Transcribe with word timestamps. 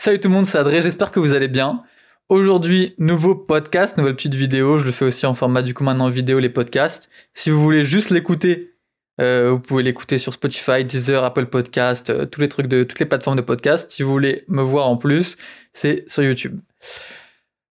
Salut 0.00 0.20
tout 0.20 0.28
le 0.28 0.34
monde, 0.34 0.46
c'est 0.46 0.58
Adré, 0.58 0.80
j'espère 0.80 1.10
que 1.10 1.18
vous 1.18 1.34
allez 1.34 1.48
bien. 1.48 1.82
Aujourd'hui, 2.28 2.94
nouveau 2.98 3.34
podcast, 3.34 3.98
nouvelle 3.98 4.14
petite 4.14 4.36
vidéo. 4.36 4.78
Je 4.78 4.84
le 4.84 4.92
fais 4.92 5.04
aussi 5.04 5.26
en 5.26 5.34
format 5.34 5.60
du 5.60 5.74
coup 5.74 5.82
maintenant 5.82 6.08
vidéo, 6.08 6.38
les 6.38 6.48
podcasts. 6.48 7.10
Si 7.34 7.50
vous 7.50 7.60
voulez 7.60 7.82
juste 7.82 8.10
l'écouter, 8.10 8.76
euh, 9.20 9.50
vous 9.50 9.58
pouvez 9.58 9.82
l'écouter 9.82 10.18
sur 10.18 10.32
Spotify, 10.32 10.84
Deezer, 10.84 11.24
Apple 11.24 11.46
Podcast, 11.46 12.10
euh, 12.10 12.26
tous 12.26 12.40
les 12.40 12.48
trucs 12.48 12.68
de 12.68 12.84
toutes 12.84 13.00
les 13.00 13.06
plateformes 13.06 13.38
de 13.38 13.42
podcast. 13.42 13.90
Si 13.90 14.04
vous 14.04 14.12
voulez 14.12 14.44
me 14.46 14.62
voir 14.62 14.86
en 14.86 14.96
plus, 14.96 15.36
c'est 15.72 16.08
sur 16.08 16.22
YouTube. 16.22 16.60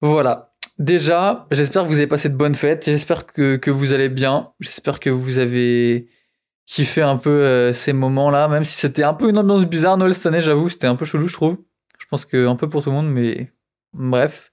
Voilà. 0.02 0.52
Déjà, 0.80 1.46
j'espère 1.52 1.84
que 1.84 1.88
vous 1.88 1.98
avez 1.98 2.08
passé 2.08 2.28
de 2.28 2.36
bonnes 2.36 2.56
fêtes. 2.56 2.86
J'espère 2.86 3.26
que, 3.26 3.70
vous 3.70 3.92
allez 3.92 4.08
bien. 4.08 4.50
J'espère 4.58 4.98
que 4.98 5.08
vous 5.08 5.38
avez 5.38 6.08
kiffé 6.66 7.00
un 7.00 7.16
peu 7.16 7.30
euh, 7.30 7.72
ces 7.72 7.92
moments-là, 7.92 8.48
même 8.48 8.64
si 8.64 8.76
c'était 8.76 9.04
un 9.04 9.14
peu 9.14 9.30
une 9.30 9.38
ambiance 9.38 9.66
bizarre 9.66 9.96
Noël 9.96 10.14
cette 10.14 10.26
année, 10.26 10.40
j'avoue, 10.40 10.68
c'était 10.68 10.88
un 10.88 10.96
peu 10.96 11.04
chelou, 11.04 11.28
je 11.28 11.32
trouve. 11.32 11.58
Je 12.08 12.10
pense 12.10 12.24
que 12.24 12.46
un 12.46 12.56
peu 12.56 12.70
pour 12.70 12.82
tout 12.82 12.88
le 12.88 12.96
monde, 12.96 13.10
mais 13.12 13.52
bref. 13.92 14.50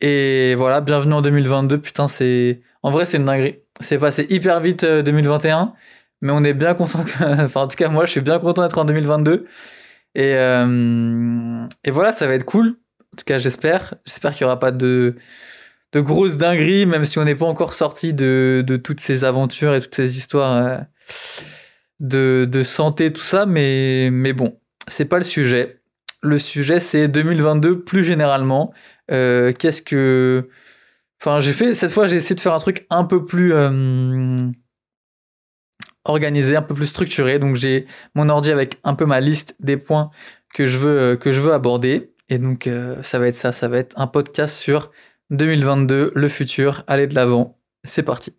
Et 0.00 0.56
voilà, 0.56 0.80
bienvenue 0.80 1.12
en 1.14 1.22
2022. 1.22 1.80
Putain, 1.80 2.08
c'est 2.08 2.62
en 2.82 2.90
vrai, 2.90 3.04
c'est 3.04 3.18
une 3.18 3.26
dinguerie. 3.26 3.60
C'est 3.78 3.96
passé 3.96 4.26
hyper 4.28 4.58
vite 4.58 4.84
2021, 4.84 5.72
mais 6.20 6.32
on 6.32 6.42
est 6.42 6.52
bien 6.52 6.74
content. 6.74 7.04
enfin, 7.20 7.60
en 7.60 7.68
tout 7.68 7.76
cas, 7.76 7.88
moi, 7.88 8.06
je 8.06 8.10
suis 8.10 8.22
bien 8.22 8.40
content 8.40 8.62
d'être 8.62 8.76
en 8.76 8.84
2022. 8.84 9.46
Et 10.16 10.34
euh... 10.34 11.64
et 11.84 11.92
voilà, 11.92 12.10
ça 12.10 12.26
va 12.26 12.34
être 12.34 12.44
cool. 12.44 12.76
En 13.12 13.16
tout 13.18 13.24
cas, 13.24 13.38
j'espère. 13.38 13.94
J'espère 14.04 14.32
qu'il 14.32 14.42
y 14.42 14.44
aura 14.44 14.58
pas 14.58 14.72
de 14.72 15.14
de 15.92 16.00
grosses 16.00 16.38
dingueries, 16.38 16.86
même 16.86 17.04
si 17.04 17.20
on 17.20 17.24
n'est 17.24 17.36
pas 17.36 17.46
encore 17.46 17.72
sorti 17.72 18.14
de, 18.14 18.64
de 18.66 18.74
toutes 18.74 18.98
ces 18.98 19.22
aventures 19.22 19.76
et 19.76 19.80
toutes 19.80 19.94
ces 19.94 20.18
histoires 20.18 20.56
euh, 20.56 20.78
de, 22.00 22.48
de 22.50 22.62
santé, 22.64 23.12
tout 23.12 23.22
ça. 23.22 23.46
Mais, 23.46 24.10
mais 24.10 24.32
bon, 24.32 24.58
c'est 24.88 25.04
pas 25.04 25.18
le 25.18 25.24
sujet. 25.24 25.78
Le 26.24 26.38
sujet, 26.38 26.80
c'est 26.80 27.06
2022 27.06 27.84
plus 27.84 28.02
généralement. 28.02 28.72
Euh, 29.10 29.52
Qu'est-ce 29.52 29.82
que. 29.82 30.48
Enfin, 31.20 31.38
j'ai 31.40 31.52
fait. 31.52 31.74
Cette 31.74 31.90
fois, 31.90 32.06
j'ai 32.06 32.16
essayé 32.16 32.34
de 32.34 32.40
faire 32.40 32.54
un 32.54 32.58
truc 32.58 32.86
un 32.88 33.04
peu 33.04 33.24
plus. 33.24 33.52
Euh, 33.52 34.50
organisé, 36.06 36.56
un 36.56 36.62
peu 36.62 36.74
plus 36.74 36.86
structuré. 36.86 37.38
Donc, 37.38 37.56
j'ai 37.56 37.86
mon 38.14 38.30
ordi 38.30 38.50
avec 38.50 38.80
un 38.84 38.94
peu 38.94 39.04
ma 39.04 39.20
liste 39.20 39.54
des 39.60 39.76
points 39.76 40.10
que 40.54 40.64
je 40.64 40.78
veux, 40.78 41.18
veux 41.22 41.52
aborder. 41.52 42.14
Et 42.30 42.38
donc, 42.38 42.66
euh, 42.66 43.02
ça 43.02 43.18
va 43.18 43.28
être 43.28 43.34
ça. 43.34 43.52
Ça 43.52 43.68
va 43.68 43.76
être 43.76 43.98
un 43.98 44.06
podcast 44.06 44.56
sur 44.56 44.92
2022, 45.28 46.12
le 46.14 46.28
futur, 46.28 46.84
aller 46.86 47.06
de 47.06 47.14
l'avant. 47.14 47.58
C'est 47.84 48.02
parti. 48.02 48.34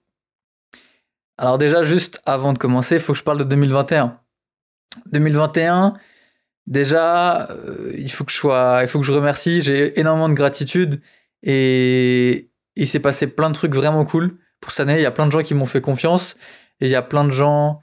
Alors 1.37 1.59
déjà, 1.59 1.83
juste 1.83 2.19
avant 2.25 2.51
de 2.51 2.57
commencer, 2.57 2.95
il 2.95 3.01
faut 3.01 3.13
que 3.13 3.19
je 3.19 3.23
parle 3.23 3.37
de 3.37 3.43
2021. 3.43 4.19
2021, 5.11 5.95
déjà, 6.67 7.49
euh, 7.51 7.93
il 7.97 8.11
faut 8.11 8.23
que 8.23 8.31
je 8.31 8.37
sois, 8.37 8.79
il 8.81 8.87
faut 8.87 8.99
que 8.99 9.05
je 9.05 9.11
remercie. 9.11 9.61
J'ai 9.61 9.99
énormément 9.99 10.29
de 10.29 10.33
gratitude 10.33 11.01
et 11.43 12.49
il 12.75 12.87
s'est 12.87 12.99
passé 12.99 13.27
plein 13.27 13.49
de 13.49 13.55
trucs 13.55 13.73
vraiment 13.73 14.05
cool 14.05 14.37
pour 14.61 14.71
cette 14.71 14.81
année. 14.81 14.99
Il 14.99 15.03
y 15.03 15.05
a 15.05 15.11
plein 15.11 15.27
de 15.27 15.31
gens 15.31 15.43
qui 15.43 15.53
m'ont 15.53 15.65
fait 15.65 15.81
confiance 15.81 16.37
et 16.81 16.87
il 16.87 16.91
y 16.91 16.95
a 16.95 17.01
plein 17.01 17.25
de 17.25 17.31
gens, 17.31 17.79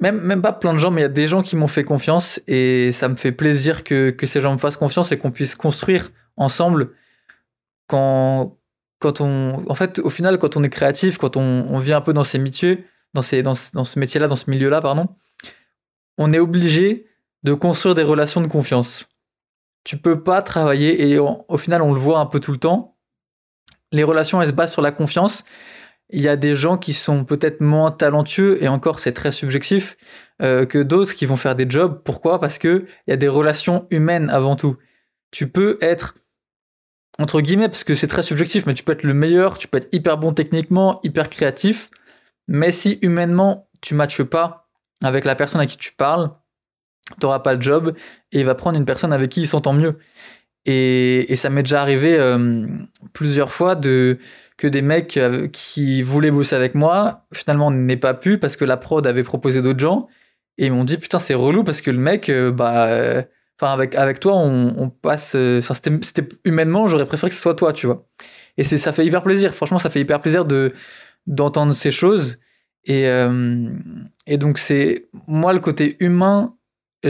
même 0.00 0.20
même 0.20 0.42
pas 0.42 0.52
plein 0.52 0.72
de 0.72 0.78
gens, 0.78 0.90
mais 0.90 1.02
il 1.02 1.04
y 1.04 1.06
a 1.06 1.10
des 1.10 1.26
gens 1.26 1.42
qui 1.42 1.56
m'ont 1.56 1.68
fait 1.68 1.84
confiance 1.84 2.40
et 2.46 2.92
ça 2.92 3.08
me 3.08 3.16
fait 3.16 3.32
plaisir 3.32 3.84
que 3.84 4.10
que 4.10 4.26
ces 4.26 4.40
gens 4.40 4.52
me 4.52 4.58
fassent 4.58 4.76
confiance 4.76 5.12
et 5.12 5.18
qu'on 5.18 5.30
puisse 5.30 5.54
construire 5.54 6.10
ensemble 6.36 6.90
quand 7.86 8.58
quand 9.04 9.20
on, 9.20 9.62
en 9.68 9.74
fait, 9.74 9.98
au 9.98 10.08
final, 10.08 10.38
quand 10.38 10.56
on 10.56 10.62
est 10.62 10.70
créatif, 10.70 11.18
quand 11.18 11.36
on, 11.36 11.42
on 11.42 11.78
vit 11.78 11.92
un 11.92 12.00
peu 12.00 12.14
dans 12.14 12.24
ces 12.24 12.38
métiers, 12.38 12.86
dans, 13.12 13.20
ces, 13.20 13.42
dans, 13.42 13.52
dans 13.74 13.84
ce 13.84 13.98
métier-là, 13.98 14.28
dans 14.28 14.36
ce 14.36 14.48
milieu-là, 14.48 14.80
pardon, 14.80 15.08
on 16.16 16.32
est 16.32 16.38
obligé 16.38 17.06
de 17.44 17.54
construire 17.54 17.94
des 17.94 18.02
relations 18.02 18.40
de 18.40 18.48
confiance. 18.48 19.06
Tu 19.84 19.96
peux 19.96 20.22
pas 20.22 20.42
travailler, 20.42 21.08
et 21.08 21.18
au 21.18 21.56
final, 21.58 21.82
on 21.82 21.92
le 21.92 22.00
voit 22.00 22.18
un 22.18 22.26
peu 22.26 22.40
tout 22.40 22.52
le 22.52 22.58
temps, 22.58 22.96
les 23.92 24.02
relations, 24.02 24.42
elles 24.42 24.48
se 24.48 24.52
basent 24.52 24.72
sur 24.72 24.82
la 24.82 24.90
confiance. 24.90 25.44
Il 26.10 26.20
y 26.20 26.28
a 26.28 26.36
des 26.36 26.54
gens 26.54 26.78
qui 26.78 26.94
sont 26.94 27.24
peut-être 27.24 27.60
moins 27.60 27.90
talentueux, 27.90 28.62
et 28.62 28.68
encore, 28.68 28.98
c'est 28.98 29.12
très 29.12 29.30
subjectif, 29.30 29.96
euh, 30.42 30.66
que 30.66 30.78
d'autres 30.78 31.14
qui 31.14 31.26
vont 31.26 31.36
faire 31.36 31.54
des 31.54 31.68
jobs. 31.68 32.02
Pourquoi? 32.02 32.40
Parce 32.40 32.58
que 32.58 32.86
il 33.06 33.10
y 33.10 33.12
a 33.12 33.16
des 33.16 33.28
relations 33.28 33.86
humaines 33.90 34.30
avant 34.30 34.56
tout. 34.56 34.76
Tu 35.30 35.48
peux 35.48 35.78
être 35.80 36.14
entre 37.18 37.40
guillemets, 37.40 37.68
parce 37.68 37.84
que 37.84 37.94
c'est 37.94 38.06
très 38.06 38.22
subjectif, 38.22 38.66
mais 38.66 38.74
tu 38.74 38.82
peux 38.82 38.92
être 38.92 39.04
le 39.04 39.14
meilleur, 39.14 39.58
tu 39.58 39.68
peux 39.68 39.78
être 39.78 39.88
hyper 39.92 40.18
bon 40.18 40.32
techniquement, 40.32 41.00
hyper 41.02 41.30
créatif, 41.30 41.90
mais 42.48 42.72
si 42.72 42.98
humainement 43.02 43.68
tu 43.80 43.94
matches 43.94 44.22
pas 44.22 44.68
avec 45.02 45.24
la 45.24 45.36
personne 45.36 45.60
à 45.60 45.66
qui 45.66 45.76
tu 45.76 45.92
parles, 45.92 46.30
t'auras 47.20 47.40
pas 47.40 47.56
de 47.56 47.62
job 47.62 47.94
et 48.32 48.40
il 48.40 48.46
va 48.46 48.54
prendre 48.54 48.78
une 48.78 48.84
personne 48.84 49.12
avec 49.12 49.30
qui 49.30 49.42
il 49.42 49.46
s'entend 49.48 49.72
mieux. 49.72 49.98
Et, 50.66 51.30
et 51.32 51.36
ça 51.36 51.50
m'est 51.50 51.62
déjà 51.62 51.82
arrivé 51.82 52.16
euh, 52.18 52.66
plusieurs 53.12 53.52
fois 53.52 53.74
de 53.74 54.18
que 54.56 54.66
des 54.66 54.82
mecs 54.82 55.16
euh, 55.16 55.48
qui 55.48 56.02
voulaient 56.02 56.30
bosser 56.30 56.54
avec 56.56 56.74
moi, 56.74 57.26
finalement 57.32 57.70
n'aient 57.70 57.96
pas 57.96 58.14
pu 58.14 58.38
parce 58.38 58.56
que 58.56 58.64
la 58.64 58.76
prod 58.76 59.06
avait 59.06 59.24
proposé 59.24 59.60
d'autres 59.62 59.80
gens 59.80 60.08
et 60.58 60.66
ils 60.66 60.72
m'ont 60.72 60.84
dit 60.84 60.98
putain 60.98 61.18
c'est 61.18 61.34
relou 61.34 61.64
parce 61.64 61.80
que 61.80 61.90
le 61.90 61.98
mec 61.98 62.28
euh, 62.28 62.52
bah 62.52 62.86
euh, 62.88 63.22
avec 63.60 63.94
avec 63.94 64.20
toi 64.20 64.34
on, 64.36 64.74
on 64.78 64.90
passe 64.90 65.34
euh, 65.36 65.58
enfin 65.60 65.74
c'était 65.74 65.90
c'était 66.02 66.28
humainement 66.44 66.86
j'aurais 66.86 67.06
préféré 67.06 67.30
que 67.30 67.36
ce 67.36 67.42
soit 67.42 67.54
toi 67.54 67.72
tu 67.72 67.86
vois. 67.86 68.06
Et 68.56 68.64
c'est 68.64 68.78
ça 68.78 68.92
fait 68.92 69.06
hyper 69.06 69.22
plaisir. 69.22 69.54
Franchement 69.54 69.78
ça 69.78 69.90
fait 69.90 70.00
hyper 70.00 70.20
plaisir 70.20 70.44
de 70.44 70.72
d'entendre 71.26 71.72
ces 71.72 71.90
choses. 71.90 72.38
Et 72.84 73.08
euh, 73.08 73.70
et 74.26 74.38
donc 74.38 74.58
c'est 74.58 75.08
moi 75.26 75.52
le 75.52 75.60
côté 75.60 75.96
humain 76.00 76.54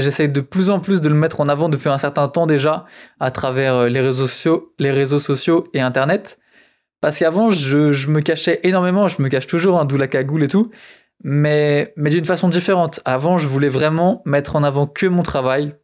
j'essaye 0.01 0.29
de 0.29 0.41
plus 0.41 0.71
en 0.71 0.81
plus 0.81 1.01
de 1.01 1.09
le 1.09 1.15
mettre 1.15 1.41
en 1.41 1.49
avant 1.49 1.69
depuis 1.69 1.89
un 1.89 1.99
certain 1.99 2.29
temps 2.29 2.47
déjà 2.47 2.85
à 3.21 3.31
travers 3.31 3.75
euh, 3.75 3.89
les 3.89 4.01
réseaux 4.01 4.27
sociaux 4.27 4.75
les 4.79 4.91
réseaux 4.91 5.19
sociaux 5.19 5.69
et 5.75 5.81
internet. 5.81 6.39
Parce 7.01 7.19
qu'avant 7.19 7.51
je, 7.51 7.93
je 7.93 8.09
me 8.09 8.21
cachais 8.21 8.61
énormément 8.63 9.09
je 9.09 9.23
me 9.23 9.29
cache 9.29 9.47
toujours 9.47 9.79
hein, 9.79 9.85
d'où 9.85 9.97
la 9.97 10.09
cagoule 10.09 10.43
et 10.45 10.49
tout. 10.49 10.71
Mais 11.23 11.93
mais 11.97 12.11
d'une 12.11 12.25
façon 12.25 12.49
différente. 12.49 13.01
Avant 13.05 13.39
je 13.39 13.49
voulais 13.49 13.69
vraiment 13.69 14.23
mettre 14.25 14.57
en 14.57 14.63
avant 14.63 14.87
que 14.87 15.07
mon 15.07 15.23
travail 15.23 15.75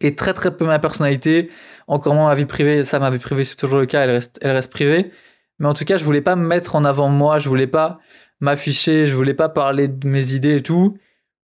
et 0.00 0.14
très 0.16 0.32
très 0.34 0.56
peu 0.56 0.64
ma 0.64 0.78
personnalité, 0.78 1.50
encore 1.86 2.14
moins 2.14 2.28
ma 2.28 2.34
vie 2.34 2.46
privée, 2.46 2.84
ça 2.84 2.98
ma 2.98 3.10
vie 3.10 3.18
privée 3.18 3.44
c'est 3.44 3.56
toujours 3.56 3.78
le 3.78 3.86
cas, 3.86 4.02
elle 4.02 4.10
reste, 4.10 4.38
elle 4.40 4.52
reste 4.52 4.72
privée, 4.72 5.12
mais 5.58 5.68
en 5.68 5.74
tout 5.74 5.84
cas 5.84 5.96
je 5.98 6.04
voulais 6.04 6.22
pas 6.22 6.36
me 6.36 6.46
mettre 6.46 6.74
en 6.74 6.84
avant 6.84 7.08
moi, 7.08 7.38
je 7.38 7.48
voulais 7.48 7.66
pas 7.66 7.98
m'afficher, 8.40 9.06
je 9.06 9.14
voulais 9.14 9.34
pas 9.34 9.48
parler 9.48 9.88
de 9.88 10.08
mes 10.08 10.32
idées 10.32 10.56
et 10.56 10.62
tout, 10.62 10.96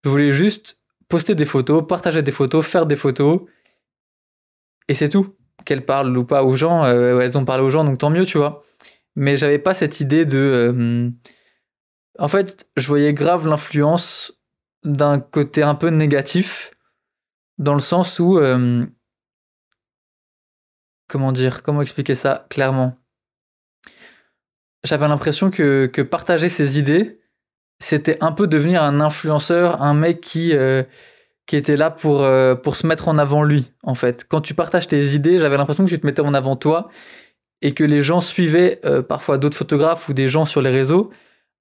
je 0.04 0.10
voulais 0.10 0.32
juste 0.32 0.78
poster 1.08 1.36
des 1.36 1.46
photos, 1.46 1.86
partager 1.88 2.22
des 2.22 2.32
photos, 2.32 2.66
faire 2.66 2.86
des 2.86 2.96
photos, 2.96 3.42
et 4.88 4.94
c'est 4.96 5.10
tout. 5.10 5.36
Qu'elles 5.66 5.86
parlent 5.86 6.16
ou 6.18 6.26
pas 6.26 6.44
aux 6.44 6.56
gens, 6.56 6.84
euh, 6.86 7.22
elles 7.22 7.38
ont 7.38 7.46
parlé 7.46 7.64
aux 7.64 7.70
gens 7.70 7.86
donc 7.86 7.98
tant 7.98 8.10
mieux 8.10 8.26
tu 8.26 8.38
vois. 8.38 8.64
Mais 9.16 9.38
j'avais 9.38 9.60
pas 9.60 9.74
cette 9.74 10.00
idée 10.02 10.26
de... 10.26 10.38
euh, 10.38 11.10
En 12.20 12.28
fait 12.28 12.68
je 12.76 12.88
voyais 12.88 13.14
grave 13.14 13.48
l'influence 13.48 14.42
d'un 14.84 15.20
côté 15.20 15.64
un 15.64 15.74
peu 15.76 15.90
négatif, 15.90 16.72
dans 17.58 17.74
le 17.74 17.80
sens 17.80 18.20
où 18.20 18.38
euh, 18.38 18.86
comment 21.08 21.32
dire 21.32 21.64
comment 21.64 21.82
expliquer 21.82 22.16
ça 22.16 22.46
clairement? 22.50 22.98
J'avais 24.84 25.08
l'impression 25.08 25.50
que, 25.50 25.90
que 25.92 26.04
partager 26.04 26.50
ses 26.50 26.78
idées 26.78 27.20
c'était 27.80 28.18
un 28.22 28.32
peu 28.32 28.48
devenir 28.48 28.84
un 28.84 29.00
influenceur 29.00 29.82
un 29.82 29.94
mec 29.94 30.22
qui 30.22 30.54
euh, 30.54 30.84
qui 31.46 31.56
était 31.56 31.78
là 31.78 31.92
pour 31.92 32.24
euh, 32.24 32.56
pour 32.56 32.76
se 32.76 32.88
mettre 32.88 33.08
en 33.08 33.18
avant 33.18 33.44
lui 33.44 33.72
en 33.84 33.96
fait 33.96 34.26
quand 34.28 34.42
tu 34.42 34.54
partages 34.54 34.88
tes 34.88 35.06
idées 35.08 35.40
j'avais 35.40 35.58
l'impression 35.58 35.86
que 35.86 35.90
tu 35.90 36.00
te 36.00 36.06
mettais 36.06 36.22
en 36.22 36.34
avant 36.34 36.56
toi 36.56 36.90
et 37.62 37.74
que 37.74 37.84
les 37.84 38.02
gens 38.02 38.22
suivaient 38.22 38.80
euh, 38.86 39.02
parfois 39.02 39.38
d'autres 39.38 39.58
photographes 39.58 40.10
ou 40.10 40.14
des 40.14 40.28
gens 40.28 40.46
sur 40.46 40.62
les 40.62 40.70
réseaux 40.70 41.12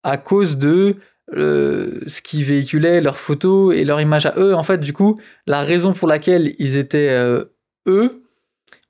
à 0.03 0.17
cause 0.19 0.59
de 0.59 0.97
ce 1.33 2.21
qu'ils 2.21 2.45
véhiculaient, 2.45 3.01
leurs 3.01 3.17
photos 3.17 3.75
et 3.75 3.85
leur 3.87 3.99
image 3.99 4.27
à 4.27 4.35
eux. 4.37 4.55
En 4.55 4.63
fait, 4.63 4.77
du 4.77 4.93
coup, 4.93 5.19
la 5.47 5.63
raison 5.63 5.95
pour 5.95 6.07
laquelle 6.07 6.55
ils 6.59 6.77
étaient 6.77 7.09
eux, 7.89 8.23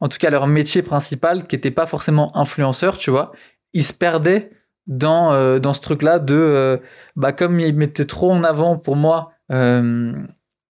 en 0.00 0.08
tout 0.08 0.18
cas 0.18 0.30
leur 0.30 0.48
métier 0.48 0.82
principal, 0.82 1.46
qui 1.46 1.54
n'était 1.54 1.70
pas 1.70 1.86
forcément 1.86 2.36
influenceur, 2.36 2.98
tu 2.98 3.10
vois, 3.12 3.30
ils 3.72 3.84
se 3.84 3.92
perdaient 3.92 4.50
dans, 4.86 5.32
euh, 5.32 5.58
dans 5.58 5.72
ce 5.72 5.80
truc-là 5.80 6.18
de, 6.18 6.34
euh, 6.34 6.76
bah, 7.16 7.32
comme 7.32 7.60
ils 7.60 7.74
mettaient 7.74 8.04
trop 8.04 8.30
en 8.32 8.44
avant 8.44 8.76
pour 8.76 8.96
moi 8.96 9.32
euh, 9.50 10.12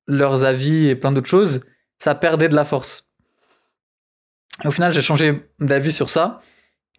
leurs 0.06 0.44
avis 0.44 0.88
et 0.88 0.94
plein 0.94 1.12
d'autres 1.12 1.28
choses, 1.28 1.60
ça 1.98 2.14
perdait 2.14 2.48
de 2.48 2.54
la 2.54 2.64
force. 2.64 3.10
Au 4.64 4.70
final, 4.70 4.92
j'ai 4.92 5.02
changé 5.02 5.48
d'avis 5.58 5.92
sur 5.92 6.08
ça 6.08 6.40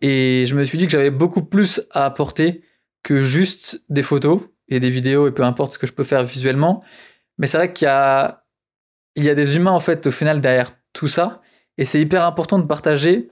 et 0.02 0.46
je 0.46 0.56
me 0.56 0.64
suis 0.64 0.78
dit 0.78 0.86
que 0.86 0.92
j'avais 0.92 1.12
beaucoup 1.12 1.44
plus 1.44 1.82
à 1.92 2.06
apporter 2.06 2.64
que 3.04 3.22
juste 3.22 3.84
des 3.90 4.04
photos 4.04 4.42
et 4.68 4.80
des 4.80 4.90
vidéos 4.90 5.28
et 5.28 5.32
peu 5.32 5.44
importe 5.44 5.74
ce 5.74 5.80
que 5.80 5.88
je 5.88 5.94
peux 5.94 6.04
faire 6.04 6.24
visuellement. 6.24 6.84
Mais 7.38 7.48
c'est 7.48 7.58
vrai 7.58 7.72
qu'il 7.72 7.86
y 7.86 7.90
a, 7.90 8.44
il 9.16 9.24
y 9.24 9.30
a 9.30 9.36
des 9.36 9.56
humains 9.56 9.72
en 9.72 9.80
fait 9.80 10.08
au 10.08 10.12
final 10.12 10.42
derrière 10.42 10.72
tout 10.92 11.08
ça 11.08 11.42
et 11.78 11.86
c'est 11.86 12.02
hyper 12.02 12.26
important 12.26 12.60
de 12.60 12.66
partager 12.66 13.30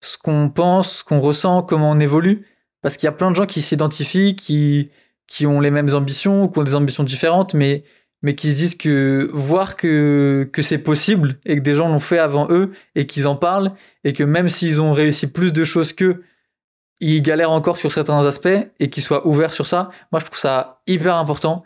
ce 0.00 0.18
qu'on 0.18 0.50
pense, 0.50 0.98
ce 0.98 1.04
qu'on 1.04 1.20
ressent, 1.20 1.62
comment 1.62 1.90
on 1.90 2.00
évolue 2.00 2.46
parce 2.82 2.96
qu'il 2.96 3.06
y 3.06 3.08
a 3.08 3.12
plein 3.12 3.30
de 3.30 3.36
gens 3.36 3.46
qui 3.46 3.62
s'identifient, 3.62 4.36
qui 4.36 4.90
qui 5.26 5.46
ont 5.46 5.60
les 5.60 5.70
mêmes 5.70 5.94
ambitions 5.94 6.44
ou 6.44 6.48
qui 6.48 6.58
ont 6.58 6.62
des 6.62 6.74
ambitions 6.74 7.04
différentes 7.04 7.54
mais 7.54 7.84
mais 8.22 8.34
qui 8.34 8.50
se 8.50 8.56
disent 8.56 8.74
que 8.76 9.28
voir 9.32 9.76
que, 9.76 10.48
que 10.52 10.62
c'est 10.62 10.78
possible 10.78 11.38
et 11.44 11.56
que 11.56 11.60
des 11.60 11.74
gens 11.74 11.88
l'ont 11.88 12.00
fait 12.00 12.18
avant 12.18 12.48
eux 12.50 12.72
et 12.96 13.06
qu'ils 13.06 13.28
en 13.28 13.36
parlent 13.36 13.72
et 14.04 14.12
que 14.12 14.24
même 14.24 14.48
s'ils 14.48 14.80
ont 14.80 14.92
réussi 14.92 15.28
plus 15.28 15.52
de 15.52 15.64
choses 15.64 15.92
qu'eux, 15.92 16.24
ils 17.00 17.22
galèrent 17.22 17.52
encore 17.52 17.78
sur 17.78 17.92
certains 17.92 18.26
aspects 18.26 18.48
et 18.80 18.90
qu'ils 18.90 19.04
soient 19.04 19.24
ouverts 19.24 19.52
sur 19.52 19.66
ça. 19.66 19.90
Moi, 20.10 20.18
je 20.18 20.24
trouve 20.24 20.38
ça 20.38 20.82
hyper 20.88 21.14
important. 21.14 21.62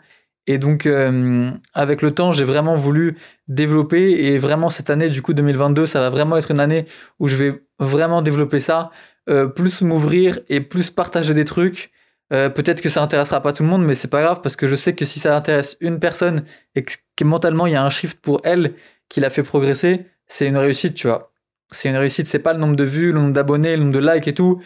Et 0.47 0.57
donc, 0.57 0.85
euh, 0.85 1.51
avec 1.73 2.01
le 2.01 2.11
temps, 2.11 2.31
j'ai 2.31 2.43
vraiment 2.43 2.75
voulu 2.75 3.17
développer 3.47 4.11
et 4.11 4.37
vraiment 4.37 4.69
cette 4.69 4.89
année, 4.89 5.09
du 5.09 5.21
coup, 5.21 5.33
2022, 5.33 5.85
ça 5.85 6.01
va 6.01 6.09
vraiment 6.09 6.37
être 6.37 6.51
une 6.51 6.59
année 6.59 6.85
où 7.19 7.27
je 7.27 7.35
vais 7.37 7.63
vraiment 7.79 8.21
développer 8.21 8.59
ça, 8.59 8.91
euh, 9.29 9.47
plus 9.47 9.81
m'ouvrir 9.81 10.39
et 10.49 10.59
plus 10.59 10.91
partager 10.91 11.33
des 11.33 11.45
trucs. 11.45 11.91
Euh, 12.33 12.49
peut-être 12.49 12.81
que 12.81 12.89
ça 12.89 13.01
intéressera 13.01 13.41
pas 13.41 13.53
tout 13.53 13.63
le 13.63 13.69
monde, 13.69 13.85
mais 13.85 13.95
c'est 13.95 14.09
pas 14.09 14.21
grave 14.21 14.41
parce 14.41 14.55
que 14.55 14.67
je 14.67 14.75
sais 14.75 14.93
que 14.95 15.05
si 15.05 15.19
ça 15.19 15.35
intéresse 15.35 15.77
une 15.79 15.99
personne 15.99 16.43
et 16.75 16.83
que, 16.83 16.93
mentalement 17.23 17.67
il 17.67 17.73
y 17.73 17.75
a 17.75 17.83
un 17.83 17.89
shift 17.89 18.19
pour 18.19 18.41
elle 18.43 18.73
qui 19.07 19.19
l'a 19.19 19.29
fait 19.29 19.43
progresser, 19.43 20.07
c'est 20.27 20.47
une 20.47 20.57
réussite, 20.57 20.95
tu 20.95 21.07
vois. 21.07 21.31
C'est 21.71 21.89
une 21.89 21.97
réussite, 21.97 22.27
c'est 22.27 22.39
pas 22.39 22.53
le 22.53 22.59
nombre 22.59 22.75
de 22.75 22.83
vues, 22.83 23.11
le 23.11 23.19
nombre 23.19 23.33
d'abonnés, 23.33 23.77
le 23.77 23.83
nombre 23.83 23.99
de 23.99 23.99
likes 23.99 24.27
et 24.27 24.33
tout. 24.33 24.61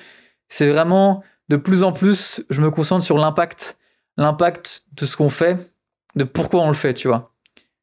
C'est 0.48 0.70
vraiment 0.70 1.24
de 1.50 1.58
plus 1.58 1.84
en 1.84 1.92
plus, 1.92 2.44
je 2.50 2.62
me 2.62 2.72
concentre 2.72 3.06
sur 3.06 3.18
l'impact, 3.18 3.78
l'impact 4.18 4.84
de 4.94 5.06
ce 5.06 5.16
qu'on 5.16 5.30
fait, 5.30 5.58
de 6.16 6.24
pourquoi 6.24 6.62
on 6.62 6.68
le 6.68 6.74
fait, 6.74 6.94
tu 6.94 7.08
vois. 7.08 7.34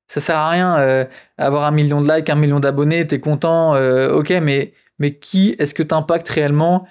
Ça 0.07 0.21
sert 0.21 0.37
à 0.37 0.51
rien 0.51 0.79
euh, 0.79 1.05
avoir 1.39 1.65
un 1.65 1.71
million 1.71 2.01
de 2.01 2.13
likes, 2.13 2.29
un 2.29 2.35
million 2.35 2.61
d'abonnés, 2.61 3.07
t'es 3.07 3.21
content, 3.21 3.75
euh, 3.75 4.13
ok, 4.13 4.31
mais 4.43 4.75
mais 4.99 5.19
qui 5.19 5.57
est-ce 5.59 5.75
que 5.75 5.83
t'impactes 5.83 6.29
réellement? 6.29 6.87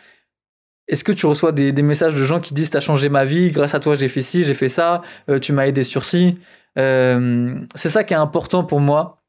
Est-ce 0.88 1.04
que 1.04 1.12
tu 1.14 1.26
reçois 1.26 1.52
des, 1.54 1.72
messages 1.82 2.16
de 2.16 2.24
gens 2.24 2.42
qui 2.42 2.54
disent 2.54 2.70
t'as 2.70 2.82
changé 2.82 3.08
ma 3.10 3.24
vie, 3.24 3.52
grâce 3.52 3.74
à 3.76 3.80
toi 3.80 3.96
j'ai 3.96 4.10
fait 4.10 4.22
ci, 4.22 4.44
j'ai 4.44 4.54
fait 4.54 4.70
ça, 4.70 5.02
euh, 5.30 5.40
tu 5.40 5.54
m'as 5.54 5.68
aidé 5.68 5.84
sur 5.84 6.04
ci 6.04 6.40
C'est 6.76 7.90
ça 7.90 8.04
qui 8.04 8.14
est 8.14 8.18
important 8.18 8.64
pour 8.64 8.80
moi. 8.80 9.24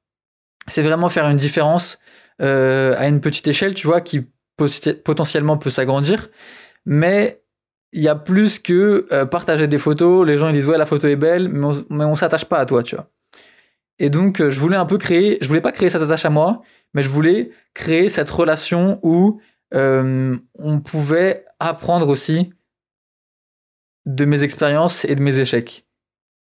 C'est 0.67 0.83
vraiment 0.83 1.09
faire 1.09 1.29
une 1.29 1.37
différence 1.37 1.99
à 2.41 3.07
une 3.07 3.21
petite 3.21 3.47
échelle, 3.47 3.75
tu 3.75 3.87
vois, 3.87 4.01
qui 4.01 4.27
potentiellement 5.05 5.59
peut 5.59 5.71
s'agrandir, 5.71 6.31
mais 6.87 7.44
il 7.95 8.03
y 8.03 8.09
a 8.09 8.17
plus 8.17 8.59
que 8.59 9.07
euh, 9.13 9.25
partager 9.25 9.69
des 9.69 9.79
photos, 9.79 10.27
les 10.27 10.37
gens 10.37 10.49
ils 10.49 10.55
disent 10.55 10.67
ouais 10.67 10.77
la 10.77 10.85
photo 10.85 11.07
est 11.07 11.17
belle, 11.17 11.49
mais 11.49 12.05
on, 12.05 12.17
s'attache 12.17 12.45
pas 12.45 12.59
à 12.59 12.67
toi, 12.67 12.83
tu 12.83 12.97
vois. 12.97 13.09
Et 14.01 14.11
donc 14.11 14.41
euh, 14.41 14.51
je 14.51 14.59
voulais 14.59 14.77
un 14.77 14.85
peu 14.85 14.99
créer, 14.99 15.39
je 15.41 15.47
voulais 15.47 15.61
pas 15.61 15.71
créer 15.71 15.91
cette 15.91 16.03
attache 16.03 16.25
à 16.25 16.31
moi, 16.31 16.63
mais 16.93 17.03
je 17.03 17.09
voulais 17.09 17.53
créer 17.73 18.09
cette 18.09 18.29
relation 18.29 18.99
où 19.03 19.41
euh, 19.75 20.37
on 20.59 20.81
pouvait 20.81 21.45
apprendre 21.61 22.09
aussi 22.09 22.53
de 24.07 24.25
mes 24.25 24.43
expériences 24.43 25.05
et 25.05 25.15
de 25.15 25.23
mes 25.23 25.39
échecs. 25.39 25.87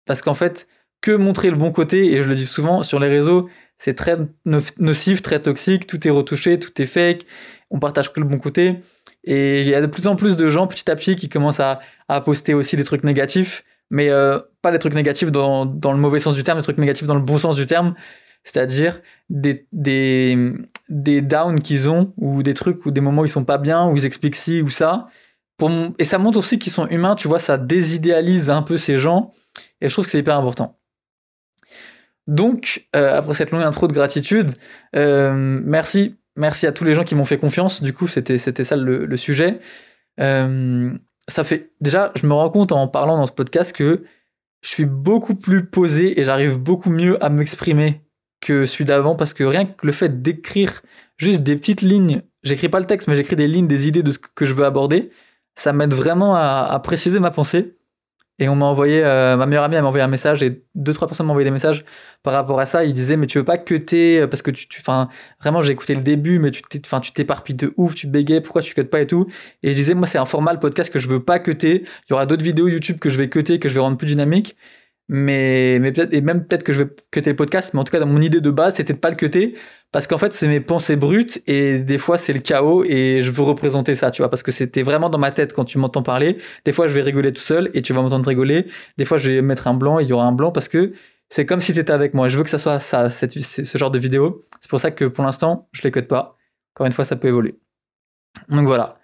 Parce 0.05 0.21
qu'en 0.21 0.35
fait, 0.35 0.67
que 0.99 1.11
montrer 1.11 1.49
le 1.49 1.55
bon 1.55 1.71
côté, 1.71 2.13
et 2.13 2.23
je 2.23 2.27
le 2.27 2.35
dis 2.35 2.45
souvent 2.45 2.83
sur 2.83 2.99
les 2.99 3.07
réseaux, 3.07 3.49
c'est 3.77 3.93
très 3.93 4.17
nocif, 4.45 5.21
très 5.21 5.41
toxique, 5.41 5.87
tout 5.87 6.05
est 6.05 6.11
retouché, 6.11 6.59
tout 6.59 6.81
est 6.81 6.85
fake, 6.85 7.25
on 7.69 7.79
partage 7.79 8.11
que 8.11 8.19
le 8.19 8.25
bon 8.25 8.37
côté. 8.37 8.81
Et 9.29 9.61
il 9.61 9.67
y 9.67 9.75
a 9.75 9.81
de 9.81 9.87
plus 9.87 10.07
en 10.07 10.15
plus 10.15 10.37
de 10.37 10.49
gens, 10.49 10.67
petit 10.67 10.89
à 10.89 10.95
petit, 10.95 11.17
qui 11.17 11.27
commencent 11.27 11.59
à, 11.59 11.81
à 12.07 12.21
poster 12.21 12.53
aussi 12.53 12.77
des 12.77 12.85
trucs 12.85 13.03
négatifs, 13.03 13.65
mais 13.89 14.09
euh, 14.09 14.39
pas 14.61 14.71
les 14.71 14.79
trucs 14.79 14.93
négatifs 14.93 15.33
dans, 15.33 15.65
dans, 15.65 15.91
le 15.91 15.97
mauvais 15.97 16.19
sens 16.19 16.33
du 16.33 16.45
terme, 16.45 16.57
des 16.57 16.63
trucs 16.63 16.77
négatifs 16.77 17.07
dans 17.07 17.15
le 17.15 17.21
bon 17.21 17.37
sens 17.37 17.57
du 17.57 17.65
terme, 17.65 17.93
c'est-à-dire 18.45 19.01
des, 19.29 19.67
des, 19.73 20.53
des 20.87 21.21
downs 21.21 21.59
qu'ils 21.59 21.89
ont, 21.89 22.13
ou 22.15 22.41
des 22.41 22.53
trucs 22.53 22.85
ou 22.85 22.91
des 22.91 23.01
moments 23.01 23.23
où 23.23 23.25
ils 23.25 23.29
sont 23.29 23.43
pas 23.43 23.57
bien, 23.57 23.89
où 23.89 23.97
ils 23.97 24.05
expliquent 24.05 24.37
ci 24.37 24.61
ou 24.61 24.69
ça. 24.69 25.07
Et 25.99 26.05
ça 26.05 26.19
montre 26.19 26.39
aussi 26.39 26.57
qu'ils 26.57 26.71
sont 26.71 26.87
humains, 26.87 27.15
tu 27.15 27.27
vois, 27.27 27.39
ça 27.39 27.57
désidéalise 27.57 28.49
un 28.49 28.61
peu 28.61 28.77
ces 28.77 28.97
gens, 28.97 29.33
et 29.81 29.89
je 29.89 29.93
trouve 29.93 30.05
que 30.05 30.11
c'est 30.11 30.19
hyper 30.19 30.37
important. 30.37 30.79
Donc, 32.27 32.87
euh, 32.95 33.17
après 33.17 33.33
cette 33.33 33.51
longue 33.51 33.63
intro 33.63 33.89
de 33.89 33.93
gratitude, 33.93 34.51
euh, 34.95 35.33
merci 35.33 36.15
Merci 36.37 36.67
à 36.67 36.71
tous 36.71 36.83
les 36.83 36.93
gens 36.93 37.03
qui 37.03 37.15
m'ont 37.15 37.25
fait 37.25 37.39
confiance. 37.39 37.81
Du 37.81 37.93
coup, 37.93 38.07
c'était 38.07 38.37
ça 38.37 38.75
le, 38.75 39.17
sujet. 39.17 39.59
Euh, 40.19 40.91
ça 41.27 41.43
fait 41.43 41.71
déjà, 41.81 42.11
je 42.15 42.25
me 42.25 42.33
rends 42.33 42.49
compte 42.49 42.71
en 42.71 42.87
parlant 42.87 43.17
dans 43.17 43.25
ce 43.25 43.31
podcast 43.31 43.75
que 43.75 44.03
je 44.61 44.69
suis 44.69 44.85
beaucoup 44.85 45.35
plus 45.35 45.65
posé 45.65 46.19
et 46.19 46.23
j'arrive 46.23 46.57
beaucoup 46.57 46.89
mieux 46.89 47.23
à 47.23 47.29
m'exprimer 47.29 48.01
que 48.39 48.65
celui 48.65 48.85
d'avant 48.85 49.15
parce 49.15 49.33
que 49.33 49.43
rien 49.43 49.65
que 49.65 49.85
le 49.85 49.91
fait 49.91 50.21
d'écrire 50.21 50.81
juste 51.17 51.41
des 51.41 51.55
petites 51.55 51.81
lignes, 51.81 52.21
j'écris 52.43 52.69
pas 52.69 52.79
le 52.79 52.85
texte, 52.85 53.07
mais 53.07 53.15
j'écris 53.15 53.35
des 53.35 53.47
lignes, 53.47 53.67
des 53.67 53.87
idées 53.87 54.03
de 54.03 54.11
ce 54.11 54.19
que 54.19 54.45
je 54.45 54.53
veux 54.53 54.65
aborder, 54.65 55.11
ça 55.55 55.73
m'aide 55.73 55.93
vraiment 55.93 56.35
à, 56.35 56.79
préciser 56.83 57.19
ma 57.19 57.31
pensée 57.31 57.76
et 58.39 58.49
on 58.49 58.55
m'a 58.55 58.65
envoyé, 58.65 59.03
euh, 59.03 59.35
ma 59.35 59.47
meilleure 59.47 59.63
amie 59.63 59.75
m'a 59.75 59.83
envoyé 59.83 60.03
un 60.03 60.07
message 60.07 60.43
et 60.43 60.63
deux, 60.75 60.93
trois 60.93 61.07
personnes 61.07 61.25
m'ont 61.25 61.31
envoyé 61.31 61.45
des 61.45 61.51
messages 61.51 61.83
par 62.21 62.33
rapport 62.33 62.59
à 62.59 62.67
ça. 62.67 62.85
Ils 62.85 62.93
disaient, 62.93 63.17
mais 63.17 63.25
tu 63.25 63.39
veux 63.39 63.43
pas 63.43 63.57
cutter 63.57 64.21
euh, 64.21 64.27
parce 64.27 64.43
que 64.43 64.51
tu, 64.51 64.67
tu, 64.67 64.79
enfin, 64.79 65.09
vraiment, 65.41 65.63
j'ai 65.63 65.73
écouté 65.73 65.95
le 65.95 66.01
début, 66.01 66.37
mais 66.37 66.51
tu 66.51 66.61
t'éparpilles 67.13 67.55
de 67.55 67.73
ouf, 67.77 67.95
tu 67.95 68.05
bégayes, 68.05 68.41
pourquoi 68.41 68.61
tu 68.61 68.75
cuttes 68.75 68.91
pas 68.91 69.01
et 69.01 69.07
tout. 69.07 69.27
Et 69.63 69.71
je 69.71 69.75
disais, 69.75 69.95
moi, 69.95 70.05
c'est 70.05 70.19
un 70.19 70.25
format, 70.25 70.53
le 70.53 70.59
podcast 70.59 70.93
que 70.93 70.99
je 70.99 71.07
veux 71.07 71.23
pas 71.23 71.39
cutter. 71.39 71.83
Il 71.83 72.11
y 72.11 72.13
aura 72.13 72.27
d'autres 72.27 72.43
vidéos 72.43 72.67
YouTube 72.67 72.99
que 72.99 73.09
je 73.09 73.17
vais 73.17 73.29
cutter, 73.29 73.59
que 73.59 73.69
je 73.69 73.73
vais 73.73 73.79
rendre 73.79 73.97
plus 73.97 74.07
dynamique 74.07 74.55
mais 75.09 75.79
mais 75.79 75.91
peut-être 75.91 76.13
et 76.13 76.21
même 76.21 76.45
peut-être 76.45 76.63
que 76.63 76.73
je 76.73 76.83
vais 76.83 76.89
cuter 77.11 77.29
le 77.29 77.35
podcast 77.35 77.73
mais 77.73 77.79
en 77.79 77.83
tout 77.85 77.91
cas 77.91 77.99
dans 77.99 78.07
mon 78.07 78.21
idée 78.21 78.41
de 78.41 78.51
base 78.51 78.75
c'était 78.75 78.93
de 78.93 78.99
pas 78.99 79.09
le 79.09 79.15
cuter 79.15 79.55
parce 79.91 80.05
qu'en 80.05 80.17
fait 80.17 80.33
c'est 80.33 80.47
mes 80.47 80.59
pensées 80.59 80.97
brutes 80.97 81.41
et 81.47 81.79
des 81.79 81.97
fois 81.97 82.17
c'est 82.17 82.33
le 82.33 82.39
chaos 82.39 82.83
et 82.83 83.21
je 83.21 83.31
veux 83.31 83.43
représenter 83.43 83.95
ça 83.95 84.11
tu 84.11 84.21
vois. 84.21 84.29
Parce 84.29 84.43
que 84.43 84.51
c'était 84.51 84.83
vraiment 84.83 85.09
dans 85.09 85.17
ma 85.17 85.31
tête 85.31 85.53
quand 85.53 85.65
tu 85.65 85.77
m'entends 85.77 86.03
parler. 86.03 86.37
Des 86.65 86.73
fois 86.73 86.87
je 86.87 86.93
vais 86.93 87.01
rigoler 87.01 87.31
tout 87.33 87.41
seul 87.41 87.71
et 87.73 87.81
tu 87.81 87.93
vas 87.93 88.01
m'entendre 88.01 88.27
rigoler. 88.27 88.67
Des 88.97 89.05
fois 89.05 89.17
je 89.17 89.31
vais 89.31 89.41
mettre 89.41 89.67
un 89.67 89.73
blanc 89.73 89.99
et 89.99 90.03
il 90.03 90.09
y 90.09 90.13
aura 90.13 90.25
un 90.25 90.33
blanc 90.33 90.51
parce 90.51 90.67
que 90.67 90.93
c'est 91.29 91.45
comme 91.45 91.61
si 91.61 91.73
tu 91.73 91.79
étais 91.79 91.93
avec 91.93 92.13
moi. 92.13 92.27
Je 92.29 92.37
veux 92.37 92.43
que 92.43 92.49
ça 92.49 92.59
soit 92.59 92.79
ça 92.79 93.09
cette, 93.09 93.31
ce 93.39 93.77
genre 93.77 93.91
de 93.91 93.99
vidéo. 93.99 94.45
C'est 94.61 94.69
pour 94.69 94.79
ça 94.79 94.91
que 94.91 95.05
pour 95.05 95.23
l'instant 95.23 95.69
je 95.71 95.81
les 95.83 95.91
code 95.91 96.07
pas. 96.07 96.37
Encore 96.75 96.87
une 96.87 96.93
fois 96.93 97.05
ça 97.05 97.15
peut 97.15 97.29
évoluer. 97.29 97.55
Donc 98.49 98.67
voilà 98.67 98.96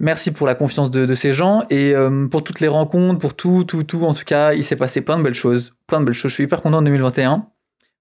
Merci 0.00 0.30
pour 0.30 0.46
la 0.46 0.54
confiance 0.54 0.92
de, 0.92 1.12
ces 1.16 1.32
gens 1.32 1.66
et 1.70 1.92
euh, 1.92 2.28
pour 2.28 2.44
toutes 2.44 2.60
les 2.60 2.68
rencontres, 2.68 3.18
pour 3.18 3.34
tout, 3.34 3.64
tout, 3.64 3.82
tout. 3.82 4.04
En 4.04 4.14
tout 4.14 4.24
cas, 4.24 4.52
il 4.52 4.62
s'est 4.62 4.76
passé 4.76 5.00
plein 5.00 5.18
de 5.18 5.24
belles 5.24 5.34
choses. 5.34 5.74
Plein 5.88 5.98
de 5.98 6.04
belles 6.04 6.14
choses. 6.14 6.30
Je 6.30 6.34
suis 6.34 6.44
hyper 6.44 6.60
content 6.60 6.78
en 6.78 6.82
2021. 6.82 7.48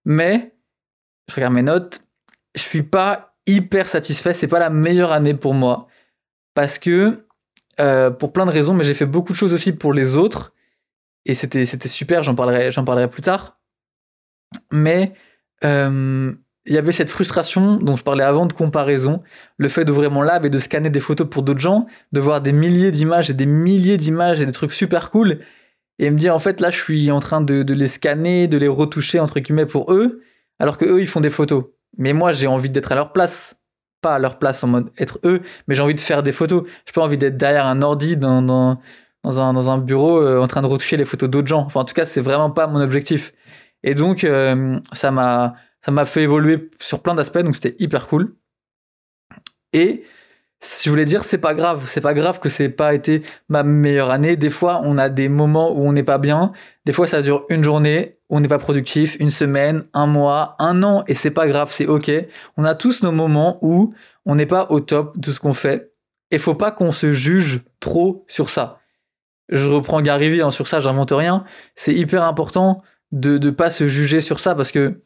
Mais, 0.05 0.53
je 1.27 1.33
regarde 1.33 1.55
mes 1.55 1.63
notes, 1.63 2.01
je 2.53 2.61
suis 2.61 2.83
pas 2.83 3.35
hyper 3.47 3.87
satisfait. 3.87 4.35
C'est 4.35 4.47
pas 4.47 4.59
la 4.59 4.69
meilleure 4.69 5.11
année 5.11 5.33
pour 5.33 5.55
moi. 5.55 5.87
Parce 6.53 6.77
que, 6.77 7.25
euh, 7.79 8.11
pour 8.11 8.31
plein 8.31 8.45
de 8.45 8.51
raisons, 8.51 8.75
mais 8.75 8.83
j'ai 8.83 8.93
fait 8.93 9.07
beaucoup 9.07 9.33
de 9.33 9.37
choses 9.37 9.53
aussi 9.53 9.71
pour 9.71 9.91
les 9.91 10.15
autres. 10.15 10.53
Et 11.25 11.33
c'était, 11.33 11.65
super, 11.65 12.21
j'en 12.21 12.35
parlerai, 12.35 12.69
parlerai 12.85 13.09
plus 13.09 13.23
tard. 13.23 13.59
Mais, 14.71 15.13
euh, 15.63 16.31
il 16.67 16.73
y 16.73 16.77
avait 16.77 16.91
cette 16.91 17.09
frustration 17.09 17.77
dont 17.77 17.95
je 17.95 18.03
parlais 18.03 18.25
avant 18.25 18.45
de 18.45 18.51
comparaison, 18.51 19.23
le 19.57 19.69
fait 19.69 19.85
d'ouvrir 19.85 20.11
mon 20.11 20.21
lab 20.21 20.45
et 20.45 20.49
de 20.49 20.59
scanner 20.59 20.89
des 20.89 20.99
photos 20.99 21.27
pour 21.29 21.41
d'autres 21.41 21.61
gens, 21.61 21.87
de 22.11 22.19
voir 22.19 22.41
des 22.41 22.51
milliers 22.51 22.91
d'images 22.91 23.29
et 23.29 23.33
des 23.33 23.45
milliers 23.45 23.95
d'images 23.95 24.41
et 24.41 24.45
des 24.45 24.51
trucs 24.51 24.73
super 24.73 25.09
cool, 25.09 25.39
et 25.97 26.11
me 26.11 26.17
dire 26.17 26.35
en 26.35 26.39
fait 26.39 26.59
là 26.59 26.69
je 26.69 26.77
suis 26.77 27.09
en 27.09 27.21
train 27.21 27.39
de, 27.39 27.73
les 27.73 27.87
scanner, 27.87 28.47
de 28.47 28.57
les 28.57 28.67
retoucher 28.67 29.19
entre 29.19 29.39
guillemets 29.39 29.65
pour 29.65 29.93
eux, 29.93 30.21
alors 30.59 30.77
que 30.77 30.83
eux 30.83 30.99
ils 30.99 31.07
font 31.07 31.21
des 31.21 31.29
photos. 31.29 31.63
Mais 31.97 32.11
moi 32.11 32.33
j'ai 32.33 32.47
envie 32.47 32.69
d'être 32.69 32.91
à 32.91 32.95
leur 32.95 33.13
place, 33.13 33.55
pas 34.01 34.15
à 34.15 34.19
leur 34.19 34.37
place 34.37 34.61
en 34.63 34.67
mode 34.67 34.91
être 34.97 35.19
eux, 35.23 35.41
mais 35.67 35.75
j'ai 35.75 35.81
envie 35.81 35.95
de 35.95 36.01
faire 36.01 36.21
des 36.21 36.33
photos. 36.33 36.63
J'ai 36.85 36.91
pas 36.91 37.01
envie 37.01 37.17
d'être 37.17 37.37
derrière 37.37 37.65
un 37.65 37.81
ordi 37.81 38.17
dans, 38.17 38.41
dans, 38.41 38.77
un, 39.23 39.53
dans 39.53 39.69
un 39.69 39.77
bureau 39.77 40.21
euh, 40.21 40.41
en 40.41 40.47
train 40.47 40.61
de 40.61 40.67
retoucher 40.67 40.97
les 40.97 41.05
photos 41.05 41.29
d'autres 41.29 41.47
gens. 41.47 41.61
Enfin 41.61 41.79
en 41.79 41.85
tout 41.85 41.93
cas 41.93 42.05
c'est 42.05 42.21
vraiment 42.21 42.51
pas 42.51 42.67
mon 42.67 42.81
objectif. 42.81 43.33
Et 43.83 43.95
donc 43.95 44.25
euh, 44.25 44.79
ça 44.91 45.11
m'a 45.11 45.55
ça 45.87 45.93
m'a 45.93 46.05
fait 46.05 46.23
évoluer 46.23 46.69
sur 46.79 47.01
plein 47.01 47.15
d'aspects, 47.15 47.37
donc 47.37 47.55
c'était 47.55 47.77
hyper 47.79 48.07
cool. 48.07 48.35
Et 49.71 50.03
je 50.83 50.89
voulais 50.89 51.05
dire, 51.05 51.23
c'est 51.23 51.37
pas 51.37 51.53
grave, 51.53 51.85
c'est 51.87 52.01
pas 52.01 52.13
grave 52.13 52.41
que 52.41 52.49
c'est 52.49 52.67
pas 52.67 52.93
été 52.93 53.23
ma 53.47 53.63
meilleure 53.63 54.09
année. 54.09 54.35
Des 54.35 54.49
fois, 54.49 54.81
on 54.83 54.97
a 54.97 55.07
des 55.07 55.29
moments 55.29 55.71
où 55.71 55.87
on 55.87 55.93
n'est 55.93 56.03
pas 56.03 56.17
bien. 56.17 56.51
Des 56.85 56.91
fois, 56.91 57.07
ça 57.07 57.21
dure 57.21 57.45
une 57.47 57.63
journée, 57.63 58.17
on 58.27 58.41
n'est 58.41 58.49
pas 58.49 58.57
productif, 58.57 59.15
une 59.21 59.29
semaine, 59.29 59.85
un 59.93 60.07
mois, 60.07 60.57
un 60.59 60.83
an, 60.83 61.05
et 61.07 61.13
c'est 61.13 61.31
pas 61.31 61.47
grave, 61.47 61.69
c'est 61.71 61.85
ok. 61.85 62.11
On 62.57 62.65
a 62.65 62.75
tous 62.75 63.01
nos 63.01 63.13
moments 63.13 63.57
où 63.61 63.93
on 64.25 64.35
n'est 64.35 64.45
pas 64.45 64.67
au 64.69 64.81
top 64.81 65.17
de 65.17 65.31
ce 65.31 65.39
qu'on 65.39 65.53
fait. 65.53 65.93
Et 66.31 66.37
faut 66.37 66.55
pas 66.55 66.71
qu'on 66.71 66.91
se 66.91 67.13
juge 67.13 67.61
trop 67.79 68.25
sur 68.27 68.49
ça. 68.49 68.81
Je 69.47 69.65
reprends 69.65 70.01
Gary 70.01 70.31
Vee, 70.31 70.41
hein, 70.41 70.51
sur 70.51 70.67
ça, 70.67 70.81
j'invente 70.81 71.11
rien. 71.11 71.45
C'est 71.75 71.93
hyper 71.93 72.23
important 72.23 72.83
de 73.13 73.37
ne 73.37 73.51
pas 73.51 73.69
se 73.69 73.87
juger 73.87 74.19
sur 74.19 74.41
ça 74.41 74.53
parce 74.53 74.73
que 74.73 75.01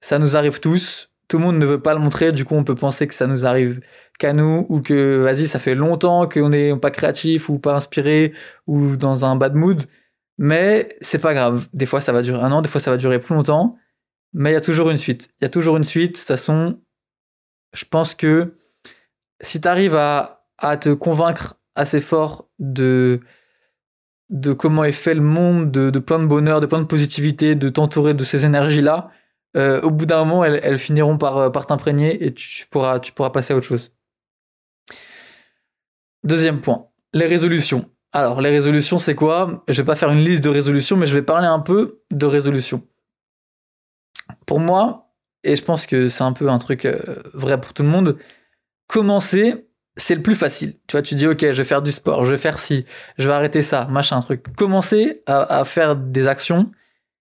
ça 0.00 0.18
nous 0.18 0.36
arrive 0.36 0.60
tous. 0.60 1.10
Tout 1.28 1.38
le 1.38 1.44
monde 1.44 1.58
ne 1.58 1.66
veut 1.66 1.80
pas 1.80 1.94
le 1.94 2.00
montrer, 2.00 2.32
du 2.32 2.44
coup 2.44 2.54
on 2.54 2.64
peut 2.64 2.74
penser 2.74 3.06
que 3.06 3.14
ça 3.14 3.26
nous 3.26 3.44
arrive 3.44 3.80
qu'à 4.18 4.32
nous 4.32 4.66
ou 4.68 4.80
que 4.80 5.18
vas-y 5.22 5.46
ça 5.46 5.58
fait 5.58 5.74
longtemps 5.74 6.28
qu'on 6.28 6.48
n'est 6.50 6.74
pas 6.76 6.90
créatif 6.90 7.48
ou 7.48 7.58
pas 7.58 7.74
inspiré 7.74 8.32
ou 8.66 8.96
dans 8.96 9.24
un 9.24 9.36
bad 9.36 9.54
mood. 9.54 9.82
Mais 10.38 10.96
c'est 11.00 11.18
pas 11.18 11.34
grave. 11.34 11.68
Des 11.72 11.86
fois 11.86 12.00
ça 12.00 12.12
va 12.12 12.22
durer 12.22 12.40
un 12.40 12.52
an, 12.52 12.62
des 12.62 12.68
fois 12.68 12.80
ça 12.80 12.90
va 12.90 12.96
durer 12.96 13.20
plus 13.20 13.34
longtemps. 13.34 13.76
Mais 14.32 14.50
il 14.50 14.54
y 14.54 14.56
a 14.56 14.60
toujours 14.60 14.90
une 14.90 14.96
suite. 14.96 15.30
Il 15.40 15.44
y 15.44 15.46
a 15.46 15.50
toujours 15.50 15.76
une 15.76 15.84
suite. 15.84 16.12
De 16.12 16.18
toute 16.18 16.26
façon, 16.26 16.80
je 17.74 17.84
pense 17.84 18.14
que 18.14 18.54
si 19.40 19.60
tu 19.60 19.68
arrives 19.68 19.96
à, 19.96 20.44
te 20.80 20.92
convaincre 20.92 21.60
assez 21.74 22.00
fort 22.00 22.48
de 22.58 23.20
de 24.30 24.52
comment 24.52 24.84
est 24.84 24.92
fait 24.92 25.14
le 25.14 25.22
monde, 25.22 25.70
de, 25.70 25.98
plein 25.98 26.18
de 26.18 26.26
bonheur, 26.26 26.60
de 26.60 26.66
plein 26.66 26.80
de 26.80 26.84
positivité, 26.84 27.54
de 27.54 27.70
t'entourer 27.70 28.12
de 28.12 28.24
ces 28.24 28.44
énergies-là, 28.44 29.10
euh, 29.56 29.80
au 29.80 29.90
bout 29.90 30.06
d'un 30.06 30.24
moment, 30.24 30.44
elles, 30.44 30.78
finiront 30.78 31.18
par, 31.18 31.36
euh, 31.38 31.50
par 31.50 31.66
t'imprégner 31.66 32.24
et 32.24 32.34
tu 32.34 32.66
pourras, 32.68 33.00
tu 33.00 33.12
pourras 33.12 33.30
passer 33.30 33.54
à 33.54 33.56
autre 33.56 33.66
chose. 33.66 33.92
Deuxième 36.24 36.60
point, 36.60 36.86
les 37.12 37.26
résolutions. 37.26 37.90
Alors, 38.12 38.40
les 38.40 38.50
résolutions, 38.50 38.98
c'est 38.98 39.14
quoi? 39.14 39.64
Je 39.68 39.80
vais 39.80 39.86
pas 39.86 39.94
faire 39.94 40.10
une 40.10 40.20
liste 40.20 40.42
de 40.42 40.48
résolutions, 40.48 40.96
mais 40.96 41.06
je 41.06 41.14
vais 41.14 41.22
parler 41.22 41.46
un 41.46 41.60
peu 41.60 42.00
de 42.10 42.26
résolutions. 42.26 42.82
Pour 44.46 44.60
moi, 44.60 45.08
et 45.44 45.56
je 45.56 45.62
pense 45.62 45.86
que 45.86 46.08
c'est 46.08 46.24
un 46.24 46.32
peu 46.32 46.48
un 46.48 46.58
truc 46.58 46.84
euh, 46.84 47.22
vrai 47.34 47.60
pour 47.60 47.72
tout 47.72 47.82
le 47.82 47.88
monde, 47.88 48.18
commencer, 48.86 49.68
c'est 49.96 50.14
le 50.14 50.22
plus 50.22 50.34
facile. 50.34 50.74
Tu 50.86 50.92
vois, 50.92 51.02
tu 51.02 51.14
dis, 51.14 51.26
ok, 51.26 51.40
je 51.40 51.46
vais 51.46 51.64
faire 51.64 51.82
du 51.82 51.92
sport, 51.92 52.24
je 52.24 52.30
vais 52.30 52.36
faire 52.36 52.58
ci, 52.58 52.84
je 53.18 53.26
vais 53.26 53.34
arrêter 53.34 53.62
ça, 53.62 53.86
machin, 53.86 54.20
truc. 54.20 54.44
Commencer 54.56 55.22
à, 55.26 55.64
faire 55.64 55.96
des 55.96 56.26
actions, 56.26 56.70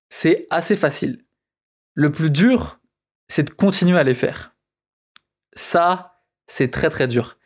c'est 0.10 0.48
assez 0.50 0.76
facile. 0.76 1.20
Le 1.98 2.12
plus 2.12 2.30
dur, 2.30 2.80
c'est 3.28 3.42
de 3.42 3.50
continuer 3.50 3.98
à 3.98 4.04
les 4.04 4.14
faire. 4.14 4.56
Ça, 5.54 6.22
c'est 6.46 6.70
très 6.70 6.92
très 6.92 7.08
dur. 7.08 7.40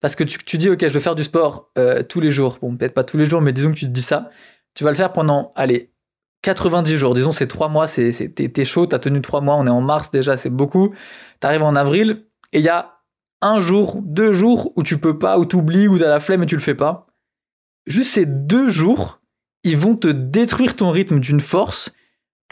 Parce 0.00 0.16
que 0.16 0.24
tu, 0.24 0.56
dis, 0.56 0.70
ok, 0.70 0.80
je 0.80 0.94
vais 0.94 1.00
faire 1.00 1.14
du 1.14 1.22
sport 1.22 1.70
euh, 1.76 2.02
tous 2.02 2.20
les 2.20 2.30
jours. 2.30 2.56
Bon, 2.62 2.74
peut-être 2.74 2.94
pas 2.94 3.04
tous 3.04 3.18
les 3.18 3.26
jours, 3.26 3.42
mais 3.42 3.52
disons 3.52 3.68
que 3.68 3.78
tu 3.78 3.84
te 3.84 3.90
dis 3.90 4.00
ça. 4.00 4.30
Tu 4.72 4.84
vas 4.84 4.90
le 4.90 4.96
faire 4.96 5.12
pendant, 5.12 5.52
allez, 5.54 5.92
90 6.40 6.96
jours. 6.96 7.12
Disons, 7.12 7.32
c'est 7.32 7.46
3 7.46 7.68
mois, 7.68 7.88
c'est, 7.88 8.10
t'es, 8.10 8.64
chaud, 8.64 8.86
t'as 8.86 9.00
tenu 9.00 9.20
3 9.20 9.42
mois, 9.42 9.56
on 9.56 9.66
est 9.66 9.70
en 9.70 9.82
mars 9.82 10.10
déjà, 10.10 10.38
c'est 10.38 10.48
beaucoup. 10.48 10.94
T'arrives 11.38 11.62
en 11.62 11.76
avril, 11.76 12.24
et 12.54 12.60
il 12.60 12.64
y 12.64 12.70
a 12.70 13.02
un 13.42 13.60
jour, 13.60 14.00
deux 14.02 14.32
jours 14.32 14.72
où 14.76 14.82
tu 14.82 14.96
peux 14.96 15.18
pas, 15.18 15.38
où 15.38 15.44
t'oublies, 15.44 15.88
où 15.88 15.98
t'as 15.98 16.08
la 16.08 16.20
flemme 16.20 16.42
et 16.42 16.46
tu 16.46 16.56
le 16.56 16.62
fais 16.62 16.74
pas. 16.74 17.06
Juste 17.86 18.12
ces 18.12 18.24
deux 18.24 18.70
jours, 18.70 19.20
ils 19.62 19.76
vont 19.76 19.94
te 19.94 20.08
détruire 20.08 20.74
ton 20.74 20.90
rythme 20.90 21.20
d'une 21.20 21.40
force, 21.40 21.92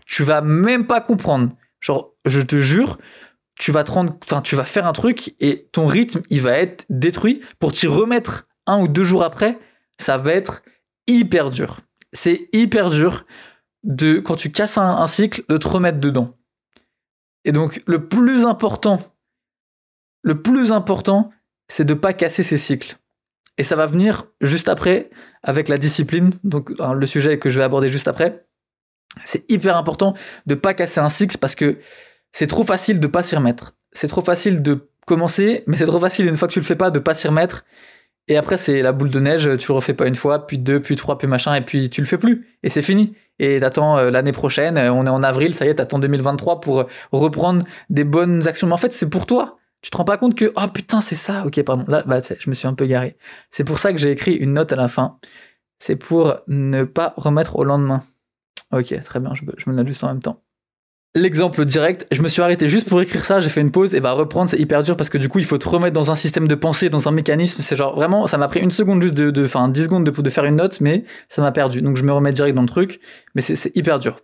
tu 0.08 0.24
vas 0.24 0.40
même 0.40 0.86
pas 0.86 1.00
comprendre. 1.00 1.52
Genre, 1.80 2.12
je 2.24 2.40
te 2.40 2.56
jure, 2.56 2.98
tu 3.54 3.70
vas 3.70 3.84
faire 4.64 4.86
un 4.86 4.92
truc 4.92 5.36
et 5.38 5.68
ton 5.70 5.86
rythme, 5.86 6.22
il 6.30 6.40
va 6.40 6.58
être 6.58 6.84
détruit. 6.90 7.42
Pour 7.60 7.72
t'y 7.72 7.86
remettre 7.86 8.48
un 8.66 8.80
ou 8.80 8.88
deux 8.88 9.04
jours 9.04 9.22
après, 9.22 9.60
ça 10.00 10.18
va 10.18 10.32
être 10.32 10.62
hyper 11.06 11.50
dur. 11.50 11.80
C'est 12.12 12.48
hyper 12.52 12.90
dur 12.90 13.26
de, 13.84 14.18
quand 14.18 14.34
tu 14.34 14.50
casses 14.50 14.78
un, 14.78 15.06
cycle, 15.06 15.44
de 15.48 15.56
te 15.56 15.68
remettre 15.68 16.00
dedans. 16.00 16.34
Et 17.44 17.52
donc, 17.52 17.82
le 17.86 18.08
plus 18.08 18.44
important 18.44 19.00
le 20.22 20.42
plus 20.42 20.72
important, 20.72 21.30
c'est 21.68 21.84
de 21.84 21.94
pas 21.94 22.12
casser 22.12 22.42
ces 22.42 22.58
cycles. 22.58 22.98
Et 23.56 23.62
ça 23.62 23.76
va 23.76 23.86
venir 23.86 24.26
juste 24.40 24.68
après 24.68 25.10
avec 25.42 25.68
la 25.68 25.78
discipline, 25.78 26.32
donc 26.44 26.70
le 26.70 27.06
sujet 27.06 27.38
que 27.38 27.48
je 27.48 27.58
vais 27.58 27.64
aborder 27.64 27.88
juste 27.88 28.08
après. 28.08 28.46
C'est 29.25 29.50
hyper 29.50 29.76
important 29.76 30.14
de 30.46 30.54
pas 30.54 30.75
casser 30.75 31.00
un 31.00 31.08
cycle 31.08 31.38
parce 31.38 31.54
que 31.54 31.78
c'est 32.32 32.46
trop 32.46 32.64
facile 32.64 33.00
de 33.00 33.06
pas 33.06 33.22
s'y 33.22 33.37
remettre. 33.37 33.75
C'est 33.92 34.08
trop 34.08 34.20
facile 34.20 34.62
de 34.62 34.88
commencer, 35.06 35.64
mais 35.66 35.76
c'est 35.76 35.87
trop 35.87 36.00
facile 36.00 36.26
une 36.26 36.37
fois 36.37 36.48
que 36.48 36.52
tu 36.52 36.60
le 36.60 36.64
fais 36.64 36.76
pas 36.76 36.90
de 36.90 36.98
pas 36.98 37.14
s'y 37.14 37.28
remettre. 37.28 37.64
Et 38.28 38.37
après, 38.37 38.58
c'est 38.58 38.82
la 38.82 38.92
boule 38.92 39.08
de 39.10 39.20
neige, 39.20 39.48
tu 39.58 39.68
le 39.68 39.75
refais 39.75 39.94
pas 39.94 40.06
une 40.06 40.14
fois, 40.14 40.46
puis 40.46 40.58
deux, 40.58 40.80
puis 40.80 40.96
trois, 40.96 41.16
puis 41.16 41.26
machin, 41.26 41.54
et 41.54 41.62
puis 41.62 41.88
tu 41.88 42.02
le 42.02 42.06
fais 42.06 42.18
plus. 42.18 42.46
Et 42.62 42.68
c'est 42.68 42.82
fini. 42.82 43.14
Et 43.38 43.58
t'attends 43.60 43.96
euh, 43.96 44.10
l'année 44.10 44.32
prochaine, 44.32 44.76
on 44.78 45.06
est 45.06 45.10
en 45.10 45.22
avril, 45.22 45.54
ça 45.54 45.64
y 45.64 45.68
est, 45.68 45.76
t'attends 45.76 45.98
2023 45.98 46.60
pour 46.60 46.87
reprendre 47.10 47.64
des 47.88 48.04
bonnes 48.04 48.46
actions. 48.46 48.66
Mais 48.66 48.75
en 48.75 48.78
fait, 48.78 48.92
c'est 48.92 49.08
pour 49.08 49.25
toi. 49.25 49.58
Tu 49.80 49.90
te 49.90 49.96
rends 49.96 50.04
pas 50.04 50.18
compte 50.18 50.34
que, 50.34 50.52
oh 50.56 50.68
putain, 50.72 51.00
c'est 51.00 51.14
ça, 51.14 51.44
ok, 51.46 51.62
pardon, 51.62 51.84
là, 51.88 52.02
bah, 52.04 52.20
je 52.20 52.50
me 52.50 52.54
suis 52.54 52.66
un 52.66 52.75
peu 52.75 52.84
garé. 52.84 53.16
C'est 53.50 53.64
pour 53.64 53.78
ça 53.78 53.92
que 53.92 53.98
j'ai 53.98 54.10
écrit 54.10 54.34
une 54.34 54.54
note 54.54 54.72
à 54.72 54.76
la 54.76 54.88
fin. 54.88 55.18
C'est 55.78 55.96
pour 55.96 56.37
ne 56.48 56.84
pas 56.84 57.14
remettre 57.16 57.56
au 57.56 57.64
lendemain. 57.64 58.02
Ok, 58.72 58.94
très 59.02 59.20
bien, 59.20 59.32
je, 59.34 59.70
me 59.70 59.75
note 59.75 59.87
juste 59.87 60.04
en 60.04 60.08
même 60.08 60.22
temps. 60.22 60.42
L'exemple 61.14 61.64
direct, 61.64 62.06
je 62.12 62.20
me 62.20 62.28
suis 62.28 62.42
arrêté 62.42 62.68
juste 62.68 62.88
pour 62.88 63.00
écrire 63.00 63.25
ça, 63.25 63.40
j'ai 63.40 63.48
fait 63.48 63.62
une 63.62 63.70
pause, 63.70 63.94
et 63.94 64.00
bah 64.00 64.12
reprendre 64.12 64.50
c'est 64.50 64.58
hyper 64.58 64.82
dur 64.82 64.96
parce 64.96 65.08
que 65.08 65.16
du 65.16 65.30
coup 65.30 65.38
il 65.38 65.46
faut 65.46 65.56
te 65.56 65.66
remettre 65.66 65.94
dans 65.94 66.10
un 66.10 66.14
système 66.14 66.46
de 66.46 66.54
pensée, 66.54 66.90
dans 66.90 67.08
un 67.08 67.10
mécanisme, 67.10 67.62
c'est 67.62 67.76
genre 67.76 67.94
vraiment, 67.94 68.26
ça 68.26 68.37
m'a 68.37 68.46
pris 68.46 68.60
une 68.60 68.70
seconde 68.70 69.00
juste 69.00 69.14
de, 69.14 69.44
enfin 69.44 69.68
10 69.68 69.84
secondes 69.84 70.04
de, 70.04 70.30
faire 70.30 70.44
une 70.44 70.56
note, 70.56 70.80
mais 70.82 71.04
ça 71.30 71.40
m'a 71.40 71.50
perdu, 71.50 71.80
donc 71.80 71.96
je 71.96 72.02
me 72.02 72.12
remets 72.12 72.32
direct 72.32 72.54
dans 72.54 72.62
le 72.62 72.68
truc, 72.68 73.00
mais 73.34 73.40
c'est 73.40 73.75
hyper 73.75 73.98
dur. 73.98 74.20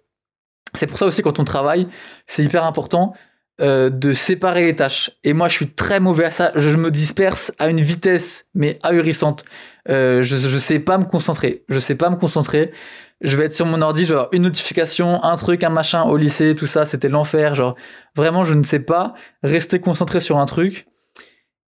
C'est 0.75 0.87
pour 0.87 0.99
ça 0.99 1.07
aussi 1.07 1.23
quand 1.23 1.39
on 1.39 1.45
travaille, 1.45 1.89
c'est 2.27 2.45
hyper 2.45 2.65
important 2.65 3.15
euh, 3.61 3.89
de 3.89 4.13
séparer 4.13 4.65
les 4.65 4.75
tâches. 4.75 5.13
Et 5.23 5.33
moi, 5.33 5.47
je 5.47 5.55
suis 5.55 5.71
très 5.71 6.01
mauvais 6.01 6.25
à 6.25 6.33
ça. 6.33 6.51
Je, 6.57 6.77
me 6.77 6.91
disperse 6.91 7.53
à 7.61 7.69
une 7.69 7.81
vitesse, 7.81 8.47
mais 8.53 8.81
ahurissante. 8.83 9.45
Euh, 9.89 10.23
je, 10.23 10.37
je 10.37 10.59
sais 10.59 10.79
pas 10.79 10.99
me 10.99 11.05
concentrer. 11.05 11.65
Je 11.69 11.79
sais 11.79 11.95
pas 11.95 12.11
me 12.11 12.17
concentrer. 12.17 12.73
Je 13.21 13.37
vais 13.37 13.45
être 13.45 13.53
sur 13.53 13.67
mon 13.67 13.81
ordi, 13.81 14.05
genre 14.05 14.29
une 14.33 14.43
notification, 14.43 15.23
un 15.23 15.37
truc, 15.37 15.65
un 15.65 15.71
machin 15.71 16.03
au 16.03 16.17
lycée, 16.17 16.55
tout 16.55 16.67
ça, 16.67 16.85
c'était 16.85 17.09
l'enfer. 17.09 17.55
Genre, 17.55 17.77
vraiment, 18.17 18.45
je 18.45 18.55
ne 18.55 18.63
sais 18.63 18.81
pas 18.81 19.15
rester 19.43 19.81
concentré 19.81 20.21
sur 20.21 20.39
un 20.39 20.47
truc. 20.47 20.87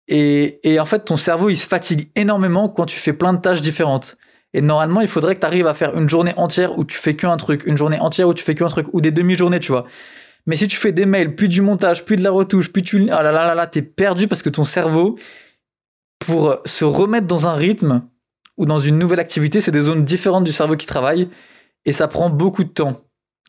Et, 0.09 0.61
et 0.69 0.81
en 0.81 0.85
fait, 0.85 1.05
ton 1.05 1.17
cerveau, 1.17 1.49
il 1.51 1.57
se 1.57 1.67
fatigue 1.67 2.11
énormément 2.15 2.69
quand 2.69 2.87
tu 2.87 2.99
fais 2.99 3.13
plein 3.13 3.33
de 3.33 3.41
tâches 3.41 3.61
différentes. 3.61 4.17
Et 4.53 4.61
normalement, 4.61 5.01
il 5.01 5.09
faudrait 5.09 5.35
que 5.35 5.41
tu 5.41 5.47
arrives 5.47 5.67
à 5.67 5.75
faire 5.75 5.97
une 5.97 6.09
journée 6.09 6.35
entière 6.37 6.79
où 6.79 6.85
tu 6.85 6.97
fais 6.97 7.15
qu'un 7.15 7.37
truc, 7.37 7.65
une 7.67 7.77
journée 7.77 7.99
entière 7.99 8.29
où 8.29 8.35
tu 8.35 8.45
fais 8.45 8.55
qu'un 8.55 8.69
truc, 8.69 8.87
ou 8.93 9.01
des 9.01 9.11
demi-journées, 9.11 9.61
tu 9.61 9.73
vois. 9.73 9.87
Mais 10.47 10.57
si 10.57 10.69
tu 10.69 10.77
fais 10.77 10.93
des 10.93 11.07
mails, 11.07 11.35
puis 11.35 11.49
du 11.49 11.63
montage, 11.63 12.05
puis 12.05 12.17
de 12.17 12.23
la 12.23 12.31
retouche, 12.31 12.73
puis 12.73 12.83
tu... 12.83 13.09
Ah 13.11 13.23
là 13.23 13.33
là 13.33 13.47
là 13.47 13.55
là, 13.55 13.67
t'es 13.67 13.83
perdu 13.83 14.29
parce 14.29 14.43
que 14.43 14.51
ton 14.51 14.65
cerveau, 14.65 15.19
pour 16.19 16.59
se 16.65 16.85
remettre 16.85 17.27
dans 17.27 17.47
un 17.47 17.55
rythme 17.55 18.03
ou 18.57 18.67
dans 18.67 18.79
une 18.79 18.99
nouvelle 18.99 19.21
activité, 19.21 19.61
c'est 19.61 19.71
des 19.71 19.83
zones 19.83 20.05
différentes 20.05 20.45
du 20.45 20.53
cerveau 20.53 20.77
qui 20.77 20.87
travaillent 20.87 21.29
et 21.85 21.93
ça 21.93 22.09
prend 22.09 22.31
beaucoup 22.31 22.65
de 22.65 22.71
temps. 22.71 23.01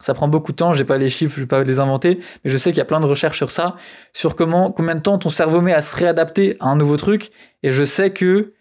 Ça 0.01 0.13
prend 0.13 0.27
beaucoup 0.27 0.51
de 0.51 0.57
temps, 0.57 0.73
j'ai 0.73 0.83
pas 0.83 0.97
les 0.97 1.07
chiffres, 1.07 1.35
je 1.35 1.41
vais 1.41 1.47
pas 1.47 1.63
les 1.63 1.79
inventer, 1.79 2.19
mais 2.43 2.51
je 2.51 2.57
sais 2.57 2.71
qu'il 2.71 2.79
y 2.79 2.81
a 2.81 2.85
plein 2.85 2.99
de 2.99 3.05
recherches 3.05 3.37
sur 3.37 3.49
ça, 3.49 3.77
sur 4.11 4.35
comment, 4.35 4.71
combien 4.71 4.95
de 4.95 4.99
temps 4.99 5.17
ton 5.17 5.29
cerveau 5.29 5.61
met 5.61 5.73
à 5.73 5.81
se 5.81 5.95
réadapter 5.95 6.57
à 6.59 6.67
un 6.67 6.75
nouveau 6.75 6.97
truc, 6.97 7.31
et 7.63 7.71
je 7.71 7.83
sais 7.85 8.11
que 8.11 8.53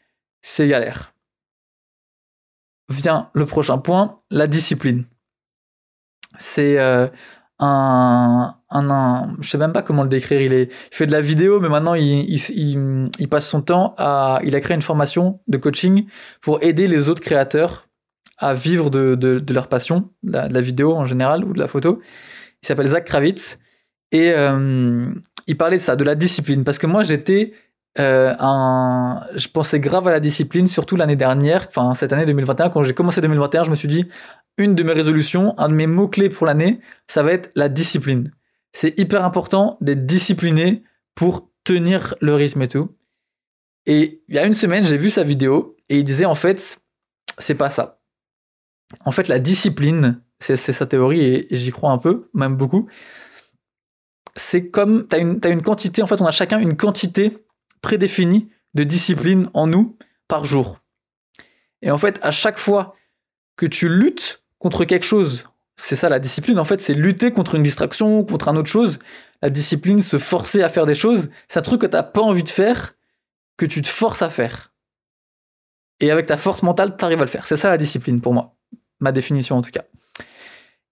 c'est 0.42 0.68
galère. 0.68 1.12
Vient 2.88 3.30
le 3.32 3.46
prochain 3.46 3.78
point, 3.78 4.20
la 4.30 4.46
discipline. 4.46 5.04
C'est 6.38 6.78
euh, 6.78 7.08
un, 7.58 8.56
un, 8.70 9.36
je 9.40 9.48
sais 9.48 9.58
même 9.58 9.72
pas 9.72 9.82
comment 9.82 10.02
le 10.02 10.08
décrire. 10.08 10.40
Il, 10.40 10.52
est, 10.52 10.72
fait 10.90 11.06
de 11.06 11.12
la 11.12 11.20
vidéo, 11.20 11.60
mais 11.60 11.68
maintenant 11.68 11.94
il, 11.94 12.26
il, 12.28 13.28
passe 13.28 13.48
son 13.48 13.62
temps 13.62 13.94
à. 13.98 14.40
Il 14.44 14.54
a 14.54 14.60
créé 14.60 14.74
une 14.74 14.82
formation 14.82 15.40
de 15.46 15.56
coaching 15.56 16.06
pour 16.40 16.62
aider 16.62 16.88
les 16.88 17.08
autres 17.08 17.22
créateurs 17.22 17.88
à 18.38 18.54
vivre 18.54 18.90
de, 18.90 19.14
de, 19.14 19.38
de 19.38 19.54
leur 19.54 19.68
passion, 19.68 20.10
de 20.22 20.32
la, 20.32 20.60
vidéo 20.60 20.94
en 20.94 21.06
général 21.06 21.44
ou 21.44 21.52
de 21.52 21.58
la 21.58 21.68
photo. 21.68 22.00
Il 22.62 22.66
s'appelle 22.66 22.88
Zach 22.88 23.04
Kravitz 23.04 23.58
et 24.10 24.32
euh, 24.32 25.06
il 25.46 25.56
parlait 25.56 25.76
de 25.76 25.82
ça, 25.82 25.96
de 25.96 26.04
la 26.04 26.14
discipline, 26.14 26.64
parce 26.64 26.78
que 26.78 26.86
moi 26.86 27.04
j'étais 27.04 27.52
euh, 28.00 28.34
un, 28.40 29.24
je 29.36 29.46
pensais 29.48 29.78
grave 29.78 30.08
à 30.08 30.10
la 30.10 30.20
discipline, 30.20 30.66
surtout 30.66 30.96
l'année 30.96 31.16
dernière, 31.16 31.66
enfin 31.68 31.94
cette 31.94 32.12
année 32.12 32.26
2021, 32.26 32.70
quand 32.70 32.82
j'ai 32.82 32.94
commencé 32.94 33.20
2021, 33.20 33.64
je 33.64 33.70
me 33.70 33.76
suis 33.76 33.88
dit, 33.88 34.06
une 34.56 34.74
de 34.74 34.82
mes 34.82 34.92
résolutions, 34.92 35.58
un 35.58 35.68
de 35.68 35.74
mes 35.74 35.86
mots-clés 35.86 36.28
pour 36.28 36.46
l'année, 36.46 36.80
ça 37.08 37.22
va 37.22 37.32
être 37.32 37.50
la 37.54 37.68
discipline. 37.68 38.32
C'est 38.72 38.98
hyper 38.98 39.24
important 39.24 39.78
d'être 39.80 40.06
discipliné 40.06 40.84
pour 41.14 41.50
tenir 41.64 42.14
le 42.20 42.34
rythme 42.34 42.62
et 42.62 42.68
tout. 42.68 42.96
Et 43.86 44.22
il 44.28 44.34
y 44.34 44.38
a 44.38 44.46
une 44.46 44.54
semaine, 44.54 44.84
j'ai 44.84 44.96
vu 44.96 45.10
sa 45.10 45.22
vidéo 45.22 45.76
et 45.88 45.98
il 45.98 46.04
disait 46.04 46.24
en 46.24 46.34
fait, 46.34 46.80
c'est 47.38 47.54
pas 47.54 47.70
ça. 47.70 48.00
En 49.04 49.12
fait, 49.12 49.28
la 49.28 49.38
discipline, 49.38 50.22
c'est 50.40 50.56
sa 50.56 50.86
théorie 50.86 51.20
et, 51.20 51.46
j'y 51.50 51.70
crois 51.70 51.90
un 51.90 51.98
peu, 51.98 52.28
même 52.34 52.56
beaucoup. 52.56 52.88
C'est 54.36 54.70
comme, 54.70 55.06
t'as 55.06 55.18
une, 55.18 55.40
as 55.42 55.48
une 55.48 55.62
quantité, 55.62 56.02
en 56.02 56.06
fait, 56.06 56.20
on 56.20 56.26
a 56.26 56.30
chacun 56.30 56.58
une 56.58 56.76
quantité 56.76 57.38
prédéfinie 57.80 58.50
de 58.74 58.84
discipline 58.84 59.48
en 59.54 59.66
nous 59.66 59.96
par 60.28 60.44
jour. 60.44 60.80
Et 61.82 61.90
en 61.90 61.98
fait, 61.98 62.18
à 62.22 62.30
chaque 62.30 62.58
fois 62.58 62.96
que 63.56 63.66
tu 63.66 63.88
luttes 63.88 64.43
contre 64.64 64.86
quelque 64.86 65.04
chose. 65.04 65.44
C'est 65.76 65.94
ça 65.94 66.08
la 66.08 66.18
discipline, 66.18 66.58
en 66.58 66.64
fait, 66.64 66.80
c'est 66.80 66.94
lutter 66.94 67.32
contre 67.32 67.54
une 67.54 67.62
distraction, 67.62 68.24
contre 68.24 68.48
un 68.48 68.56
autre 68.56 68.70
chose. 68.70 68.98
La 69.42 69.50
discipline, 69.50 70.00
se 70.00 70.16
forcer 70.16 70.62
à 70.62 70.70
faire 70.70 70.86
des 70.86 70.94
choses, 70.94 71.28
c'est 71.48 71.58
un 71.58 71.62
truc 71.62 71.82
que 71.82 71.86
t'as 71.86 72.02
pas 72.02 72.22
envie 72.22 72.44
de 72.44 72.48
faire, 72.48 72.94
que 73.58 73.66
tu 73.66 73.82
te 73.82 73.88
forces 73.88 74.22
à 74.22 74.30
faire. 74.30 74.72
Et 76.00 76.10
avec 76.10 76.24
ta 76.24 76.38
force 76.38 76.62
mentale, 76.62 76.96
tu 76.96 77.04
arrives 77.04 77.18
à 77.18 77.24
le 77.24 77.30
faire. 77.30 77.46
C'est 77.46 77.56
ça 77.56 77.68
la 77.68 77.76
discipline 77.76 78.22
pour 78.22 78.32
moi. 78.32 78.56
Ma 79.00 79.12
définition 79.12 79.58
en 79.58 79.60
tout 79.60 79.70
cas. 79.70 79.84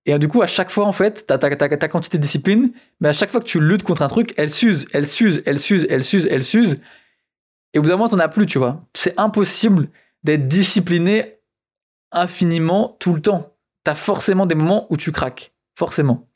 Et 0.04 0.18
du 0.18 0.28
coup, 0.28 0.42
à 0.42 0.46
chaque 0.46 0.70
fois, 0.70 0.84
en 0.84 0.92
fait, 0.92 1.26
ta, 1.26 1.38
ta, 1.38 1.88
quantité 1.88 2.18
de 2.18 2.22
discipline, 2.22 2.72
mais 3.00 3.08
à 3.08 3.14
chaque 3.14 3.30
fois 3.30 3.40
que 3.40 3.46
tu 3.46 3.58
luttes 3.58 3.84
contre 3.84 4.02
un 4.02 4.08
truc, 4.08 4.34
elle 4.36 4.50
s'use, 4.50 4.86
elle 4.92 5.06
s'use, 5.06 5.42
elle 5.46 5.58
s'use, 5.58 5.86
elle 5.88 6.04
s'use, 6.04 6.28
elle 6.30 6.44
s'use. 6.44 6.78
Et 7.72 7.78
au 7.78 7.82
bout 7.82 7.88
d'un 7.88 7.96
moment, 7.96 8.10
t'en 8.10 8.18
as 8.18 8.28
plus, 8.28 8.44
tu 8.44 8.58
vois. 8.58 8.84
C'est 8.92 9.18
impossible 9.18 9.88
d'être 10.24 10.46
discipliné 10.46 11.38
infiniment 12.10 12.98
tout 13.00 13.14
le 13.14 13.22
temps 13.22 13.51
t'as 13.84 13.94
forcément 13.94 14.46
des 14.46 14.54
moments 14.54 14.86
où 14.90 14.96
tu 14.96 15.12
craques. 15.12 15.52
Forcément. 15.76 16.28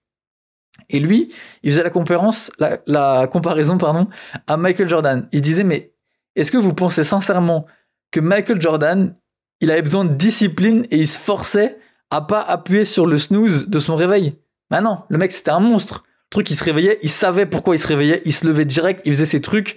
Et 0.89 1.01
lui, 1.01 1.33
il 1.63 1.71
faisait 1.71 1.83
la 1.83 1.91
conférence, 1.91 2.53
la, 2.87 3.27
comparaison, 3.27 3.79
pardon, 3.79 4.09
à 4.47 4.57
Michael 4.57 4.89
Jordan. 4.89 5.29
Il 5.33 5.41
disait, 5.41 5.65
mais 5.65 5.93
est-ce 6.35 6.51
que 6.51 6.59
vous 6.59 6.75
pensez 6.75 7.05
sincèrement 7.05 7.67
que 8.13 8.21
Michael 8.21 8.61
Jordan, 8.61 9.17
il 9.61 9.71
avait 9.71 9.83
besoin 9.83 10.05
de 10.05 10.15
discipline 10.15 10.87
et 10.91 10.99
il 10.99 11.09
se 11.09 11.19
forçait 11.19 11.79
à 12.11 12.21
pas 12.21 12.41
appuyer 12.41 12.85
sur 12.85 13.07
le 13.07 13.19
snooze 13.19 13.69
de 13.69 13.79
son 13.79 13.97
réveil? 13.97 14.37
Bah 14.71 14.81
non, 14.81 15.03
le 15.09 15.19
mec 15.19 15.33
c'était 15.33 15.51
un 15.51 15.61
monstre. 15.61 16.05
Le 16.27 16.31
truc, 16.31 16.51
il 16.51 16.57
se 16.57 16.65
réveillait, 16.65 16.99
il 17.03 17.11
savait 17.11 17.47
pourquoi 17.47 17.77
il 17.77 17.79
se 17.79 17.87
réveillait, 17.87 18.23
il 18.25 18.33
se 18.33 18.47
levait 18.47 18.65
direct, 18.65 19.01
il 19.05 19.13
faisait 19.13 19.27
ses 19.27 19.41
trucs. 19.41 19.77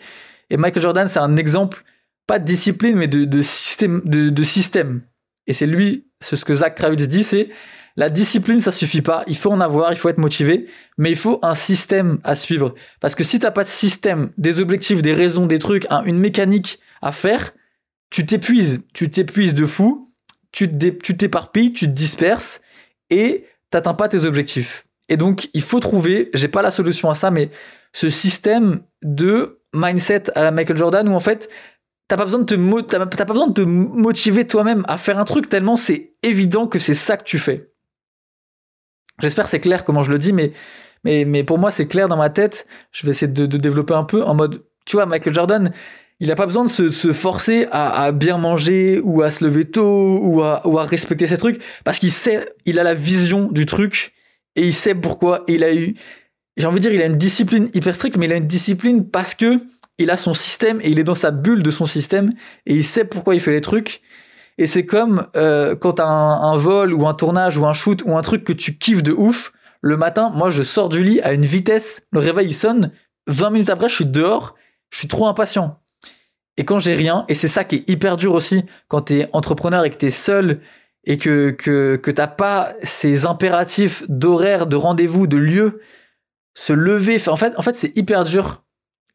Et 0.50 0.58
Michael 0.58 0.82
Jordan, 0.82 1.08
c'est 1.08 1.20
un 1.20 1.38
exemple, 1.38 1.84
pas 2.28 2.40
de 2.40 2.46
discipline, 2.46 2.96
mais 2.96 3.08
de, 3.08 3.42
système, 3.42 4.02
de, 4.04 4.44
système. 4.44 5.02
Et 5.48 5.54
c'est 5.54 5.68
lui, 5.68 6.08
ce 6.22 6.44
que 6.46 6.56
Zach 6.56 6.76
Kravitz 6.76 7.08
dit, 7.08 7.24
c'est 7.24 7.50
la 7.96 8.10
discipline, 8.10 8.62
ça 8.62 8.72
suffit 8.72 9.02
pas. 9.02 9.24
Il 9.28 9.36
faut 9.36 9.52
en 9.52 9.60
avoir, 9.60 9.92
il 9.92 9.98
faut 9.98 10.10
être 10.10 10.20
motivé, 10.20 10.68
mais 10.98 11.12
il 11.12 11.18
faut 11.18 11.40
un 11.42 11.54
système 11.54 12.20
à 12.24 12.36
suivre. 12.36 12.74
Parce 13.02 13.16
que 13.16 13.24
si 13.24 13.40
t'as 13.40 13.52
pas 13.52 13.64
de 13.64 13.70
système, 13.70 14.32
des 14.38 14.60
objectifs, 14.60 15.02
des 15.02 15.14
raisons, 15.14 15.48
des 15.48 15.60
trucs, 15.60 15.86
une 16.06 16.18
mécanique 16.18 16.80
à 17.02 17.12
faire, 17.12 17.52
tu 18.10 18.26
t'épuises, 18.26 18.84
tu 18.94 19.10
t'épuises 19.10 19.54
de 19.54 19.66
fou, 19.66 20.14
tu 20.52 20.70
t'éparpilles, 20.70 21.74
tu 21.74 21.88
te 21.88 21.92
disperses 21.92 22.62
et 23.10 23.46
t'atteins 23.70 23.94
pas 23.94 24.08
tes 24.08 24.24
objectifs. 24.26 24.86
Et 25.10 25.18
donc, 25.18 25.50
il 25.54 25.62
faut 25.62 25.80
trouver, 25.80 26.30
j'ai 26.34 26.48
pas 26.48 26.62
la 26.62 26.72
solution 26.72 27.10
à 27.10 27.16
ça, 27.16 27.32
mais 27.32 27.50
ce 27.92 28.10
système 28.10 28.82
de 29.02 29.60
mindset 29.74 30.32
à 30.38 30.44
la 30.44 30.52
Michael 30.52 30.78
Jordan 30.78 31.10
où 31.10 31.14
en 31.14 31.20
fait, 31.20 31.50
t'as 32.10 32.18
pas 32.18 32.26
besoin 32.26 32.42
de 32.42 33.54
te, 33.54 33.62
motiver 33.62 34.46
toi-même 34.46 34.84
à 34.88 34.98
faire 34.98 35.18
un 35.18 35.26
truc 35.26 35.48
tellement 35.48 35.76
c'est 35.76 36.14
évident 36.24 36.68
que 36.68 36.80
c'est 36.80 36.96
ça 36.96 37.16
que 37.16 37.24
tu 37.24 37.38
fais. 37.38 37.72
J'espère 39.22 39.48
c'est 39.48 39.60
clair 39.60 39.86
comment 39.86 40.04
je 40.04 40.12
le 40.12 40.18
dis, 40.18 40.34
mais, 40.34 40.52
mais, 41.04 41.24
mais 41.24 41.44
pour 41.44 41.60
moi 41.60 41.72
c'est 41.72 41.88
clair 41.88 42.08
dans 42.08 42.18
ma 42.18 42.30
tête. 42.30 42.68
Je 42.92 43.06
vais 43.06 43.12
essayer 43.12 43.32
de, 43.32 43.46
développer 43.46 43.94
un 43.94 44.04
peu 44.04 44.24
en 44.24 44.34
mode, 44.34 44.64
tu 44.86 44.96
vois, 44.96 45.06
Michael 45.06 45.34
Jordan, 45.34 45.72
il 46.20 46.32
a 46.32 46.36
pas 46.36 46.48
besoin 46.48 46.64
de 46.64 46.70
se, 46.70 47.14
forcer 47.14 47.68
à, 47.72 48.12
bien 48.12 48.38
manger 48.38 49.00
ou 49.04 49.22
à 49.22 49.30
se 49.30 49.46
lever 49.46 49.66
tôt 49.66 50.20
ou 50.20 50.42
à, 50.42 50.66
ou 50.68 50.80
à 50.80 50.86
respecter 50.86 51.28
ces 51.28 51.38
trucs 51.38 51.62
parce 51.84 52.00
qu'il 52.00 52.12
sait, 52.12 52.54
il 52.66 52.80
a 52.80 52.84
la 52.84 52.96
vision 52.96 53.50
du 53.52 53.68
truc 53.68 54.14
et 54.56 54.66
il 54.66 54.74
sait 54.74 54.96
pourquoi 54.96 55.44
il 55.48 55.64
a 55.64 55.74
eu. 55.74 55.94
J'ai 56.58 56.66
envie 56.66 56.78
de 56.78 56.82
dire, 56.82 56.92
il 56.92 57.02
a 57.02 57.06
une 57.06 57.18
discipline 57.18 57.70
hyper 57.74 57.94
stricte, 57.94 58.18
mais 58.18 58.26
il 58.26 58.34
a 58.34 58.36
une 58.36 58.48
discipline 58.48 59.08
parce 59.08 59.36
que 59.36 59.62
il 60.00 60.10
a 60.10 60.18
son 60.18 60.34
système 60.34 60.80
et 60.82 60.90
il 60.90 60.98
est 60.98 61.04
dans 61.04 61.16
sa 61.16 61.32
bulle 61.32 61.62
de 61.62 61.72
son 61.72 61.86
système 61.86 62.34
et 62.66 62.74
il 62.74 62.84
sait 62.84 63.06
pourquoi 63.06 63.36
il 63.36 63.42
fait 63.42 63.52
les 63.52 63.62
trucs. 63.62 64.02
Et 64.58 64.68
c'est 64.68 64.86
comme 64.86 65.28
euh, 65.36 65.76
quand 65.76 65.94
t'as 65.94 66.08
un, 66.08 66.52
un 66.52 66.58
vol 66.58 66.94
ou 66.94 67.08
un 67.08 67.14
tournage 67.14 67.58
ou 67.58 67.66
un 67.66 67.74
shoot 67.74 68.02
ou 68.06 68.18
un 68.18 68.22
truc 68.22 68.44
que 68.44 68.54
tu 68.54 68.78
kiffes 68.78 69.04
de 69.04 69.12
ouf. 69.12 69.54
Le 69.82 69.96
matin, 69.96 70.30
moi, 70.34 70.50
je 70.50 70.64
sors 70.64 70.90
du 70.90 71.04
lit 71.04 71.22
à 71.22 71.32
une 71.32 71.46
vitesse, 71.46 72.06
le 72.12 72.20
réveil 72.20 72.48
il 72.48 72.54
sonne. 72.54 72.92
20 73.28 73.52
minutes 73.52 73.70
après, 73.70 73.88
je 73.88 73.96
suis 73.96 74.06
dehors, 74.06 74.56
je 74.90 74.98
suis 74.98 75.08
trop 75.08 75.28
impatient. 75.28 75.80
Et 76.58 76.66
quand 76.66 76.80
j'ai 76.80 76.96
rien, 76.96 77.24
et 77.30 77.36
c'est 77.36 77.48
ça 77.48 77.64
qui 77.64 77.78
est 77.78 77.90
hyper 77.90 78.18
dur 78.18 78.34
aussi 78.34 78.66
quand 78.90 79.04
t'es 79.04 79.30
entrepreneur 79.32 79.86
et 79.86 79.92
que 79.92 79.96
t'es 79.96 80.12
seul 80.12 80.60
et 81.06 81.18
que, 81.18 81.52
que, 81.52 81.96
que 81.96 82.12
t'as 82.12 82.28
pas 82.28 82.74
ces 82.84 83.26
impératifs 83.26 84.04
d'horaire, 84.10 84.68
de 84.68 84.76
rendez-vous, 84.76 85.26
de 85.26 85.38
lieu, 85.38 85.80
se 86.54 86.74
lever. 86.74 87.18
En 87.30 87.38
fait, 87.38 87.54
en 87.58 87.62
fait 87.62 87.78
c'est 87.78 87.96
hyper 87.96 88.26
dur 88.26 88.64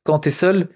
quand 0.05 0.21
t'es 0.21 0.31
seul 0.31 0.69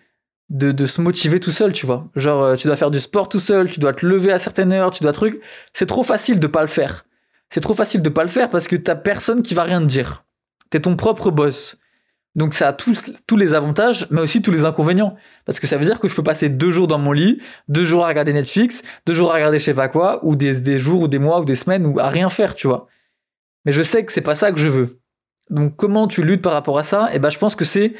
de, 0.50 0.86
se 0.86 1.00
motiver 1.00 1.40
tout 1.40 1.50
seul, 1.50 1.72
tu 1.72 1.86
vois. 1.86 2.08
Genre, 2.16 2.42
euh, 2.42 2.56
tu 2.56 2.66
dois 2.66 2.76
faire 2.76 2.90
du 2.90 3.00
sport 3.00 3.28
tout 3.28 3.38
seul, 3.38 3.70
tu 3.70 3.80
dois 3.80 3.92
te 3.92 4.06
lever 4.06 4.32
à 4.32 4.38
certaines 4.38 4.72
heures, 4.72 4.90
tu 4.90 5.02
dois 5.02 5.12
truc. 5.12 5.40
C'est 5.74 5.86
trop 5.86 6.02
facile 6.02 6.40
de 6.40 6.46
pas 6.46 6.62
le 6.62 6.68
faire. 6.68 7.04
C'est 7.50 7.60
trop 7.60 7.74
facile 7.74 8.02
de 8.02 8.08
pas 8.08 8.22
le 8.22 8.28
faire 8.28 8.50
parce 8.50 8.66
que 8.66 8.76
t'as 8.76 8.94
personne 8.94 9.42
qui 9.42 9.54
va 9.54 9.64
rien 9.64 9.80
te 9.80 9.86
dire. 9.86 10.24
T'es 10.70 10.80
ton 10.80 10.96
propre 10.96 11.30
boss. 11.30 11.76
Donc 12.34 12.54
ça 12.54 12.68
a 12.68 12.72
tous, 12.72 13.10
tous 13.26 13.36
les 13.36 13.54
avantages, 13.54 14.06
mais 14.10 14.20
aussi 14.20 14.42
tous 14.42 14.50
les 14.50 14.64
inconvénients. 14.64 15.16
Parce 15.44 15.60
que 15.60 15.66
ça 15.66 15.76
veut 15.76 15.84
dire 15.84 15.98
que 15.98 16.08
je 16.08 16.14
peux 16.14 16.22
passer 16.22 16.48
deux 16.48 16.70
jours 16.70 16.86
dans 16.86 16.98
mon 16.98 17.12
lit, 17.12 17.42
deux 17.68 17.84
jours 17.84 18.04
à 18.04 18.08
regarder 18.08 18.32
Netflix, 18.32 18.82
deux 19.06 19.12
jours 19.12 19.30
à 19.32 19.34
regarder 19.34 19.58
je 19.58 19.64
sais 19.64 19.74
pas 19.74 19.88
quoi, 19.88 20.24
ou 20.24 20.36
des, 20.36 20.60
des 20.60 20.78
jours, 20.78 21.02
ou 21.02 21.08
des 21.08 21.18
mois, 21.18 21.40
ou 21.40 21.44
des 21.44 21.56
semaines, 21.56 21.84
ou 21.84 21.98
à 21.98 22.08
rien 22.08 22.28
faire, 22.28 22.54
tu 22.54 22.68
vois. 22.68 22.86
Mais 23.64 23.72
je 23.72 23.82
sais 23.82 24.04
que 24.04 24.12
c'est 24.12 24.20
pas 24.20 24.34
ça 24.34 24.52
que 24.52 24.58
je 24.58 24.68
veux. 24.68 25.00
Donc 25.50 25.76
comment 25.76 26.06
tu 26.06 26.22
luttes 26.22 26.42
par 26.42 26.52
rapport 26.52 26.78
à 26.78 26.82
ça? 26.82 27.10
Eh 27.12 27.18
ben 27.18 27.30
je 27.30 27.38
pense 27.38 27.56
que 27.56 27.64
c'est 27.64 27.94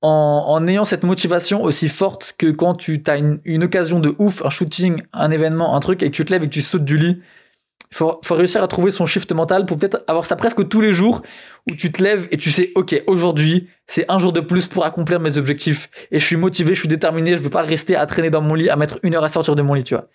en, 0.00 0.66
ayant 0.68 0.84
cette 0.84 1.02
motivation 1.02 1.62
aussi 1.62 1.88
forte 1.88 2.34
que 2.38 2.46
quand 2.46 2.74
tu 2.74 3.02
as 3.06 3.16
une, 3.16 3.40
une, 3.44 3.64
occasion 3.64 3.98
de 3.98 4.14
ouf, 4.18 4.44
un 4.44 4.50
shooting, 4.50 5.02
un 5.12 5.30
événement, 5.30 5.74
un 5.74 5.80
truc, 5.80 6.02
et 6.02 6.10
que 6.10 6.14
tu 6.16 6.24
te 6.24 6.32
lèves 6.32 6.44
et 6.44 6.48
que 6.48 6.52
tu 6.52 6.62
sautes 6.62 6.84
du 6.84 6.96
lit 6.96 7.20
il 7.90 7.96
faut, 7.96 8.20
réussir 8.30 8.62
à 8.62 8.68
trouver 8.68 8.90
son 8.90 9.06
shift 9.06 9.32
mental 9.32 9.64
pour 9.64 9.78
peut-être 9.78 10.04
avoir 10.08 10.26
ça 10.26 10.36
presque 10.36 10.68
tous 10.68 10.80
les 10.82 10.92
jours 10.92 11.22
où 11.70 11.74
tu 11.74 11.90
te 11.90 12.02
lèves 12.02 12.28
et 12.30 12.36
tu 12.36 12.52
sais, 12.52 12.70
ok, 12.74 13.02
aujourd'hui, 13.06 13.68
c'est 13.86 14.04
un 14.10 14.18
jour 14.18 14.32
de 14.32 14.40
plus 14.40 14.66
pour 14.66 14.84
accomplir 14.84 15.20
mes 15.20 15.38
objectifs. 15.38 15.88
Et 16.10 16.18
je 16.18 16.24
suis 16.24 16.36
motivé, 16.36 16.74
je 16.74 16.80
suis 16.80 16.88
déterminé, 16.88 17.34
je 17.34 17.40
veux 17.40 17.50
pas 17.50 17.62
rester 17.62 17.96
à 17.96 18.04
traîner 18.06 18.28
dans 18.28 18.42
mon 18.42 18.54
lit, 18.54 18.68
à 18.68 18.76
mettre 18.76 18.98
une 19.02 19.14
heure 19.14 19.24
à 19.24 19.30
sortir 19.30 19.54
de 19.54 19.62
mon 19.62 19.72
lit, 19.72 19.84
tu 19.84 19.94
vois. 19.94 20.08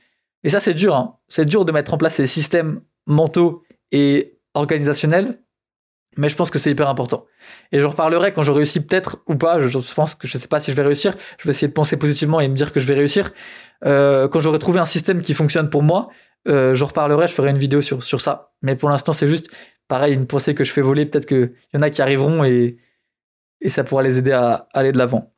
Et 0.44 0.50
ça, 0.50 0.60
c'est 0.60 0.74
dur, 0.74 0.96
hein. 0.96 1.18
C'est 1.28 1.46
dur 1.46 1.66
de 1.66 1.72
mettre 1.72 1.94
en 1.94 1.98
place 1.98 2.16
ces 2.16 2.28
systèmes 2.28 2.82
mentaux 3.08 3.64
et 3.92 4.38
organisationnels. 4.54 5.40
Mais 6.18 6.30
je 6.30 6.36
pense 6.36 6.50
que 6.50 6.60
c'est 6.60 6.72
hyper 6.72 6.90
important. 6.90 7.26
Et 7.72 7.80
je 7.80 7.86
reparlerai 7.86 8.34
quand 8.34 8.44
je 8.44 8.52
réussis 8.52 8.80
peut-être 8.82 9.24
ou 9.28 9.36
pas. 9.36 9.60
Je, 9.60 9.94
pense 9.96 10.16
que 10.16 10.28
je 10.28 10.38
sais 10.38 10.48
pas 10.48 10.60
si 10.60 10.72
je 10.72 10.76
vais 10.76 10.84
réussir. 10.84 11.16
Je 11.38 11.48
vais 11.48 11.52
essayer 11.52 11.68
de 11.68 11.74
penser 11.74 11.98
positivement 11.98 12.40
et 12.40 12.48
me 12.48 12.56
dire 12.56 12.72
que 12.72 12.80
je 12.80 12.86
vais 12.86 12.94
réussir. 12.94 13.32
Euh, 13.86 14.28
quand 14.28 14.40
j'aurai 14.40 14.60
trouvé 14.60 14.80
un 14.80 14.86
système 14.86 15.22
qui 15.22 15.34
fonctionne 15.34 15.70
pour 15.70 15.84
moi, 15.84 16.10
euh, 16.48 16.76
je 16.76 16.84
reparlerai, 16.84 17.28
je 17.28 17.34
ferai 17.34 17.50
une 17.50 17.58
vidéo 17.58 17.82
sur, 17.82 18.04
sur 18.04 18.22
ça. 18.22 18.54
Mais 18.62 18.76
pour 18.76 18.90
l'instant, 18.90 19.14
c'est 19.14 19.28
juste, 19.28 19.50
pareil, 19.88 20.14
une 20.14 20.28
pensée 20.28 20.56
que 20.56 20.64
je 20.64 20.72
fais 20.72 20.82
voler. 20.82 21.06
Peut-être 21.06 21.26
qu'il 21.26 21.54
y 21.74 21.78
en 21.78 21.82
a 21.82 21.90
qui 21.90 22.02
arriveront 22.02 22.44
et, 22.44 22.78
et 23.62 23.70
ça 23.70 23.84
pourra 23.84 24.04
les 24.04 24.18
aider 24.18 24.32
à, 24.32 24.68
aller 24.74 24.92
de 24.92 24.98
l'avant. 24.98 25.34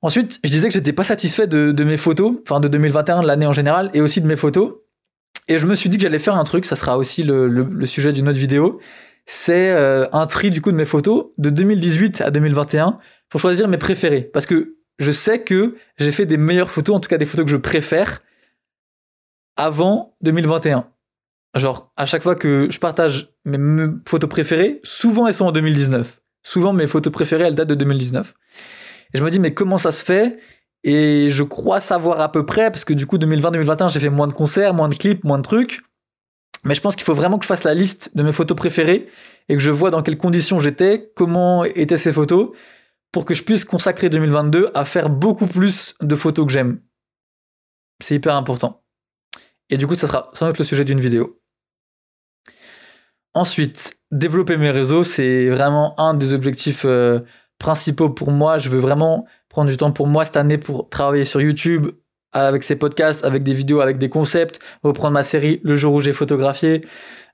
Ensuite, 0.00 0.38
je 0.44 0.50
disais 0.50 0.68
que 0.68 0.74
j'étais 0.74 0.92
pas 0.92 1.04
satisfait 1.04 1.46
de, 1.46 1.72
de, 1.72 1.84
mes 1.84 1.96
photos, 1.96 2.36
enfin 2.42 2.60
de 2.60 2.68
2021, 2.68 3.22
de 3.22 3.26
l'année 3.26 3.46
en 3.46 3.54
général, 3.54 3.90
et 3.94 4.02
aussi 4.02 4.20
de 4.20 4.26
mes 4.26 4.36
photos. 4.36 4.74
Et 5.48 5.58
je 5.58 5.66
me 5.66 5.74
suis 5.74 5.88
dit 5.90 5.98
que 5.98 6.02
j'allais 6.02 6.18
faire 6.18 6.36
un 6.36 6.44
truc, 6.44 6.64
ça 6.64 6.76
sera 6.76 6.96
aussi 6.96 7.22
le, 7.22 7.86
sujet 7.86 8.12
d'une 8.12 8.28
autre 8.28 8.38
vidéo. 8.38 8.80
C'est 9.26 9.70
euh, 9.70 10.06
un 10.12 10.26
tri 10.26 10.50
du 10.50 10.60
coup 10.60 10.70
de 10.70 10.76
mes 10.76 10.84
photos 10.84 11.26
de 11.38 11.50
2018 11.50 12.20
à 12.20 12.30
2021 12.30 12.98
pour 13.28 13.40
choisir 13.40 13.68
mes 13.68 13.78
préférés. 13.78 14.22
Parce 14.22 14.46
que 14.46 14.76
je 14.98 15.10
sais 15.12 15.42
que 15.42 15.76
j'ai 15.98 16.12
fait 16.12 16.26
des 16.26 16.36
meilleures 16.36 16.70
photos, 16.70 16.96
en 16.96 17.00
tout 17.00 17.08
cas 17.08 17.18
des 17.18 17.26
photos 17.26 17.46
que 17.46 17.50
je 17.50 17.56
préfère, 17.56 18.22
avant 19.56 20.16
2021. 20.22 20.86
Genre, 21.56 21.92
à 21.96 22.06
chaque 22.06 22.22
fois 22.22 22.34
que 22.34 22.68
je 22.70 22.78
partage 22.78 23.28
mes 23.44 23.86
photos 24.06 24.28
préférées, 24.28 24.80
souvent 24.82 25.26
elles 25.26 25.34
sont 25.34 25.46
en 25.46 25.52
2019. 25.52 26.20
Souvent 26.42 26.72
mes 26.72 26.86
photos 26.86 27.12
préférées, 27.12 27.44
elles 27.44 27.54
datent 27.54 27.68
de 27.68 27.74
2019. 27.74 28.34
Et 29.14 29.18
je 29.18 29.24
me 29.24 29.30
dis, 29.30 29.38
mais 29.38 29.54
comment 29.54 29.78
ça 29.78 29.92
se 29.92 30.04
fait 30.04 30.38
Et 30.84 31.30
je 31.30 31.42
crois 31.42 31.80
savoir 31.80 32.20
à 32.20 32.30
peu 32.30 32.44
près, 32.44 32.70
parce 32.70 32.84
que 32.84 32.92
du 32.92 33.06
coup, 33.06 33.16
2020-2021, 33.16 33.90
j'ai 33.90 34.00
fait 34.00 34.10
moins 34.10 34.26
de 34.26 34.34
concerts, 34.34 34.74
moins 34.74 34.90
de 34.90 34.94
clips, 34.94 35.24
moins 35.24 35.38
de 35.38 35.42
trucs. 35.42 35.80
Mais 36.64 36.74
je 36.74 36.80
pense 36.80 36.94
qu'il 36.94 37.04
faut 37.04 37.14
vraiment 37.14 37.38
que 37.38 37.44
je 37.44 37.48
fasse 37.48 37.64
la 37.64 37.74
liste 37.74 38.14
de 38.14 38.22
mes 38.22 38.32
photos 38.32 38.56
préférées 38.56 39.08
et 39.48 39.54
que 39.54 39.60
je 39.60 39.70
vois 39.70 39.90
dans 39.90 40.02
quelles 40.02 40.18
conditions 40.18 40.60
j'étais, 40.60 41.10
comment 41.16 41.64
étaient 41.64 41.98
ces 41.98 42.12
photos, 42.12 42.50
pour 43.12 43.24
que 43.24 43.34
je 43.34 43.42
puisse 43.42 43.64
consacrer 43.64 44.10
2022 44.10 44.70
à 44.74 44.84
faire 44.84 45.08
beaucoup 45.08 45.46
plus 45.46 45.94
de 46.00 46.16
photos 46.16 46.46
que 46.46 46.52
j'aime. 46.52 46.80
C'est 48.02 48.16
hyper 48.16 48.34
important. 48.36 48.82
Et 49.70 49.78
du 49.78 49.86
coup, 49.86 49.94
ça 49.94 50.06
sera 50.06 50.30
sans 50.34 50.46
doute 50.46 50.58
le 50.58 50.64
sujet 50.64 50.84
d'une 50.84 51.00
vidéo. 51.00 51.40
Ensuite, 53.32 53.96
développer 54.10 54.56
mes 54.56 54.70
réseaux, 54.70 55.02
c'est 55.04 55.48
vraiment 55.48 55.98
un 55.98 56.14
des 56.14 56.32
objectifs 56.32 56.84
euh, 56.84 57.20
principaux 57.58 58.10
pour 58.10 58.30
moi. 58.30 58.58
Je 58.58 58.68
veux 58.68 58.78
vraiment 58.78 59.26
prendre 59.54 59.70
du 59.70 59.76
temps 59.76 59.92
pour 59.92 60.08
moi 60.08 60.24
cette 60.24 60.36
année 60.36 60.58
pour 60.58 60.88
travailler 60.88 61.24
sur 61.24 61.40
YouTube 61.40 61.86
avec 62.32 62.64
ces 62.64 62.74
podcasts, 62.74 63.24
avec 63.24 63.44
des 63.44 63.52
vidéos, 63.52 63.80
avec 63.80 63.98
des 63.98 64.08
concepts, 64.08 64.58
reprendre 64.82 65.12
ma 65.12 65.22
série 65.22 65.60
le 65.62 65.76
jour 65.76 65.94
où 65.94 66.00
j'ai 66.00 66.12
photographié, 66.12 66.84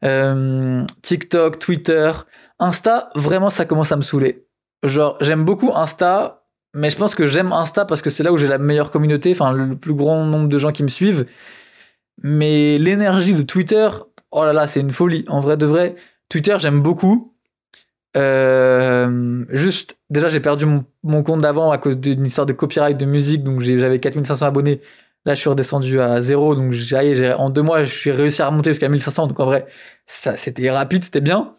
euh, 0.04 0.84
TikTok, 1.00 1.58
Twitter, 1.58 2.12
Insta, 2.58 3.08
vraiment 3.14 3.48
ça 3.48 3.64
commence 3.64 3.90
à 3.90 3.96
me 3.96 4.02
saouler. 4.02 4.44
Genre, 4.82 5.16
j'aime 5.22 5.46
beaucoup 5.46 5.72
Insta, 5.74 6.44
mais 6.74 6.90
je 6.90 6.98
pense 6.98 7.14
que 7.14 7.26
j'aime 7.26 7.54
Insta 7.54 7.86
parce 7.86 8.02
que 8.02 8.10
c'est 8.10 8.22
là 8.22 8.32
où 8.32 8.36
j'ai 8.36 8.48
la 8.48 8.58
meilleure 8.58 8.90
communauté, 8.90 9.32
enfin 9.32 9.52
le 9.52 9.78
plus 9.78 9.94
grand 9.94 10.26
nombre 10.26 10.48
de 10.48 10.58
gens 10.58 10.72
qui 10.72 10.82
me 10.82 10.88
suivent. 10.88 11.24
Mais 12.22 12.76
l'énergie 12.76 13.32
de 13.32 13.40
Twitter, 13.40 13.88
oh 14.30 14.44
là 14.44 14.52
là, 14.52 14.66
c'est 14.66 14.80
une 14.80 14.90
folie. 14.90 15.24
En 15.26 15.40
vrai 15.40 15.56
de 15.56 15.64
vrai, 15.64 15.94
Twitter, 16.28 16.56
j'aime 16.58 16.82
beaucoup. 16.82 17.29
Euh, 18.16 19.44
juste, 19.50 19.98
déjà, 20.10 20.28
j'ai 20.28 20.40
perdu 20.40 20.66
mon, 21.02 21.22
compte 21.22 21.40
d'avant 21.40 21.70
à 21.70 21.78
cause 21.78 21.98
d'une 21.98 22.26
histoire 22.26 22.46
de 22.46 22.52
copyright 22.52 22.96
de 22.96 23.06
musique, 23.06 23.44
donc 23.44 23.60
j'avais 23.60 23.98
4500 23.98 24.46
abonnés. 24.46 24.80
Là, 25.26 25.34
je 25.34 25.40
suis 25.40 25.50
redescendu 25.50 26.00
à 26.00 26.22
zéro, 26.22 26.54
donc 26.54 26.74
en 27.38 27.50
deux 27.50 27.62
mois, 27.62 27.84
je 27.84 27.92
suis 27.94 28.10
réussi 28.10 28.42
à 28.42 28.46
remonter 28.48 28.70
jusqu'à 28.70 28.88
1500. 28.88 29.26
Donc 29.26 29.38
en 29.40 29.44
vrai, 29.44 29.66
c'était 30.06 30.70
rapide, 30.70 31.04
c'était 31.04 31.20
bien. 31.20 31.56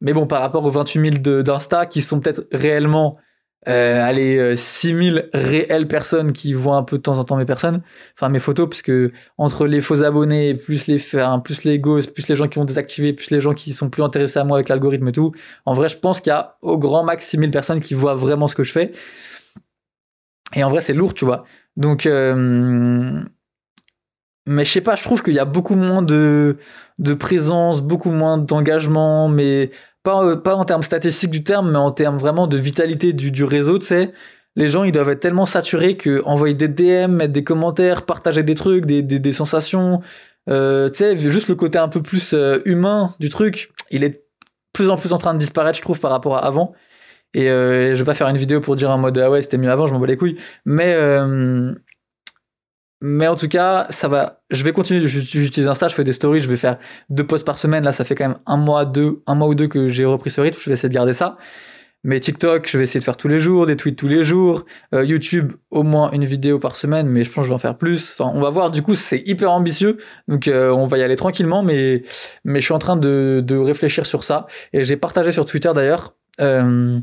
Mais 0.00 0.12
bon, 0.12 0.26
par 0.26 0.40
rapport 0.42 0.64
aux 0.64 0.70
28 0.70 1.22
000 1.22 1.42
d'Insta, 1.42 1.86
qui 1.86 2.02
sont 2.02 2.20
peut-être 2.20 2.46
réellement 2.52 3.18
euh, 3.66 4.00
allez, 4.00 4.54
6000 4.54 5.18
euh, 5.18 5.28
réelles 5.34 5.88
personnes 5.88 6.32
qui 6.32 6.52
voient 6.54 6.76
un 6.76 6.84
peu 6.84 6.98
de 6.98 7.02
temps 7.02 7.18
en 7.18 7.24
temps 7.24 7.36
mes 7.36 7.44
personnes, 7.44 7.82
enfin 8.14 8.28
mes 8.28 8.38
photos, 8.38 8.68
parce 8.68 8.82
que 8.82 9.10
entre 9.36 9.66
les 9.66 9.80
faux 9.80 10.02
abonnés, 10.04 10.54
plus 10.54 10.86
les, 10.86 10.98
plus 11.42 11.64
les 11.64 11.78
ghosts, 11.80 12.14
plus 12.14 12.28
les 12.28 12.36
gens 12.36 12.46
qui 12.46 12.58
vont 12.58 12.64
désactiver, 12.64 13.12
plus 13.12 13.30
les 13.30 13.40
gens 13.40 13.54
qui 13.54 13.72
sont 13.72 13.90
plus 13.90 14.02
intéressés 14.02 14.38
à 14.38 14.44
moi 14.44 14.58
avec 14.58 14.68
l'algorithme 14.68 15.08
et 15.08 15.12
tout, 15.12 15.32
en 15.66 15.74
vrai, 15.74 15.88
je 15.88 15.96
pense 15.96 16.20
qu'il 16.20 16.30
y 16.30 16.34
a 16.34 16.56
au 16.62 16.78
grand 16.78 17.02
max 17.02 17.26
6000 17.26 17.50
personnes 17.50 17.80
qui 17.80 17.94
voient 17.94 18.14
vraiment 18.14 18.46
ce 18.46 18.54
que 18.54 18.62
je 18.62 18.72
fais. 18.72 18.92
Et 20.54 20.62
en 20.62 20.68
vrai, 20.70 20.80
c'est 20.80 20.94
lourd, 20.94 21.12
tu 21.12 21.24
vois. 21.24 21.44
Donc, 21.76 22.06
euh, 22.06 23.22
mais 24.46 24.64
je 24.64 24.70
sais 24.70 24.80
pas, 24.80 24.94
je 24.96 25.02
trouve 25.02 25.22
qu'il 25.22 25.34
y 25.34 25.38
a 25.38 25.44
beaucoup 25.44 25.74
moins 25.74 26.00
de, 26.00 26.58
de 26.98 27.14
présence, 27.14 27.82
beaucoup 27.82 28.10
moins 28.10 28.38
d'engagement, 28.38 29.28
mais 29.28 29.70
pas, 30.02 30.36
pas 30.36 30.54
en 30.54 30.64
termes 30.64 30.82
statistiques 30.82 31.30
du 31.30 31.44
terme, 31.44 31.70
mais 31.70 31.78
en 31.78 31.92
termes 31.92 32.18
vraiment 32.18 32.46
de 32.46 32.56
vitalité 32.56 33.12
du, 33.12 33.30
du 33.30 33.44
réseau, 33.44 33.78
tu 33.78 33.86
sais. 33.86 34.12
Les 34.56 34.68
gens, 34.68 34.82
ils 34.84 34.92
doivent 34.92 35.10
être 35.10 35.20
tellement 35.20 35.46
saturés 35.46 35.96
que 35.96 36.22
envoyer 36.24 36.54
des 36.54 36.68
DM, 36.68 37.12
mettre 37.12 37.32
des 37.32 37.44
commentaires, 37.44 38.04
partager 38.04 38.42
des 38.42 38.54
trucs, 38.54 38.86
des, 38.86 39.02
des, 39.02 39.32
sensations, 39.32 40.00
euh, 40.48 40.90
tu 40.90 40.98
sais, 40.98 41.16
juste 41.16 41.48
le 41.48 41.54
côté 41.54 41.78
un 41.78 41.88
peu 41.88 42.02
plus 42.02 42.32
euh, 42.34 42.60
humain 42.64 43.14
du 43.20 43.28
truc, 43.28 43.70
il 43.90 44.02
est 44.02 44.08
de 44.10 44.18
plus 44.72 44.90
en 44.90 44.96
plus 44.96 45.12
en 45.12 45.18
train 45.18 45.34
de 45.34 45.38
disparaître, 45.38 45.76
je 45.78 45.82
trouve, 45.82 46.00
par 46.00 46.10
rapport 46.10 46.36
à 46.36 46.44
avant. 46.44 46.74
Et 47.34 47.50
euh, 47.50 47.94
je 47.94 47.98
vais 47.98 48.04
pas 48.04 48.14
faire 48.14 48.28
une 48.28 48.38
vidéo 48.38 48.60
pour 48.60 48.76
dire 48.76 48.90
en 48.90 48.98
mode 48.98 49.18
ah 49.18 49.30
ouais, 49.30 49.42
c'était 49.42 49.58
mieux 49.58 49.70
avant, 49.70 49.86
je 49.86 49.92
m'en 49.92 50.00
bats 50.00 50.06
les 50.06 50.16
couilles. 50.16 50.38
Mais 50.64 50.94
euh, 50.94 51.74
mais 53.00 53.28
en 53.28 53.36
tout 53.36 53.48
cas, 53.48 53.86
ça 53.90 54.08
va. 54.08 54.40
Je 54.50 54.64
vais 54.64 54.72
continuer. 54.72 55.06
J'utilise 55.06 55.68
Insta, 55.68 55.88
je 55.88 55.94
fais 55.94 56.04
des 56.04 56.12
stories, 56.12 56.40
je 56.40 56.48
vais 56.48 56.56
faire 56.56 56.78
deux 57.10 57.26
posts 57.26 57.46
par 57.46 57.58
semaine. 57.58 57.84
Là, 57.84 57.92
ça 57.92 58.04
fait 58.04 58.14
quand 58.14 58.28
même 58.28 58.38
un 58.46 58.56
mois, 58.56 58.84
deux, 58.84 59.22
un 59.26 59.34
mois 59.34 59.48
ou 59.48 59.54
deux 59.54 59.68
que 59.68 59.88
j'ai 59.88 60.04
repris 60.04 60.30
ce 60.30 60.40
rythme. 60.40 60.58
Je 60.60 60.68
vais 60.68 60.74
essayer 60.74 60.88
de 60.88 60.94
garder 60.94 61.14
ça. 61.14 61.36
Mais 62.04 62.20
TikTok, 62.20 62.68
je 62.68 62.78
vais 62.78 62.84
essayer 62.84 63.00
de 63.00 63.04
faire 63.04 63.16
tous 63.16 63.28
les 63.28 63.40
jours, 63.40 63.66
des 63.66 63.76
tweets 63.76 63.96
tous 63.98 64.08
les 64.08 64.22
jours. 64.22 64.64
Euh, 64.94 65.04
YouTube, 65.04 65.52
au 65.70 65.82
moins 65.82 66.10
une 66.12 66.24
vidéo 66.24 66.58
par 66.58 66.76
semaine, 66.76 67.08
mais 67.08 67.24
je 67.24 67.30
pense 67.30 67.42
que 67.42 67.46
je 67.46 67.48
vais 67.48 67.54
en 67.54 67.58
faire 67.58 67.76
plus. 67.76 68.12
Enfin, 68.12 68.30
on 68.34 68.40
va 68.40 68.50
voir. 68.50 68.70
Du 68.70 68.82
coup, 68.82 68.94
c'est 68.94 69.22
hyper 69.26 69.50
ambitieux. 69.50 69.98
Donc, 70.28 70.48
euh, 70.48 70.70
on 70.70 70.86
va 70.86 70.98
y 70.98 71.02
aller 71.02 71.16
tranquillement, 71.16 71.62
mais, 71.62 72.02
mais 72.44 72.60
je 72.60 72.64
suis 72.64 72.74
en 72.74 72.78
train 72.78 72.96
de, 72.96 73.42
de 73.44 73.56
réfléchir 73.56 74.06
sur 74.06 74.24
ça. 74.24 74.46
Et 74.72 74.84
j'ai 74.84 74.96
partagé 74.96 75.32
sur 75.32 75.44
Twitter 75.44 75.70
d'ailleurs 75.74 76.14
euh, 76.40 76.98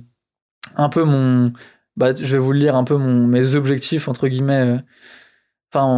un 0.76 0.90
peu 0.90 1.04
mon. 1.04 1.54
Bah, 1.98 2.14
je 2.16 2.36
vais 2.36 2.42
vous 2.42 2.52
lire 2.52 2.76
un 2.76 2.84
peu 2.84 2.96
mon, 2.96 3.28
mes 3.28 3.56
objectifs, 3.56 4.08
entre 4.08 4.28
guillemets. 4.28 4.80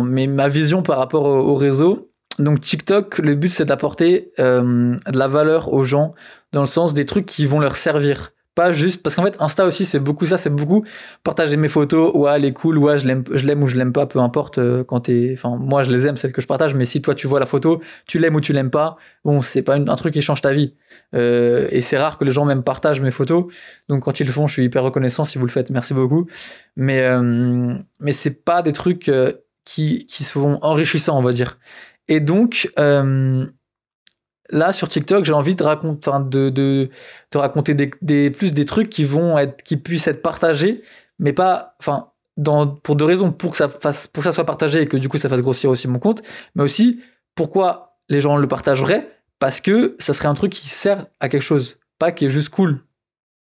Mais 0.04 0.28
ma 0.28 0.48
vision 0.48 0.82
par 0.84 0.98
rapport 0.98 1.26
au, 1.26 1.56
réseau. 1.56 2.12
Donc 2.40 2.62
TikTok, 2.62 3.18
le 3.20 3.34
but 3.36 3.50
c'est 3.50 3.66
d'apporter 3.66 4.32
euh, 4.40 4.96
de 5.12 5.18
la 5.18 5.28
valeur 5.28 5.74
aux 5.74 5.84
gens 5.84 6.14
dans 6.54 6.62
le 6.62 6.68
sens 6.68 6.94
des 6.94 7.06
trucs 7.06 7.26
qui 7.26 7.46
vont 7.46 7.60
leur 7.60 7.76
servir. 7.76 8.32
Pas 8.58 8.72
juste 8.72 9.04
parce 9.04 9.16
qu'en 9.16 9.22
fait 9.24 9.36
Insta 9.40 9.68
aussi 9.68 9.86
c'est 9.86 10.00
beaucoup 10.00 10.26
ça, 10.26 10.40
c'est 10.40 10.50
beaucoup 10.50 10.84
partager 11.24 11.58
mes 11.58 11.68
photos, 11.68 12.12
ouais 12.16 12.32
elle 12.36 12.44
est 12.44 12.54
cool, 12.54 12.80
ouais 12.80 12.98
je 12.98 13.06
l'aime, 13.06 13.24
ou 13.62 13.68
je 13.68 13.76
l'aime 13.76 13.94
pas, 13.94 14.08
peu 14.08 14.18
importe 14.18 14.58
euh, 14.58 14.84
quand 14.84 15.02
t'es, 15.02 15.30
enfin 15.34 15.58
moi 15.58 15.84
je 15.84 15.92
les 15.92 16.08
aime 16.08 16.18
celles 16.18 16.34
que 16.34 16.42
je 16.42 16.48
partage, 16.48 16.74
mais 16.74 16.86
si 16.86 17.00
toi 17.00 17.14
tu 17.14 17.28
vois 17.28 17.40
la 17.40 17.46
photo, 17.46 17.84
tu 18.08 18.18
l'aimes 18.18 18.34
ou 18.34 18.42
tu 18.42 18.54
l'aimes 18.54 18.72
pas, 18.72 18.98
bon 19.24 19.44
c'est 19.44 19.62
pas 19.62 19.76
un 19.76 19.96
truc 19.96 20.12
qui 20.16 20.24
change 20.24 20.42
ta 20.42 20.54
vie. 20.54 20.74
Euh, 21.14 21.68
et 21.70 21.82
c'est 21.82 22.00
rare 22.00 22.18
que 22.18 22.26
les 22.26 22.32
gens 22.32 22.46
même 22.46 22.64
partagent 22.64 23.00
mes 23.00 23.12
photos, 23.12 23.46
donc 23.90 24.02
quand 24.06 24.20
ils 24.20 24.26
le 24.26 24.34
font 24.34 24.48
je 24.48 24.54
suis 24.54 24.64
hyper 24.64 24.82
reconnaissant 24.82 25.24
si 25.24 25.38
vous 25.38 25.46
le 25.46 25.52
faites, 25.52 25.70
merci 25.70 25.94
beaucoup. 25.94 26.26
Mais 26.76 27.02
euh, 27.02 27.76
mais 28.00 28.12
c'est 28.12 28.44
pas 28.44 28.64
des 28.64 28.74
trucs 28.74 29.12
qui, 29.68 30.08
qui 30.08 30.24
sont 30.24 30.60
enrichissants, 30.62 31.18
on 31.18 31.22
va 31.22 31.34
dire. 31.34 31.60
Et 32.08 32.22
donc, 32.22 32.72
euh, 32.80 33.46
là, 34.50 34.72
sur 34.72 34.88
TikTok, 34.88 35.26
j'ai 35.26 35.34
envie 35.34 35.56
de, 35.56 35.64
raconter, 35.64 36.10
de, 36.30 36.50
de, 36.50 36.90
de 37.32 37.38
raconter 37.38 37.74
des, 37.74 37.92
des, 38.02 38.32
plus 38.32 38.54
des 38.54 38.64
trucs 38.64 38.90
qui 38.90 39.04
vont 39.04 39.38
être, 39.38 39.62
qui 39.64 39.76
puissent 39.76 40.08
être 40.08 40.22
partagés, 40.22 40.84
mais 41.20 41.34
pas, 41.34 41.76
enfin, 41.82 42.12
pour 42.82 42.96
deux 42.96 43.04
raisons, 43.04 43.34
pour 43.34 43.52
que 43.52 43.58
ça 43.58 43.68
fasse, 43.68 44.08
pour 44.08 44.24
que 44.24 44.30
ça 44.30 44.34
soit 44.34 44.46
partagé 44.46 44.84
et 44.84 44.88
que 44.88 44.96
du 44.96 45.10
coup 45.10 45.18
ça 45.18 45.28
fasse 45.28 45.42
grossir 45.42 45.70
aussi 45.70 45.90
mon 45.90 46.00
compte, 46.00 46.22
mais 46.56 46.64
aussi 46.64 47.02
pourquoi 47.36 47.98
les 48.08 48.22
gens 48.22 48.38
le 48.38 48.48
partageraient, 48.48 49.10
parce 49.40 49.60
que 49.60 49.98
ça 50.00 50.14
serait 50.14 50.30
un 50.30 50.34
truc 50.34 50.54
qui 50.54 50.70
sert 50.70 51.08
à 51.20 51.28
quelque 51.28 51.42
chose, 51.42 51.78
pas 52.00 52.14
qui 52.14 52.26
est 52.26 52.30
juste 52.30 52.50
cool. 52.50 52.84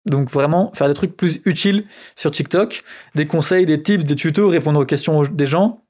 Donc 0.05 0.29
vraiment 0.29 0.71
faire 0.73 0.87
des 0.87 0.93
trucs 0.93 1.17
plus 1.17 1.41
utiles 1.43 1.85
sur 2.15 2.31
TikTok, 2.31 2.83
des 3.15 3.25
conseils, 3.25 3.65
des 3.65 3.81
tips, 3.81 4.05
des 4.05 4.15
tutos, 4.15 4.47
répondre 4.47 4.79
aux 4.79 4.85
questions 4.85 5.23
des 5.23 5.45
gens, 5.45 5.82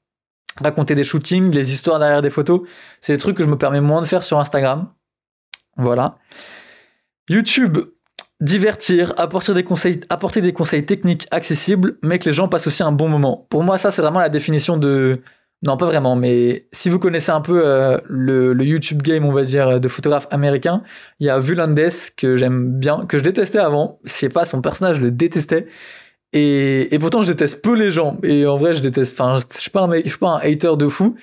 raconter 0.60 0.94
des 0.94 1.04
shootings, 1.04 1.50
les 1.50 1.72
histoires 1.72 1.98
derrière 1.98 2.22
des 2.22 2.30
photos. 2.30 2.62
C'est 3.00 3.12
des 3.12 3.18
trucs 3.18 3.36
que 3.36 3.42
je 3.42 3.48
me 3.48 3.58
permets 3.58 3.80
moins 3.80 4.00
de 4.00 4.06
faire 4.06 4.22
sur 4.22 4.38
Instagram. 4.38 4.88
Voilà. 5.76 6.18
YouTube, 7.28 7.78
divertir, 8.40 9.14
apporter 9.16 9.54
des 9.54 9.64
conseils, 9.64 10.00
apporter 10.08 10.40
des 10.40 10.52
conseils 10.52 10.84
techniques 10.84 11.26
accessibles, 11.30 11.96
mais 12.02 12.18
que 12.18 12.28
les 12.28 12.34
gens 12.34 12.48
passent 12.48 12.66
aussi 12.66 12.82
un 12.82 12.92
bon 12.92 13.08
moment. 13.08 13.46
Pour 13.48 13.62
moi, 13.62 13.78
ça, 13.78 13.90
c'est 13.90 14.02
vraiment 14.02 14.20
la 14.20 14.28
définition 14.28 14.76
de. 14.76 15.22
Non, 15.62 15.78
pas 15.78 15.86
vraiment, 15.86 16.14
mais 16.14 16.66
si 16.72 16.90
vous 16.90 16.98
connaissez 16.98 17.30
un 17.30 17.40
peu 17.40 17.62
euh, 17.64 17.98
le, 18.06 18.54
YouTube 18.64 19.00
game, 19.00 19.24
on 19.24 19.32
va 19.32 19.44
dire, 19.44 19.80
de 19.80 19.88
photographe 19.88 20.26
américain, 20.30 20.82
il 21.20 21.26
y 21.26 21.30
a 21.30 21.38
Vulandes 21.38 21.88
que 22.18 22.36
j'aime 22.36 22.78
bien, 22.78 23.06
que 23.06 23.16
je 23.16 23.24
détestais 23.24 23.60
avant. 23.60 23.98
Je 24.04 24.12
sais 24.12 24.28
pas, 24.28 24.44
son 24.44 24.60
personnage, 24.60 24.96
je 24.96 25.00
le 25.00 25.10
détestais. 25.10 25.66
Et, 26.36 26.98
pourtant, 26.98 27.22
je 27.22 27.30
déteste 27.30 27.62
peu 27.62 27.74
les 27.74 27.92
gens. 27.92 28.18
Et 28.24 28.44
en 28.44 28.56
vrai, 28.56 28.74
je 28.74 28.80
déteste. 28.80 29.18
Enfin, 29.18 29.38
je 29.38 29.58
suis 29.58 29.70
pas 29.70 29.82
un, 29.82 30.02
suis 30.02 30.18
pas 30.18 30.30
un 30.30 30.38
hater 30.38 30.76
de 30.76 30.88
fou. 30.88 31.16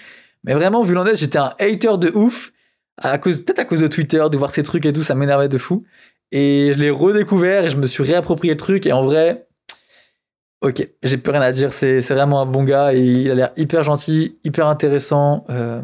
Mais 0.45 0.53
vraiment, 0.53 0.83
vu 0.83 0.95
j'étais 1.13 1.37
un 1.37 1.53
hater 1.59 1.97
de 1.99 2.09
ouf. 2.15 2.53
À 2.97 3.17
cause, 3.17 3.43
peut-être 3.43 3.59
à 3.59 3.65
cause 3.65 3.81
de 3.81 3.87
Twitter, 3.87 4.23
de 4.31 4.37
voir 4.37 4.51
ces 4.51 4.63
trucs 4.63 4.85
et 4.85 4.93
tout, 4.93 5.03
ça 5.03 5.13
m'énervait 5.13 5.49
de 5.49 5.57
fou. 5.57 5.83
Et 6.31 6.71
je 6.73 6.79
l'ai 6.79 6.89
redécouvert 6.89 7.65
et 7.65 7.69
je 7.69 7.77
me 7.77 7.87
suis 7.87 8.03
réapproprié 8.03 8.53
le 8.53 8.57
truc. 8.57 8.85
Et 8.85 8.93
en 8.93 9.01
vrai, 9.01 9.47
ok, 10.61 10.87
j'ai 11.03 11.17
plus 11.17 11.31
rien 11.31 11.41
à 11.41 11.51
dire. 11.51 11.73
C'est, 11.73 12.01
c'est 12.01 12.13
vraiment 12.13 12.41
un 12.41 12.45
bon 12.45 12.63
gars 12.63 12.93
et 12.93 13.01
il 13.01 13.31
a 13.31 13.35
l'air 13.35 13.51
hyper 13.57 13.83
gentil, 13.83 14.37
hyper 14.45 14.67
intéressant. 14.67 15.43
Euh, 15.49 15.81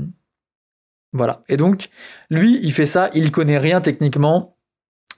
voilà. 1.12 1.44
Et 1.50 1.58
donc, 1.58 1.90
lui, 2.30 2.62
il 2.64 2.72
fait 2.72 2.86
ça. 2.86 3.10
Il 3.14 3.32
connaît 3.32 3.58
rien 3.58 3.82
techniquement. 3.82 4.56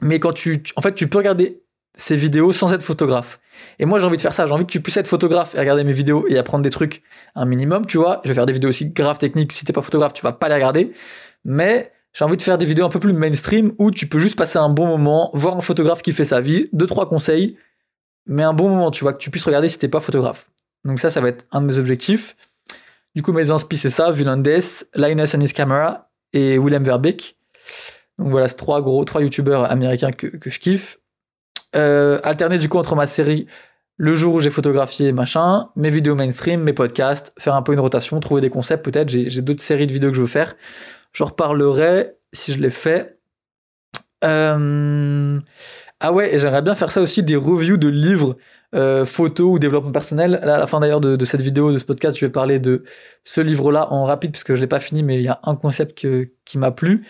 Mais 0.02 0.20
quand 0.20 0.34
tu, 0.34 0.64
en 0.76 0.82
fait, 0.82 0.96
tu 0.96 1.08
peux 1.08 1.20
regarder 1.20 1.62
ses 1.96 2.16
vidéos 2.16 2.54
sans 2.54 2.74
être 2.74 2.82
photographe. 2.82 3.40
Et 3.78 3.86
moi, 3.86 4.00
j'ai 4.00 4.06
envie 4.06 4.18
de 4.18 4.22
faire 4.22 4.34
ça. 4.34 4.46
J'ai 4.46 4.54
envie 4.54 4.66
que 4.66 4.72
tu 4.72 4.82
puisses 4.82 4.98
être 4.98 5.08
photographe 5.08 5.56
et 5.56 5.60
regarder 5.60 5.84
mes 5.84 5.94
vidéos 5.94 6.26
et 6.28 6.38
apprendre 6.38 6.64
des 6.64 6.70
trucs 6.70 7.04
un 7.36 7.46
minimum, 7.46 7.86
tu 7.86 7.98
vois. 7.98 8.22
Je 8.24 8.30
vais 8.30 8.36
faire 8.36 8.46
des 8.46 8.54
vidéos 8.54 8.70
aussi 8.70 8.90
graves 8.90 9.18
techniques. 9.18 9.52
Si 9.52 9.66
t'es 9.66 9.74
pas 9.74 9.82
photographe, 9.82 10.14
tu 10.14 10.24
vas 10.24 10.32
pas 10.32 10.48
les 10.48 10.56
regarder. 10.56 10.94
Mais 11.44 11.92
j'ai 12.14 12.26
envie 12.26 12.38
de 12.38 12.42
faire 12.42 12.58
des 12.58 12.66
vidéos 12.66 12.86
un 12.86 12.90
peu 12.90 13.00
plus 13.00 13.14
mainstream 13.14 13.74
où 13.78 13.92
tu 13.92 14.08
peux 14.08 14.20
juste 14.20 14.38
passer 14.38 14.58
un 14.58 14.70
bon 14.70 14.88
moment, 14.88 15.30
voir 15.34 15.58
un 15.58 15.62
photographe 15.62 16.02
qui 16.02 16.14
fait 16.14 16.26
sa 16.26 16.42
vie, 16.42 16.70
deux, 16.74 16.86
trois 16.86 17.08
conseils, 17.08 17.58
mais 18.26 18.44
un 18.44 18.54
bon 18.54 18.70
moment, 18.70 18.92
tu 18.92 19.04
vois, 19.04 19.14
que 19.14 19.20
tu 19.20 19.30
puisses 19.30 19.46
regarder 19.46 19.70
si 19.70 19.78
t'es 19.80 19.88
pas 19.88 20.02
photographe. 20.02 20.50
Donc 20.86 21.00
ça, 21.00 21.10
ça 21.10 21.22
va 21.22 21.30
être 21.30 21.46
un 21.52 21.62
de 21.62 21.68
mes 21.68 21.78
objectifs. 21.78 22.36
Du 23.16 23.22
coup, 23.22 23.34
mes 23.34 23.52
inspi, 23.52 23.78
c'est 23.78 23.90
ça, 23.90 24.12
Vulandes, 24.12 24.48
Linus 24.96 25.36
and 25.36 25.42
his 25.42 25.54
camera 25.54 26.10
et 26.34 26.58
Willem 26.58 26.84
Verbeek. 26.84 27.36
Donc 28.18 28.30
voilà, 28.30 28.48
c'est 28.48 28.56
trois 28.56 28.82
gros, 28.82 29.04
trois 29.06 29.22
youtubeurs 29.22 29.70
américains 29.72 30.12
que 30.12 30.50
je 30.50 30.60
kiffe 30.60 31.00
euh, 31.76 32.20
alterner 32.24 32.58
du 32.58 32.70
coup 32.70 32.78
entre 32.78 32.96
ma 32.96 33.06
série 33.08 33.48
le 33.98 34.16
jour 34.16 34.36
où 34.36 34.40
j'ai 34.40 34.50
photographié 34.50 35.12
machin, 35.12 35.70
mes 35.76 35.90
vidéos 35.90 36.16
mainstream, 36.16 36.64
mes 36.64 36.72
podcasts, 36.72 37.34
faire 37.38 37.54
un 37.56 37.62
peu 37.62 37.74
une 37.74 37.82
rotation, 37.82 38.20
trouver 38.22 38.40
des 38.40 38.50
concepts 38.50 38.84
peut-être. 38.86 39.10
J'ai 39.10 39.42
d'autres 39.42 39.62
séries 39.62 39.88
de 39.88 39.92
vidéos 39.92 40.10
que 40.10 40.16
je 40.16 40.22
veux 40.22 40.28
faire. 40.28 40.56
J'en 41.12 41.26
reparlerai 41.26 42.14
si 42.32 42.54
je 42.54 42.62
les 42.62 42.70
fais. 42.70 43.18
Euh... 44.24 45.40
Ah 46.00 46.14
ouais, 46.14 46.40
j'aimerais 46.40 46.62
bien 46.62 46.76
faire 46.76 46.92
ça 46.92 47.02
aussi, 47.02 47.24
des 47.24 47.36
reviews 47.36 47.76
de 47.76 47.90
livres, 47.90 48.38
euh, 48.74 49.06
photos 49.06 49.56
ou 49.56 49.60
développement 49.60 49.92
personnel. 49.92 50.40
Là, 50.44 50.56
à 50.56 50.60
la 50.60 50.68
fin 50.68 50.80
d'ailleurs 50.80 51.02
de, 51.02 51.18
de, 51.18 51.26
cette 51.26 51.42
vidéo, 51.42 51.74
de 51.74 51.78
ce 51.78 51.84
podcast, 51.84 52.18
je 52.18 52.26
vais 52.26 52.32
parler 52.32 52.60
de 52.60 52.84
ce 53.26 53.42
livre-là 53.42 53.92
en 53.92 54.06
rapide 54.06 54.32
puisque 54.32 54.56
je 54.56 54.62
l'ai 54.62 54.68
pas 54.68 54.80
fini, 54.80 55.04
mais 55.04 55.18
il 55.18 55.26
y 55.26 55.28
a 55.28 55.42
un 55.44 55.56
concept 55.56 56.00
que, 56.00 56.30
qui 56.46 56.58
m'a 56.58 56.72
plu. 56.72 57.06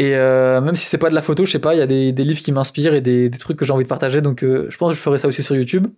Et 0.00 0.16
euh, 0.16 0.62
même 0.62 0.76
si 0.76 0.86
c'est 0.86 0.96
pas 0.96 1.10
de 1.10 1.14
la 1.14 1.20
photo, 1.20 1.44
je 1.44 1.52
sais 1.52 1.58
pas, 1.58 1.74
il 1.74 1.78
y 1.78 1.82
a 1.82 1.86
des, 1.86 2.24
livres 2.24 2.40
qui 2.40 2.52
m'inspirent 2.52 2.94
et 2.94 3.02
des, 3.02 3.28
des, 3.28 3.38
trucs 3.38 3.58
que 3.58 3.66
j'ai 3.66 3.72
envie 3.72 3.84
de 3.84 3.88
partager. 3.88 4.22
Donc 4.22 4.42
euh, 4.42 4.66
je 4.70 4.78
pense 4.78 4.92
que 4.92 4.96
je 4.96 5.02
ferai 5.02 5.18
ça 5.18 5.28
aussi 5.28 5.42
sur 5.42 5.54
YouTube. 5.54 5.88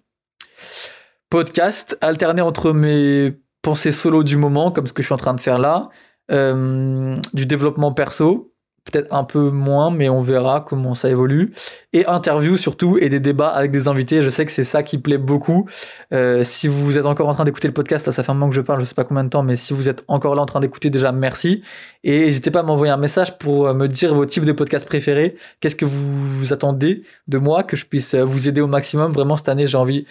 Podcast, 1.30 1.96
alterner 2.00 2.42
entre 2.42 2.72
mes 2.72 3.32
pensées 3.62 3.92
solo 3.92 4.24
du 4.24 4.36
moment, 4.36 4.72
comme 4.72 4.88
ce 4.88 4.92
que 4.92 5.02
je 5.02 5.06
suis 5.06 5.14
en 5.14 5.18
train 5.18 5.34
de 5.34 5.40
faire 5.40 5.60
là, 5.60 5.88
euh, 6.32 7.16
du 7.32 7.46
développement 7.46 7.92
perso, 7.92 8.51
peut-être 8.84 9.12
un 9.12 9.24
peu 9.24 9.50
moins, 9.50 9.90
mais 9.90 10.08
on 10.08 10.22
verra 10.22 10.64
comment 10.66 10.94
ça 10.94 11.08
évolue. 11.08 11.52
Et 11.92 12.06
interview 12.06 12.56
surtout, 12.56 12.98
et 12.98 13.08
des 13.08 13.20
débats 13.20 13.48
avec 13.48 13.70
des 13.70 13.86
invités. 13.86 14.22
Je 14.22 14.30
sais 14.30 14.44
que 14.44 14.52
c'est 14.52 14.64
ça 14.64 14.82
qui 14.82 14.98
plaît 14.98 15.18
beaucoup. 15.18 15.68
Euh, 16.12 16.42
si 16.44 16.68
vous 16.68 16.98
êtes 16.98 17.06
encore 17.06 17.28
en 17.28 17.34
train 17.34 17.44
d'écouter 17.44 17.68
le 17.68 17.74
podcast, 17.74 18.10
ça 18.10 18.22
fait 18.22 18.30
un 18.30 18.34
moment 18.34 18.50
que 18.50 18.56
je 18.56 18.60
parle, 18.60 18.80
je 18.80 18.86
sais 18.86 18.94
pas 18.94 19.04
combien 19.04 19.24
de 19.24 19.28
temps, 19.28 19.42
mais 19.42 19.56
si 19.56 19.72
vous 19.72 19.88
êtes 19.88 20.04
encore 20.08 20.34
là 20.34 20.42
en 20.42 20.46
train 20.46 20.60
d'écouter, 20.60 20.90
déjà 20.90 21.12
merci. 21.12 21.62
Et 22.02 22.20
n'hésitez 22.20 22.50
pas 22.50 22.60
à 22.60 22.62
m'envoyer 22.64 22.92
un 22.92 22.96
message 22.96 23.38
pour 23.38 23.68
euh, 23.68 23.74
me 23.74 23.86
dire 23.86 24.14
vos 24.14 24.26
types 24.26 24.44
de 24.44 24.52
podcasts 24.52 24.86
préférés. 24.86 25.36
Qu'est-ce 25.60 25.76
que 25.76 25.84
vous 25.84 26.52
attendez 26.52 27.04
de 27.28 27.38
moi, 27.38 27.62
que 27.62 27.76
je 27.76 27.86
puisse 27.86 28.14
euh, 28.14 28.24
vous 28.24 28.48
aider 28.48 28.60
au 28.60 28.66
maximum. 28.66 29.12
Vraiment, 29.12 29.36
cette 29.36 29.48
année, 29.48 29.66
j'ai 29.66 29.78
envie 29.78 30.06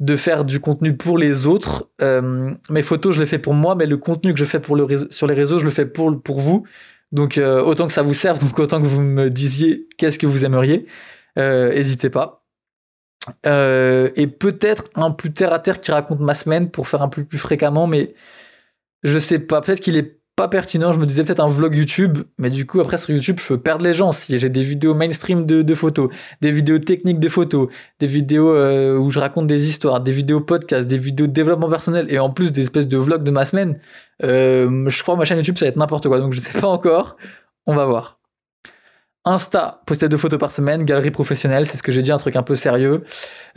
de 0.00 0.16
faire 0.16 0.44
du 0.44 0.60
contenu 0.60 0.96
pour 0.96 1.18
les 1.18 1.46
autres. 1.46 1.90
Mes 2.00 2.80
photos, 2.80 3.14
je 3.14 3.20
les 3.20 3.26
fais 3.26 3.38
pour 3.38 3.52
moi, 3.52 3.74
mais 3.74 3.84
le 3.84 3.98
contenu 3.98 4.32
que 4.32 4.40
je 4.40 4.46
fais 4.46 4.58
pour 4.58 4.74
le 4.74 4.86
sur 5.10 5.26
les 5.26 5.34
réseaux, 5.34 5.58
je 5.58 5.66
le 5.66 5.70
fais 5.70 5.84
pour, 5.84 6.22
pour 6.22 6.40
vous. 6.40 6.64
Donc 7.12 7.38
euh, 7.38 7.62
autant 7.62 7.86
que 7.86 7.92
ça 7.92 8.02
vous 8.02 8.14
serve, 8.14 8.40
donc 8.40 8.58
autant 8.58 8.80
que 8.80 8.86
vous 8.86 9.02
me 9.02 9.30
disiez 9.30 9.88
qu'est-ce 9.98 10.18
que 10.18 10.26
vous 10.26 10.44
aimeriez, 10.44 10.86
euh, 11.38 11.74
n'hésitez 11.74 12.10
pas. 12.10 12.44
Euh, 13.46 14.10
et 14.16 14.26
peut-être 14.26 14.84
un 14.94 15.10
plus 15.10 15.32
terre 15.32 15.52
à 15.52 15.58
terre 15.58 15.80
qui 15.80 15.92
raconte 15.92 16.20
ma 16.20 16.34
semaine 16.34 16.70
pour 16.70 16.88
faire 16.88 17.02
un 17.02 17.08
peu 17.08 17.24
plus 17.24 17.38
fréquemment, 17.38 17.86
mais 17.86 18.14
je 19.02 19.18
sais 19.18 19.38
pas. 19.38 19.60
Peut-être 19.60 19.80
qu'il 19.80 19.96
est 19.96 20.19
pas 20.40 20.48
pertinent. 20.48 20.90
Je 20.94 20.98
me 20.98 21.04
disais 21.04 21.22
peut-être 21.22 21.40
un 21.40 21.50
vlog 21.50 21.74
YouTube, 21.74 22.20
mais 22.38 22.48
du 22.48 22.66
coup, 22.66 22.80
après 22.80 22.96
sur 22.96 23.10
YouTube, 23.10 23.38
je 23.38 23.46
peux 23.46 23.60
perdre 23.60 23.84
les 23.84 23.92
gens. 23.92 24.10
Si 24.10 24.38
j'ai 24.38 24.48
des 24.48 24.62
vidéos 24.62 24.94
mainstream 24.94 25.44
de, 25.44 25.74
photos, 25.74 26.08
des 26.40 26.50
vidéos 26.50 26.78
techniques 26.78 27.20
de 27.20 27.28
photos, 27.28 27.68
des 27.98 28.06
vidéos 28.06 28.54
euh, 28.54 28.96
où 28.96 29.10
je 29.10 29.18
raconte 29.18 29.46
des 29.46 29.68
histoires, 29.68 30.00
des 30.00 30.12
vidéos 30.12 30.40
podcast, 30.40 30.88
des 30.88 30.96
vidéos 30.96 31.26
de 31.26 31.32
développement 31.32 31.68
personnel, 31.68 32.06
et 32.08 32.18
en 32.18 32.30
plus 32.30 32.52
des 32.52 32.62
espèces 32.62 32.88
de 32.88 32.96
vlogs 32.96 33.22
de 33.22 33.30
ma 33.30 33.44
semaine, 33.44 33.80
euh, 34.22 34.88
je 34.88 35.02
crois 35.02 35.14
ma 35.14 35.26
chaîne 35.26 35.36
YouTube, 35.36 35.58
ça 35.58 35.66
va 35.66 35.68
être 35.68 35.76
n'importe 35.76 36.08
quoi. 36.08 36.18
Donc 36.20 36.32
je 36.32 36.40
sais 36.40 36.58
pas 36.58 36.68
encore. 36.68 37.18
On 37.66 37.74
va 37.74 37.84
voir. 37.84 38.18
Insta, 39.26 39.82
poster 39.84 40.08
deux 40.08 40.16
photos 40.16 40.40
par 40.40 40.52
semaine, 40.52 40.84
galerie 40.84 41.10
professionnelle, 41.10 41.66
c'est 41.66 41.76
ce 41.76 41.82
que 41.82 41.92
j'ai 41.92 42.00
dit, 42.00 42.12
un 42.12 42.16
truc 42.16 42.36
un 42.36 42.42
peu 42.42 42.54
sérieux. 42.54 43.04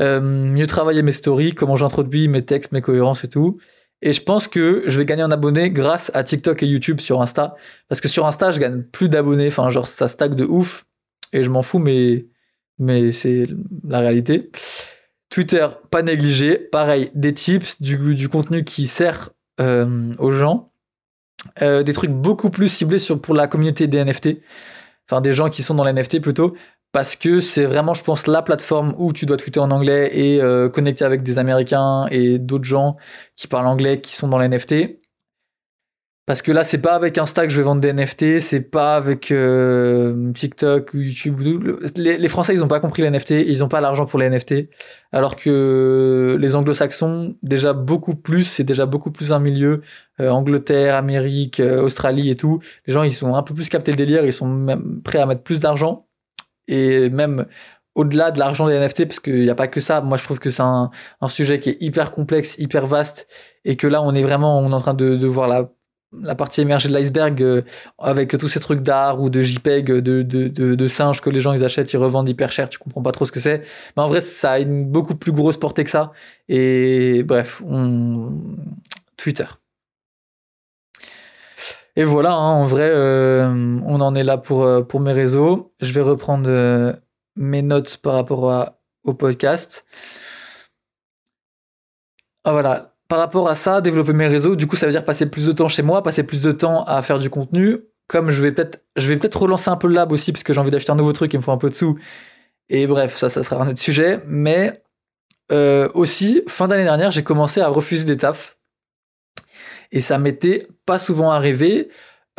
Euh, 0.02 0.20
mieux 0.20 0.68
travailler 0.68 1.02
mes 1.02 1.14
stories, 1.14 1.54
comment 1.54 1.78
j'introduis 1.78 2.28
mes 2.28 2.42
textes, 2.42 2.74
mes 2.74 2.82
cohérences 2.82 3.24
et 3.24 3.30
tout. 3.30 3.58
Et 4.06 4.12
je 4.12 4.22
pense 4.22 4.50
que 4.50 4.84
je 4.86 4.98
vais 4.98 5.06
gagner 5.06 5.24
en 5.24 5.32
abonnés 5.32 5.72
grâce 5.72 6.12
à 6.14 6.26
TikTok 6.26 6.62
et 6.62 6.68
YouTube 6.68 7.00
sur 7.00 7.22
Insta. 7.22 7.56
Parce 7.88 8.02
que 8.02 8.10
sur 8.10 8.28
Insta, 8.28 8.52
je 8.52 8.60
gagne 8.60 8.82
plus 8.84 9.08
d'abonnés. 9.08 9.48
Enfin, 9.48 9.70
genre, 9.70 9.88
ça 9.88 10.10
stack 10.10 10.36
de 10.36 10.44
ouf. 10.44 10.86
Et 11.32 11.42
je 11.42 11.50
m'en 11.50 11.62
fous, 11.62 11.80
mais, 11.80 12.26
c'est 13.14 13.48
la 13.88 14.02
réalité. 14.02 14.52
Twitter, 15.30 15.68
pas 15.90 16.02
négligé. 16.02 16.58
Pareil, 16.58 17.12
des 17.16 17.34
tips, 17.34 17.82
du, 17.82 18.28
contenu 18.28 18.66
qui 18.66 18.88
sert 18.88 19.30
euh, 19.62 20.12
aux 20.20 20.34
gens. 20.34 20.74
Euh, 21.62 21.84
des 21.84 21.94
trucs 21.94 22.12
beaucoup 22.12 22.50
plus 22.50 22.68
ciblés 22.68 22.98
pour 23.22 23.34
la 23.34 23.48
communauté 23.48 23.88
des 23.88 24.04
NFT. 24.04 24.42
Enfin, 25.10 25.22
des 25.22 25.32
gens 25.32 25.50
qui 25.50 25.64
sont 25.64 25.76
dans 25.76 25.86
les 25.86 25.94
NFT 25.94 26.20
plutôt 26.20 26.56
parce 26.94 27.16
que 27.16 27.40
c'est 27.40 27.66
vraiment, 27.66 27.96
je 27.96 28.04
pense, 28.04 28.28
la 28.28 28.44
plateforme 28.44 28.94
où 28.98 29.14
tu 29.14 29.26
dois 29.26 29.36
tweeter 29.36 29.60
en 29.60 29.72
anglais 29.72 30.12
et 30.14 30.42
euh, 30.42 30.70
connecter 30.70 31.04
avec 31.04 31.24
des 31.24 31.40
Américains 31.40 32.06
et 32.12 32.38
d'autres 32.38 32.66
gens 32.66 32.98
qui 33.36 33.48
parlent 33.48 33.66
anglais, 33.66 34.00
qui 34.00 34.16
sont 34.16 34.28
dans 34.28 34.38
les 34.38 34.48
NFT. 34.48 35.00
Parce 36.28 36.44
que 36.44 36.52
là, 36.52 36.64
c'est 36.64 36.78
pas 36.78 36.94
avec 36.94 37.18
Insta 37.18 37.46
que 37.48 37.52
je 37.52 37.58
vais 37.58 37.64
vendre 37.64 37.82
des 37.82 37.92
NFT, 37.92 38.40
c'est 38.40 38.62
pas 38.62 38.96
avec 38.96 39.32
euh, 39.32 40.32
TikTok 40.34 40.94
ou 40.94 41.00
YouTube. 41.00 41.42
Les, 41.98 42.30
Français, 42.30 42.54
ils 42.54 42.64
ont 42.64 42.68
pas 42.68 42.80
compris 42.80 43.02
les 43.02 43.10
NFT, 43.10 43.32
ils 43.32 43.64
ont 43.64 43.68
pas 43.68 43.82
l'argent 43.82 44.06
pour 44.06 44.20
les 44.20 44.30
NFT. 44.30 44.70
Alors 45.12 45.36
que 45.36 46.38
les 46.40 46.56
Anglo-Saxons, 46.56 47.36
déjà 47.42 47.74
beaucoup 47.74 48.16
plus, 48.16 48.44
c'est 48.44 48.64
déjà 48.64 48.86
beaucoup 48.86 49.12
plus 49.12 49.34
un 49.34 49.40
milieu. 49.40 49.82
Euh, 50.22 50.30
Angleterre, 50.30 50.96
Amérique, 50.96 51.60
Australie 51.60 52.30
et 52.30 52.36
tout. 52.36 52.62
Les 52.86 52.94
gens, 52.94 53.04
ils 53.04 53.14
sont 53.14 53.36
un 53.36 53.44
peu 53.44 53.56
plus 53.56 53.68
captés 53.68 53.92
le 53.92 53.98
délire, 53.98 54.24
ils 54.24 54.32
sont 54.32 54.48
même 54.48 55.02
prêts 55.04 55.20
à 55.20 55.26
mettre 55.26 55.42
plus 55.42 55.60
d'argent 55.60 56.06
et 56.68 57.10
même 57.10 57.46
au-delà 57.96 58.32
de 58.32 58.40
l'argent 58.40 58.68
des 58.68 58.78
NFT, 58.78 59.06
parce 59.06 59.20
qu'il 59.20 59.44
n'y 59.44 59.50
a 59.50 59.56
pas 59.56 59.68
que 59.68 59.80
ça. 59.80 60.02
Moi, 60.02 60.18
je 60.18 60.24
trouve 60.24 60.40
que 60.40 60.50
c'est 60.50 60.64
un, 60.64 60.90
sujet 61.28 61.60
qui 61.60 61.70
est 61.70 61.78
hyper 61.80 62.12
complexe, 62.12 62.58
hyper 62.58 62.88
vaste, 62.88 63.28
et 63.66 63.76
que 63.76 63.88
là, 63.88 64.02
on 64.02 64.14
est 64.16 64.24
vraiment, 64.24 64.60
on 64.60 64.72
est 64.72 64.74
en 64.74 64.82
train 64.82 64.94
de, 64.94 65.28
voir 65.28 65.48
la, 65.48 66.36
partie 66.36 66.62
émergée 66.62 66.90
de 66.90 66.94
l'iceberg 66.94 67.42
euh, 67.42 67.62
avec 68.00 68.38
tous 68.38 68.48
ces 68.48 68.60
trucs 68.60 68.82
d'art 68.82 69.20
ou 69.22 69.30
de 69.30 69.42
JPEG, 69.42 69.86
de, 69.92 70.22
de, 70.22 70.88
singes 70.88 71.22
que 71.22 71.30
les 71.30 71.40
gens 71.40 71.54
ils 71.54 71.64
achètent, 71.64 71.92
ils 71.94 71.98
revendent 71.98 72.30
hyper 72.30 72.52
cher, 72.52 72.70
tu 72.70 72.80
comprends 72.80 73.02
pas 73.02 73.12
trop 73.12 73.26
ce 73.26 73.32
que 73.32 73.40
c'est. 73.40 73.64
Mais 73.96 74.04
en 74.04 74.08
vrai, 74.08 74.22
ça 74.22 74.54
a 74.54 74.60
une 74.60 74.86
beaucoup 74.86 75.16
plus 75.16 75.32
grosse 75.32 75.58
portée 75.58 75.84
que 75.84 75.90
ça. 75.90 76.12
Et 76.50 77.24
bref, 77.24 77.62
on... 77.66 78.32
Twitter. 79.18 79.46
Et 81.96 82.06
voilà, 82.06 82.34
hein, 82.34 82.54
en 82.54 82.66
vrai, 82.66 82.90
euh, 82.92 83.80
on 83.86 84.02
en 84.02 84.16
est 84.16 84.24
là 84.24 84.38
pour, 84.38 84.64
euh, 84.64 84.82
pour 84.82 85.00
mes 85.00 85.14
réseaux. 85.14 85.74
Je 85.80 85.94
vais 85.94 86.02
reprendre 86.02 86.50
euh, 86.50 86.94
mes 87.36 87.62
notes 87.62 87.98
par 87.98 88.14
rapport 88.14 88.74
au 89.04 89.14
podcast. 89.14 89.86
Ah, 92.44 92.52
voilà. 92.52 92.96
Par 93.08 93.20
rapport 93.20 93.48
à 93.48 93.56
ça, 93.56 93.82
développer 93.82 94.14
mes 94.14 94.28
réseaux, 94.28 94.56
du 94.56 94.66
coup, 94.66 94.76
ça 94.76 94.88
veut 94.88 94.92
dire 94.92 95.06
passer 95.06 95.30
plus 95.30 95.46
de 95.46 95.52
temps 95.52 95.68
chez 95.70 95.84
moi, 95.84 96.02
passer 96.02 96.24
plus 96.24 96.42
de 96.42 96.52
temps 96.52 96.84
à 96.86 97.02
faire 97.04 97.20
du 97.20 97.30
contenu. 97.30 97.82
Comme 98.08 98.32
je 98.32 98.42
vais 98.42 98.52
peut-être, 98.52 98.84
je 98.96 99.08
vais 99.08 99.18
peut-être 99.18 99.42
relancer 99.42 99.70
un 99.70 99.78
peu 99.78 99.88
le 99.88 99.94
lab 99.94 100.12
aussi, 100.12 100.32
parce 100.32 100.44
que 100.44 100.52
j'ai 100.52 100.60
envie 100.60 100.72
d'acheter 100.72 100.92
un 100.92 100.96
nouveau 100.96 101.14
truc, 101.14 101.32
il 101.34 101.38
me 101.38 101.44
faut 101.44 101.52
un 101.52 101.58
peu 101.58 101.70
de 101.70 101.76
sous. 101.76 102.00
Et 102.70 102.88
bref, 102.88 103.18
ça, 103.18 103.30
ça 103.30 103.44
sera 103.44 103.64
un 103.64 103.70
autre 103.70 103.80
sujet. 103.80 104.22
Mais 104.26 104.82
aussi, 105.94 106.42
fin 106.48 106.68
d'année 106.68 106.86
dernière, 106.86 107.12
j'ai 107.12 107.24
commencé 107.24 107.62
à 107.62 107.68
refuser 107.68 108.06
des 108.06 108.18
tafs 108.18 108.58
et 109.94 110.02
ça 110.02 110.18
m'était 110.18 110.68
pas 110.86 111.00
souvent 111.00 111.32
arrivé 111.32 111.90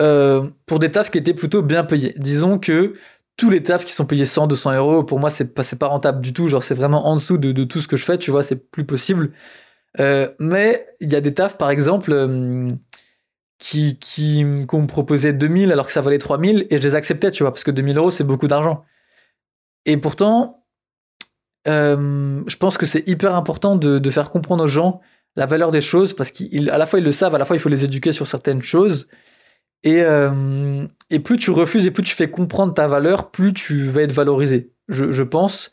euh, 0.00 0.50
pour 0.66 0.80
des 0.80 0.90
tafs 0.90 1.10
qui 1.10 1.18
étaient 1.18 1.34
plutôt 1.34 1.62
bien 1.62 1.84
payés. 1.84 2.12
Disons 2.18 2.58
que 2.58 2.94
tous 3.36 3.48
les 3.48 3.62
tafs 3.62 3.84
qui 3.84 3.92
sont 3.92 4.06
payés 4.06 4.26
100, 4.26 4.48
200 4.48 4.74
euros, 4.74 5.04
pour 5.04 5.20
moi, 5.20 5.30
c'est 5.30 5.54
pas, 5.54 5.62
pas 5.78 5.86
rentable 5.86 6.20
du 6.20 6.32
tout. 6.32 6.48
Genre, 6.48 6.62
c'est 6.62 6.74
vraiment 6.74 7.06
en 7.06 7.14
dessous 7.14 7.38
de, 7.38 7.64
tout 7.64 7.80
ce 7.80 7.88
que 7.88 7.96
je 7.96 8.04
fais, 8.04 8.18
tu 8.18 8.32
vois, 8.32 8.42
c'est 8.42 8.70
plus 8.70 8.84
possible. 8.84 9.32
Euh, 10.00 10.28
mais 10.40 10.86
il 11.00 11.12
y 11.12 11.16
a 11.16 11.20
des 11.20 11.32
tafs, 11.32 11.56
par 11.56 11.70
exemple, 11.70 12.10
euh, 12.12 12.72
qui, 13.58 13.98
qui, 14.00 14.44
qu'on 14.66 14.82
me 14.82 14.86
proposait 14.88 15.32
2000 15.32 15.70
alors 15.70 15.86
que 15.86 15.92
ça 15.92 16.00
valait 16.00 16.18
3000 16.18 16.66
et 16.70 16.78
je 16.78 16.82
les 16.82 16.96
acceptais, 16.96 17.30
tu 17.30 17.44
vois, 17.44 17.52
parce 17.52 17.62
que 17.62 17.70
2000 17.70 17.96
euros, 17.98 18.10
c'est 18.10 18.24
beaucoup 18.24 18.48
d'argent. 18.48 18.84
Et 19.86 19.96
pourtant, 19.96 20.64
je 21.66 22.56
pense 22.56 22.78
que 22.78 22.86
c'est 22.86 23.06
hyper 23.08 23.36
important 23.36 23.76
de, 23.76 24.00
de, 24.00 24.10
faire 24.10 24.30
comprendre 24.30 24.64
aux 24.64 24.68
gens 24.68 25.00
la 25.36 25.46
valeur 25.46 25.70
des 25.70 25.80
choses 25.80 26.14
parce 26.14 26.30
qu'à 26.30 26.78
la 26.78 26.86
fois 26.86 26.98
ils 26.98 27.04
le 27.04 27.10
savent, 27.10 27.34
à 27.34 27.38
la 27.38 27.44
fois 27.44 27.56
il 27.56 27.60
faut 27.60 27.68
les 27.68 27.84
éduquer 27.84 28.12
sur 28.12 28.26
certaines 28.26 28.62
choses. 28.62 29.08
Et, 29.82 30.00
euh, 30.00 30.86
et 31.10 31.18
plus 31.18 31.36
tu 31.36 31.50
refuses 31.50 31.86
et 31.86 31.90
plus 31.90 32.02
tu 32.02 32.14
fais 32.14 32.30
comprendre 32.30 32.72
ta 32.72 32.88
valeur, 32.88 33.30
plus 33.30 33.52
tu 33.52 33.88
vas 33.88 34.02
être 34.02 34.12
valorisé, 34.12 34.72
je, 34.88 35.12
je 35.12 35.22
pense. 35.22 35.72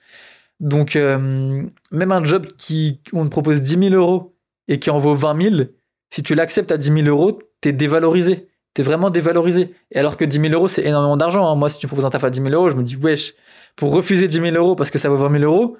Donc, 0.62 0.96
euh, 0.96 1.64
même 1.92 2.12
un 2.12 2.24
job 2.24 2.46
qui, 2.58 3.02
on 3.14 3.26
te 3.26 3.30
propose 3.30 3.62
10 3.62 3.90
000 3.90 3.96
euros 3.96 4.36
et 4.68 4.80
qui 4.80 4.92
en 4.92 5.00
vaut 5.00 5.16
20 5.16 5.42
000, 5.42 5.56
si 6.12 6.22
tu 6.22 6.36
l'acceptes 6.36 6.72
à 6.72 6.78
10 6.78 6.94
000 6.94 7.08
euros, 7.08 7.40
t'es 7.62 7.74
dévalorisé. 7.74 8.48
T'es 8.76 8.84
vraiment 8.84 9.10
dévalorisé. 9.10 9.74
Et 9.92 9.98
alors 9.98 10.18
que 10.18 10.24
10 10.24 10.40
000 10.40 10.54
euros, 10.54 10.68
c'est 10.68 10.86
énormément 10.86 11.18
d'argent. 11.18 11.50
Hein. 11.50 11.56
Moi, 11.56 11.68
si 11.68 11.80
tu 11.80 11.88
proposes 11.88 12.06
un 12.06 12.12
taf 12.12 12.24
à 12.24 12.30
10 12.30 12.42
000 12.44 12.54
euros, 12.54 12.70
je 12.70 12.76
me 12.76 12.84
dis, 12.84 12.96
wesh, 12.96 13.34
pour 13.76 13.92
refuser 13.92 14.28
10 14.28 14.40
000 14.40 14.56
euros 14.56 14.76
parce 14.76 14.92
que 14.92 15.00
ça 15.00 15.10
vaut 15.10 15.18
20 15.18 15.40
000 15.40 15.52
euros, 15.52 15.78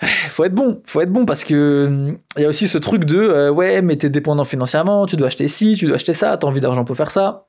faut 0.28 0.44
être 0.44 0.54
bon, 0.54 0.82
faut 0.86 1.00
être 1.00 1.12
bon 1.12 1.26
parce 1.26 1.44
que 1.44 2.16
il 2.36 2.42
y 2.42 2.44
a 2.44 2.48
aussi 2.48 2.68
ce 2.68 2.78
truc 2.78 3.04
de 3.04 3.18
euh, 3.18 3.50
ouais, 3.50 3.82
mais 3.82 3.96
t'es 3.96 4.10
dépendant 4.10 4.44
financièrement, 4.44 5.06
tu 5.06 5.16
dois 5.16 5.28
acheter 5.28 5.48
ci, 5.48 5.74
tu 5.76 5.86
dois 5.86 5.96
acheter 5.96 6.14
ça, 6.14 6.36
t'as 6.36 6.46
envie 6.46 6.60
d'argent 6.60 6.84
pour 6.84 6.96
faire 6.96 7.10
ça. 7.10 7.46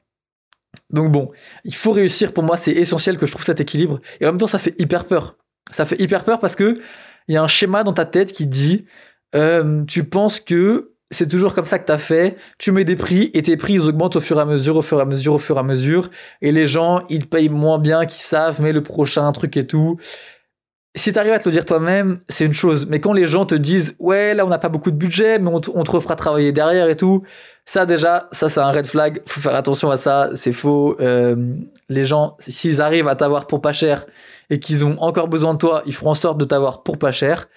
Donc 0.92 1.12
bon, 1.12 1.32
il 1.66 1.76
faut 1.76 1.92
réussir. 1.92 2.34
Pour 2.34 2.44
moi, 2.44 2.58
c'est 2.58 2.72
essentiel 2.72 3.18
que 3.18 3.26
je 3.26 3.32
trouve 3.32 3.46
cet 3.46 3.60
équilibre. 3.60 4.00
Et 4.20 4.26
en 4.26 4.30
même 4.30 4.40
temps, 4.40 4.48
ça 4.48 4.60
fait 4.60 4.76
hyper 4.80 5.06
peur. 5.06 5.36
Ça 5.72 5.86
fait 5.86 6.00
hyper 6.00 6.24
peur 6.24 6.40
parce 6.40 6.56
que 6.56 6.80
il 7.28 7.36
y 7.36 7.38
a 7.38 7.44
un 7.44 7.48
schéma 7.48 7.84
dans 7.84 7.94
ta 7.94 8.06
tête 8.06 8.32
qui 8.32 8.48
dit 8.48 8.86
euh, 9.36 9.84
tu 9.86 10.04
penses 10.04 10.40
que 10.40 10.94
c'est 11.12 11.28
toujours 11.28 11.54
comme 11.54 11.66
ça 11.66 11.80
que 11.80 11.86
t'as 11.86 11.98
fait, 11.98 12.38
tu 12.58 12.72
mets 12.72 12.86
des 12.86 12.96
prix 12.96 13.32
et 13.34 13.42
tes 13.42 13.58
prix 13.58 13.74
ils 13.74 13.88
augmentent 13.88 14.16
au 14.16 14.20
fur 14.20 14.38
et 14.38 14.42
à 14.42 14.46
mesure, 14.46 14.78
au 14.78 14.82
fur 14.82 15.00
et 15.00 15.02
à 15.02 15.06
mesure, 15.06 15.34
au 15.34 15.40
fur 15.40 15.58
et 15.58 15.60
à 15.60 15.64
mesure, 15.64 16.10
et 16.42 16.52
les 16.52 16.68
gens 16.68 17.04
ils 17.10 17.28
payent 17.28 17.50
moins 17.50 17.80
bien 17.80 18.06
qu'ils 18.06 18.22
savent, 18.22 18.62
mais 18.62 18.74
le 18.74 18.84
prochain 18.84 19.32
truc 19.32 19.58
et 19.58 19.66
tout 19.66 19.98
si 20.96 21.14
tu 21.14 21.20
arrives 21.20 21.34
à 21.34 21.40
te 21.40 21.48
le 21.48 21.54
dire 21.54 21.66
toi-même, 21.66 22.22
c'est 22.30 22.46
une 22.46 22.54
chose. 22.54 22.88
Mais 22.88 23.00
quand 23.00 23.14
les 23.14 23.28
gens 23.28 23.46
te 23.46 23.56
disent, 23.56 23.96
ouais, 24.00 24.34
là, 24.34 24.46
on 24.46 24.50
n'a 24.50 24.58
pas 24.58 24.70
beaucoup 24.70 24.90
de 24.90 24.96
budget, 24.96 25.38
mais 25.38 25.50
on, 25.50 25.60
te 25.62 25.92
refera 25.92 26.16
travailler 26.16 26.52
derrière 26.52 26.90
et 26.90 26.96
tout, 26.96 27.24
ça, 27.66 27.86
déjà, 27.86 28.28
ça, 28.32 28.50
c'est 28.50 28.60
un 28.60 28.72
red 28.72 28.88
flag. 28.88 29.22
Faut 29.28 29.40
faire 29.40 29.56
attention 29.56 29.92
à 29.92 29.98
ça. 29.98 30.32
C'est 30.34 30.52
faux. 30.52 30.98
Euh, 31.00 31.36
les 31.90 32.06
gens, 32.06 32.36
s'ils 32.40 32.82
arrivent 32.82 33.08
à 33.08 33.16
t'avoir 33.16 33.46
pour 33.46 33.62
pas 33.62 33.74
cher 33.74 34.06
et 34.50 34.60
qu'ils 34.60 34.84
ont 34.84 35.00
encore 35.00 35.28
besoin 35.28 35.54
de 35.54 35.60
toi, 35.60 35.84
ils 35.86 35.94
feront 35.94 36.10
en 36.10 36.16
sorte 36.16 36.40
de 36.40 36.46
t'avoir 36.46 36.82
pour 36.82 36.98
pas 36.98 37.12
cher. 37.12 37.48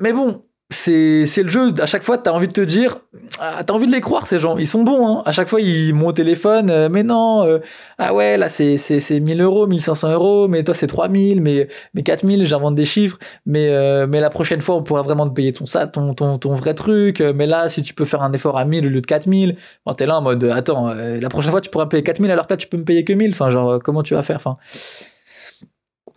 Mais 0.00 0.12
bon, 0.12 0.44
c'est 0.78 1.42
le 1.42 1.48
jeu. 1.48 1.74
À 1.80 1.86
chaque 1.86 2.02
fois, 2.02 2.18
t'as 2.18 2.30
envie 2.30 2.48
de 2.48 2.52
te 2.52 2.60
dire, 2.60 2.98
ah, 3.40 3.62
t'as 3.64 3.74
envie 3.74 3.86
de 3.86 3.92
les 3.92 4.00
croire 4.00 4.26
ces 4.26 4.38
gens. 4.38 4.56
Ils 4.58 4.66
sont 4.66 4.82
bons. 4.82 5.06
Hein. 5.06 5.22
À 5.24 5.32
chaque 5.32 5.48
fois, 5.48 5.60
ils 5.60 5.92
m'ont 5.94 6.08
au 6.08 6.12
téléphone. 6.12 6.70
Euh, 6.70 6.88
mais 6.88 7.02
non, 7.02 7.44
euh, 7.44 7.58
ah 7.98 8.14
ouais, 8.14 8.36
là 8.36 8.48
c'est 8.48 8.76
c'est 8.76 9.20
1000 9.20 9.40
euros, 9.40 9.66
1500 9.66 10.12
euros. 10.12 10.48
Mais 10.48 10.62
toi 10.64 10.74
c'est 10.74 10.86
3000, 10.86 11.40
mais 11.40 11.68
mais 11.94 12.02
4000. 12.02 12.46
J'invente 12.46 12.74
des 12.74 12.84
chiffres. 12.84 13.18
Mais 13.46 13.68
euh, 13.68 14.06
mais 14.06 14.20
la 14.20 14.30
prochaine 14.30 14.60
fois, 14.60 14.76
on 14.76 14.82
pourra 14.82 15.02
vraiment 15.02 15.28
te 15.28 15.34
payer 15.34 15.52
ton 15.52 15.66
ça, 15.66 15.86
ton 15.86 16.54
vrai 16.54 16.74
truc. 16.74 17.20
Mais 17.20 17.46
là, 17.46 17.68
si 17.68 17.82
tu 17.82 17.94
peux 17.94 18.04
faire 18.04 18.22
un 18.22 18.32
effort 18.32 18.56
à 18.58 18.64
1000 18.64 18.86
au 18.86 18.90
lieu 18.90 19.00
de 19.00 19.06
4000, 19.06 19.56
bon 19.84 19.94
t'es 19.94 20.06
là 20.06 20.18
en 20.18 20.22
mode, 20.22 20.44
attends, 20.44 20.92
la 20.94 21.28
prochaine 21.28 21.50
fois 21.50 21.60
tu 21.60 21.70
pourras 21.70 21.84
me 21.86 21.90
payer 21.90 22.02
4000 22.02 22.30
alors 22.30 22.46
que 22.46 22.52
là 22.52 22.56
tu 22.56 22.68
peux 22.68 22.76
me 22.76 22.84
payer 22.84 23.04
que 23.04 23.12
1000. 23.12 23.30
Enfin 23.30 23.50
genre 23.50 23.80
comment 23.82 24.02
tu 24.02 24.14
vas 24.14 24.22
faire? 24.22 24.36
Enfin 24.36 24.56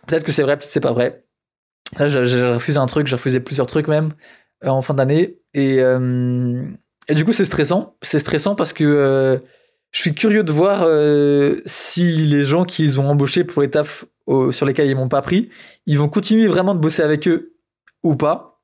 peut-être 0.06 0.24
que 0.24 0.32
c'est 0.32 0.42
vrai, 0.42 0.56
peut-être 0.56 0.70
c'est 0.70 0.80
pas 0.80 0.92
vrai. 0.92 1.24
Là, 1.98 2.08
j'ai 2.08 2.42
refusé 2.46 2.78
un 2.78 2.86
truc, 2.86 3.06
j'ai 3.06 3.16
refusé 3.16 3.40
plusieurs 3.40 3.66
trucs 3.66 3.86
même. 3.86 4.14
Euh, 4.64 4.68
en 4.68 4.82
fin 4.82 4.94
d'année. 4.94 5.38
Et, 5.54 5.80
euh, 5.80 6.64
et, 7.08 7.14
du 7.14 7.24
coup, 7.24 7.32
c'est 7.32 7.44
stressant. 7.44 7.96
C'est 8.02 8.18
stressant 8.18 8.54
parce 8.54 8.72
que 8.72 8.84
euh, 8.84 9.38
je 9.90 10.00
suis 10.00 10.14
curieux 10.14 10.44
de 10.44 10.52
voir 10.52 10.86
si 11.66 12.04
les 12.26 12.42
gens 12.42 12.64
qu'ils 12.64 13.00
ont 13.00 13.10
embauchés 13.10 13.44
pour 13.44 13.62
les 13.62 13.70
tafs 13.70 14.04
sur 14.50 14.64
lesquels 14.64 14.88
ils 14.88 14.96
m'ont 14.96 15.08
pas 15.08 15.20
pris, 15.20 15.50
ils 15.84 15.98
vont 15.98 16.08
continuer 16.08 16.46
vraiment 16.46 16.74
de 16.74 16.80
bosser 16.80 17.02
avec 17.02 17.28
eux 17.28 17.56
ou 18.02 18.16
pas. 18.16 18.62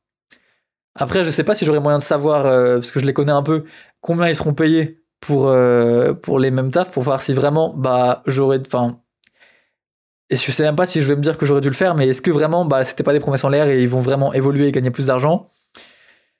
Après, 0.94 1.24
je 1.24 1.30
sais 1.30 1.44
pas 1.44 1.54
si 1.54 1.66
j'aurai 1.66 1.80
moyen 1.80 1.98
de 1.98 2.02
savoir, 2.02 2.44
parce 2.44 2.90
que 2.90 3.00
je 3.00 3.04
les 3.04 3.12
connais 3.12 3.32
un 3.32 3.42
peu, 3.42 3.64
combien 4.00 4.28
ils 4.28 4.36
seront 4.36 4.54
payés 4.54 5.02
pour, 5.20 5.54
pour 6.22 6.38
les 6.38 6.50
mêmes 6.50 6.70
tafs, 6.70 6.90
pour 6.90 7.02
voir 7.02 7.20
si 7.20 7.34
vraiment, 7.34 7.74
bah, 7.76 8.22
j'aurais. 8.26 8.60
Enfin. 8.66 8.98
Et 10.30 10.36
je 10.36 10.50
sais 10.50 10.62
même 10.62 10.76
pas 10.76 10.86
si 10.86 11.02
je 11.02 11.08
vais 11.08 11.16
me 11.16 11.22
dire 11.22 11.36
que 11.36 11.44
j'aurais 11.44 11.60
dû 11.60 11.68
le 11.68 11.74
faire, 11.74 11.94
mais 11.94 12.08
est-ce 12.08 12.22
que 12.22 12.30
vraiment, 12.30 12.64
bah, 12.64 12.84
c'était 12.84 13.02
pas 13.02 13.12
des 13.12 13.20
promesses 13.20 13.44
en 13.44 13.50
l'air 13.50 13.68
et 13.68 13.82
ils 13.82 13.88
vont 13.88 14.00
vraiment 14.00 14.32
évoluer 14.32 14.68
et 14.68 14.72
gagner 14.72 14.90
plus 14.90 15.08
d'argent? 15.08 15.50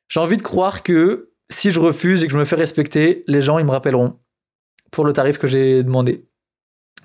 J'ai 0.08 0.20
envie 0.20 0.36
de 0.36 0.42
croire 0.42 0.82
que 0.82 1.32
si 1.50 1.70
je 1.70 1.80
refuse 1.80 2.24
et 2.24 2.26
que 2.26 2.32
je 2.32 2.38
me 2.38 2.44
fais 2.44 2.56
respecter, 2.56 3.24
les 3.26 3.40
gens, 3.40 3.58
ils 3.58 3.64
me 3.64 3.70
rappelleront 3.70 4.18
pour 4.90 5.04
le 5.04 5.12
tarif 5.12 5.38
que 5.38 5.46
j'ai 5.46 5.82
demandé. 5.82 6.26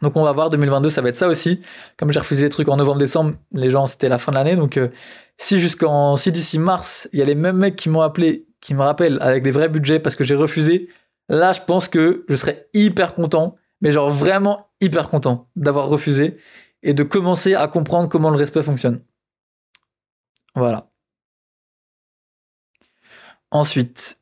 Donc 0.02 0.18
on 0.18 0.24
va 0.24 0.32
voir, 0.34 0.50
2022, 0.50 0.90
ça 0.90 1.02
va 1.02 1.10
être 1.10 1.16
ça 1.16 1.28
aussi. 1.28 1.62
Comme 1.98 2.12
j'ai 2.12 2.20
refusé 2.20 2.44
des 2.44 2.50
trucs 2.50 2.68
en 2.68 2.76
novembre-décembre, 2.78 3.36
les 3.54 3.70
gens, 3.70 3.88
c'était 3.88 4.10
la 4.10 4.18
fin 4.18 4.32
de 4.32 4.38
l'année. 4.38 4.56
Donc 4.56 4.78
euh, 4.78 4.90
si 5.38 5.60
jusqu'en, 5.60 6.16
si 6.18 6.32
d'ici 6.32 6.60
mars, 6.60 7.08
il 7.14 7.20
y 7.20 7.22
a 7.22 7.26
les 7.26 7.36
mêmes 7.36 7.58
mecs 7.58 7.76
qui 7.76 7.90
m'ont 7.90 8.02
appelé, 8.02 8.48
qui 8.60 8.74
me 8.74 8.82
rappellent 8.82 9.18
avec 9.22 9.44
des 9.44 9.52
vrais 9.52 9.70
budgets 9.70 10.00
parce 10.00 10.16
que 10.16 10.24
j'ai 10.24 10.36
refusé, 10.36 10.90
là, 11.30 11.54
je 11.54 11.62
pense 11.62 11.88
que 11.88 12.26
je 12.28 12.36
serais 12.36 12.68
hyper 12.74 13.14
content, 13.14 13.56
mais 13.82 13.92
genre 13.92 14.10
vraiment 14.10 14.68
hyper 14.82 15.10
content 15.10 15.50
d'avoir 15.56 15.88
refusé 15.88 16.38
et 16.82 16.94
de 16.94 17.04
commencer 17.04 17.56
à 17.56 17.68
comprendre 17.68 18.10
comment 18.10 18.30
le 18.30 18.38
respect 18.38 18.64
fonctionne. 18.64 19.02
Voilà. 20.56 20.93
Ensuite, 23.54 24.18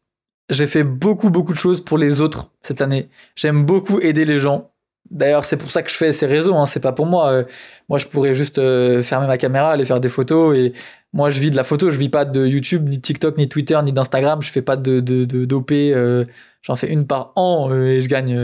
j'ai 0.50 0.68
fait 0.68 0.84
beaucoup, 0.84 1.30
beaucoup 1.30 1.54
de 1.54 1.58
choses 1.58 1.80
pour 1.80 1.98
les 1.98 2.20
autres 2.20 2.52
cette 2.64 2.82
année. 2.82 3.08
J'aime 3.36 3.66
beaucoup 3.66 4.02
aider 4.02 4.26
les 4.26 4.40
gens. 4.40 4.72
D'ailleurs, 5.10 5.46
c'est 5.46 5.56
pour 5.56 5.72
ça 5.72 5.84
que 5.84 5.90
je 5.90 5.96
fais 5.96 6.12
ces 6.12 6.26
réseaux. 6.26 6.54
Hein. 6.56 6.66
C'est 6.66 6.82
pas 6.82 6.92
pour 6.92 7.06
moi. 7.06 7.30
Euh, 7.32 7.44
moi, 7.88 7.98
je 7.98 8.08
pourrais 8.08 8.36
juste 8.36 8.58
euh, 8.58 9.02
fermer 9.02 9.28
ma 9.28 9.38
caméra, 9.38 9.72
aller 9.72 9.86
faire 9.86 10.02
des 10.02 10.10
photos. 10.10 10.58
Et 10.58 10.74
moi, 11.14 11.30
je 11.30 11.40
vis 11.40 11.50
de 11.50 11.56
la 11.56 11.64
photo. 11.64 11.90
Je 11.90 11.98
vis 11.98 12.10
pas 12.10 12.26
de 12.26 12.46
YouTube, 12.46 12.90
ni 12.90 12.98
de 12.98 13.02
TikTok, 13.02 13.38
ni 13.38 13.46
de 13.46 13.50
Twitter, 13.50 13.80
ni 13.82 13.94
d'Instagram. 13.94 14.42
Je 14.42 14.52
fais 14.52 14.62
pas 14.62 14.76
de 14.76 15.00
de 15.00 15.24
d'OP. 15.46 15.72
Euh, 15.72 16.26
J'en 16.62 16.76
fais 16.76 16.92
une 16.92 17.08
par 17.08 17.32
an 17.38 17.74
et 17.74 18.02
je 18.02 18.08
gagne 18.08 18.36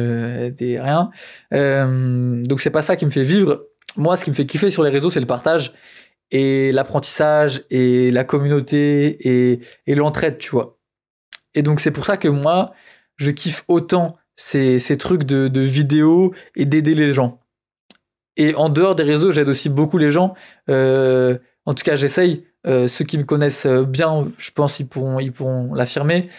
des 0.51 0.79
rien. 0.79 1.11
donc 1.51 2.61
c'est 2.61 2.71
pas 2.71 2.81
ça 2.81 2.95
qui 2.95 3.05
me 3.05 3.11
fait 3.11 3.23
vivre. 3.23 3.65
Moi, 3.97 4.15
ce 4.17 4.23
qui 4.23 4.31
me 4.31 4.35
fait 4.35 4.45
kiffer 4.47 4.71
sur 4.71 4.83
les 4.83 4.89
réseaux, 4.89 5.11
c'est 5.11 5.19
le 5.19 5.27
partage 5.27 5.73
et 6.31 6.71
l'apprentissage 6.71 7.63
et 7.69 8.09
la 8.09 8.23
communauté 8.23 9.59
et 9.85 9.95
l'entraide, 9.95 10.39
tu 10.39 10.49
vois. 10.49 10.76
Et 11.57 11.63
donc 11.63 11.79
c'est 11.79 11.89
pour 11.89 12.05
ça 12.05 12.17
que 12.17 12.27
moi, 12.27 12.71
je 13.15 13.31
kiffe 13.31 13.63
autant 13.67 14.15
ces, 14.35 14.77
ces 14.77 14.95
trucs 14.95 15.23
de, 15.23 15.47
de 15.47 15.61
vidéos 15.61 16.35
et 16.55 16.65
d'aider 16.65 16.93
les 16.93 17.13
gens. 17.13 17.39
Et 18.35 18.53
en 18.53 18.69
dehors 18.69 18.93
des 18.93 19.01
réseaux, 19.01 19.31
j'aide 19.31 19.49
aussi 19.49 19.67
beaucoup 19.67 19.97
les 19.97 20.11
gens. 20.11 20.35
Euh, 20.69 21.39
en 21.65 21.73
tout 21.73 21.83
cas, 21.83 21.95
j'essaye. 21.95 22.45
Euh, 22.67 22.87
ceux 22.87 23.05
qui 23.05 23.17
me 23.17 23.23
connaissent 23.23 23.65
bien, 23.65 24.27
je 24.37 24.51
pense, 24.51 24.79
ils 24.79 24.87
pourront, 24.87 25.19
ils 25.19 25.31
pourront 25.31 25.73
l'affirmer. 25.73 26.29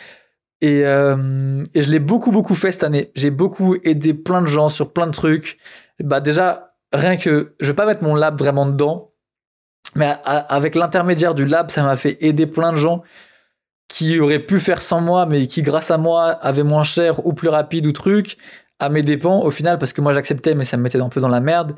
Et, 0.61 0.87
euh, 0.87 1.65
et 1.75 1.83
je 1.83 1.91
l'ai 1.91 1.99
beaucoup, 1.99 2.31
beaucoup 2.31 2.55
fait 2.55 2.71
cette 2.71 2.85
année. 2.85 3.11
J'ai 3.17 3.33
beaucoup 3.33 3.75
aidé 3.83 4.15
plein 4.15 4.41
de 4.41 4.47
gens 4.47 4.69
sur 4.69 4.93
plein 4.93 5.09
de 5.09 5.13
trucs. 5.13 5.59
Bah 5.99 6.21
déjà, 6.21 6.77
rien 6.93 7.17
que, 7.17 7.57
je 7.59 7.67
vais 7.67 7.75
pas 7.75 7.87
mettre 7.87 8.05
mon 8.05 8.15
lab 8.15 8.39
vraiment 8.39 8.67
dedans, 8.67 9.15
mais 9.97 10.15
avec 10.25 10.77
l'intermédiaire 10.77 11.35
du 11.35 11.45
lab, 11.45 11.73
ça 11.73 11.83
m'a 11.83 11.97
fait 11.97 12.19
aider 12.21 12.47
plein 12.47 12.71
de 12.71 12.77
gens 12.77 13.03
qui 13.89 14.21
auraient 14.21 14.39
pu 14.39 14.61
faire 14.61 14.83
sans 14.83 15.01
moi, 15.01 15.27
mais 15.27 15.47
qui 15.47 15.63
grâce 15.63 15.91
à 15.91 15.99
moi 15.99 16.31
avaient 16.31 16.63
moins 16.63 16.85
cher 16.85 17.25
ou 17.27 17.33
plus 17.33 17.49
rapide 17.49 17.87
ou 17.87 17.93
truc, 17.93 18.37
à 18.79 18.91
mes 18.91 19.03
dépens 19.03 19.41
au 19.43 19.51
final, 19.51 19.79
parce 19.79 19.93
que 19.93 20.01
moi 20.01 20.13
j'acceptais, 20.13 20.55
mais 20.55 20.65
ça 20.65 20.77
me 20.77 20.83
mettait 20.83 21.01
un 21.01 21.09
peu 21.09 21.21
dans 21.21 21.29
la 21.29 21.41
merde. 21.41 21.75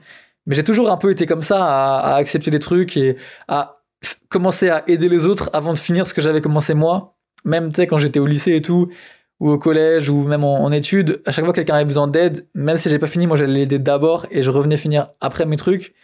Mais 0.46 0.54
j'ai 0.54 0.64
toujours 0.64 0.90
un 0.90 0.96
peu 0.96 1.10
été 1.10 1.26
comme 1.26 1.42
ça, 1.42 1.64
à, 1.64 2.14
accepter 2.16 2.50
des 2.50 2.58
trucs 2.58 2.96
et 2.96 3.16
à 3.48 3.82
commencer 4.28 4.68
à 4.70 4.84
aider 4.88 5.08
les 5.08 5.26
autres 5.26 5.50
avant 5.52 5.72
de 5.72 5.78
finir 5.78 6.06
ce 6.06 6.14
que 6.14 6.20
j'avais 6.22 6.40
commencé 6.40 6.74
moi. 6.74 7.16
Même 7.44 7.70
quand 7.74 7.98
j'étais 7.98 8.20
au 8.20 8.26
lycée 8.26 8.56
et 8.56 8.62
tout, 8.62 8.90
ou 9.38 9.50
au 9.50 9.58
collège, 9.58 10.10
ou 10.10 10.24
même 10.24 10.44
en, 10.44 10.70
études, 10.72 11.22
à 11.26 11.32
chaque 11.32 11.44
fois 11.44 11.52
que 11.52 11.60
quelqu'un 11.60 11.76
avait 11.76 11.84
besoin 11.84 12.08
d'aide, 12.08 12.46
même 12.54 12.78
si 12.78 12.90
j'ai 12.90 12.98
pas 12.98 13.06
fini, 13.06 13.26
moi 13.26 13.36
j'allais 13.36 13.60
l'aider 13.60 13.78
d'abord 13.78 14.26
et 14.30 14.42
je 14.42 14.50
revenais 14.50 14.76
finir 14.76 15.10
après 15.20 15.46
mes 15.46 15.56
trucs. 15.56 15.94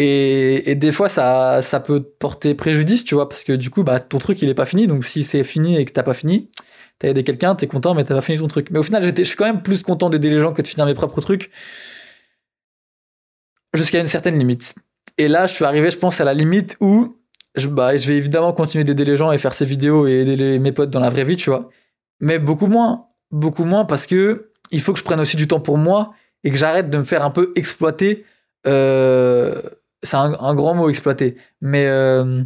Et, 0.00 0.76
des 0.76 0.92
fois, 0.92 1.08
ça, 1.08 1.60
ça 1.60 1.80
peut 1.80 2.00
porter 2.00 2.54
préjudice, 2.54 3.04
tu 3.04 3.16
vois, 3.16 3.28
parce 3.28 3.42
que 3.42 3.52
du 3.52 3.68
coup, 3.68 3.82
bah, 3.82 3.98
ton 3.98 4.18
truc, 4.18 4.40
il 4.40 4.48
est 4.48 4.54
pas 4.54 4.64
fini. 4.64 4.86
Donc, 4.86 5.04
si 5.04 5.24
c'est 5.24 5.42
fini 5.42 5.76
et 5.76 5.84
que 5.84 5.90
t'as 5.90 6.04
pas 6.04 6.14
fini, 6.14 6.50
t'as 7.00 7.08
aidé 7.08 7.24
quelqu'un, 7.24 7.56
t'es 7.56 7.66
content, 7.66 7.94
mais 7.94 8.04
t'as 8.04 8.14
pas 8.14 8.20
fini 8.20 8.38
ton 8.38 8.46
truc. 8.46 8.70
Mais 8.70 8.78
au 8.78 8.84
final, 8.84 9.02
je 9.02 9.22
suis 9.24 9.36
quand 9.36 9.44
même 9.44 9.60
plus 9.60 9.82
content 9.82 10.08
d'aider 10.08 10.30
les 10.30 10.38
gens 10.38 10.52
que 10.52 10.62
de 10.62 10.68
finir 10.68 10.86
mes 10.86 10.94
propres 10.94 11.20
trucs. 11.20 11.50
Jusqu'à 13.74 13.98
une 13.98 14.06
certaine 14.06 14.38
limite. 14.38 14.76
Et 15.18 15.26
là, 15.26 15.46
je 15.46 15.54
suis 15.54 15.64
arrivé, 15.64 15.90
je 15.90 15.98
pense, 15.98 16.20
à 16.20 16.24
la 16.24 16.32
limite 16.32 16.76
où 16.78 17.16
je, 17.56 17.66
bah, 17.66 17.96
je 17.96 18.06
vais 18.06 18.16
évidemment 18.16 18.52
continuer 18.52 18.84
d'aider 18.84 19.04
les 19.04 19.16
gens 19.16 19.32
et 19.32 19.38
faire 19.38 19.52
ces 19.52 19.64
vidéos 19.64 20.06
et 20.06 20.20
aider 20.20 20.60
mes 20.60 20.70
potes 20.70 20.90
dans 20.90 21.00
la 21.00 21.10
vraie 21.10 21.24
vie, 21.24 21.36
tu 21.36 21.50
vois. 21.50 21.70
Mais 22.20 22.38
beaucoup 22.38 22.68
moins. 22.68 23.06
Beaucoup 23.32 23.64
moins 23.64 23.84
parce 23.84 24.06
que 24.06 24.52
il 24.70 24.80
faut 24.80 24.92
que 24.92 25.00
je 25.00 25.04
prenne 25.04 25.18
aussi 25.18 25.36
du 25.36 25.48
temps 25.48 25.60
pour 25.60 25.76
moi 25.76 26.14
et 26.44 26.50
que 26.50 26.56
j'arrête 26.56 26.88
de 26.88 26.98
me 26.98 27.04
faire 27.04 27.24
un 27.24 27.30
peu 27.30 27.52
exploiter. 27.56 28.24
Euh, 28.66 29.60
c'est 30.02 30.16
un, 30.16 30.54
grand 30.54 30.74
mot 30.74 30.88
exploité, 30.88 31.36
mais 31.60 31.86
euh, 31.86 32.42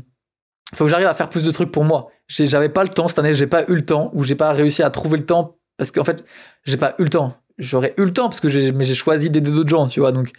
faut 0.75 0.85
que 0.85 0.91
j'arrive 0.91 1.07
à 1.07 1.15
faire 1.15 1.29
plus 1.29 1.45
de 1.45 1.51
trucs 1.51 1.71
pour 1.71 1.85
moi. 1.85 2.09
J'avais 2.29 2.69
pas 2.69 2.83
le 2.83 2.89
temps 2.89 3.09
cette 3.09 3.19
année, 3.19 3.35
j'ai 3.35 3.47
pas 3.47 3.65
eu 3.69 3.75
le 3.75 3.85
temps, 3.85 4.11
ou 4.15 4.23
j'ai 4.25 4.35
pas 4.35 4.53
réussi 4.53 4.83
à 4.83 4.91
trouver 4.91 5.19
le 5.19 5.27
temps 5.27 5.59
parce 5.77 5.91
qu'en 5.91 6.05
fait, 6.05 6.25
j'ai 6.65 6.77
pas 6.77 6.95
eu 6.99 7.05
le 7.05 7.11
temps. 7.11 7.35
J'aurais 7.59 7.95
eu 7.99 8.05
le 8.05 8.13
temps 8.13 8.29
parce 8.29 8.41
que 8.41 8.49
j'ai, 8.49 8.95
choisi 8.95 9.31
d'aider 9.31 9.51
d'autres 9.51 9.69
gens, 9.69 9.87
tu 9.87 10.01
vois. 10.01 10.13
Donc, 10.13 10.31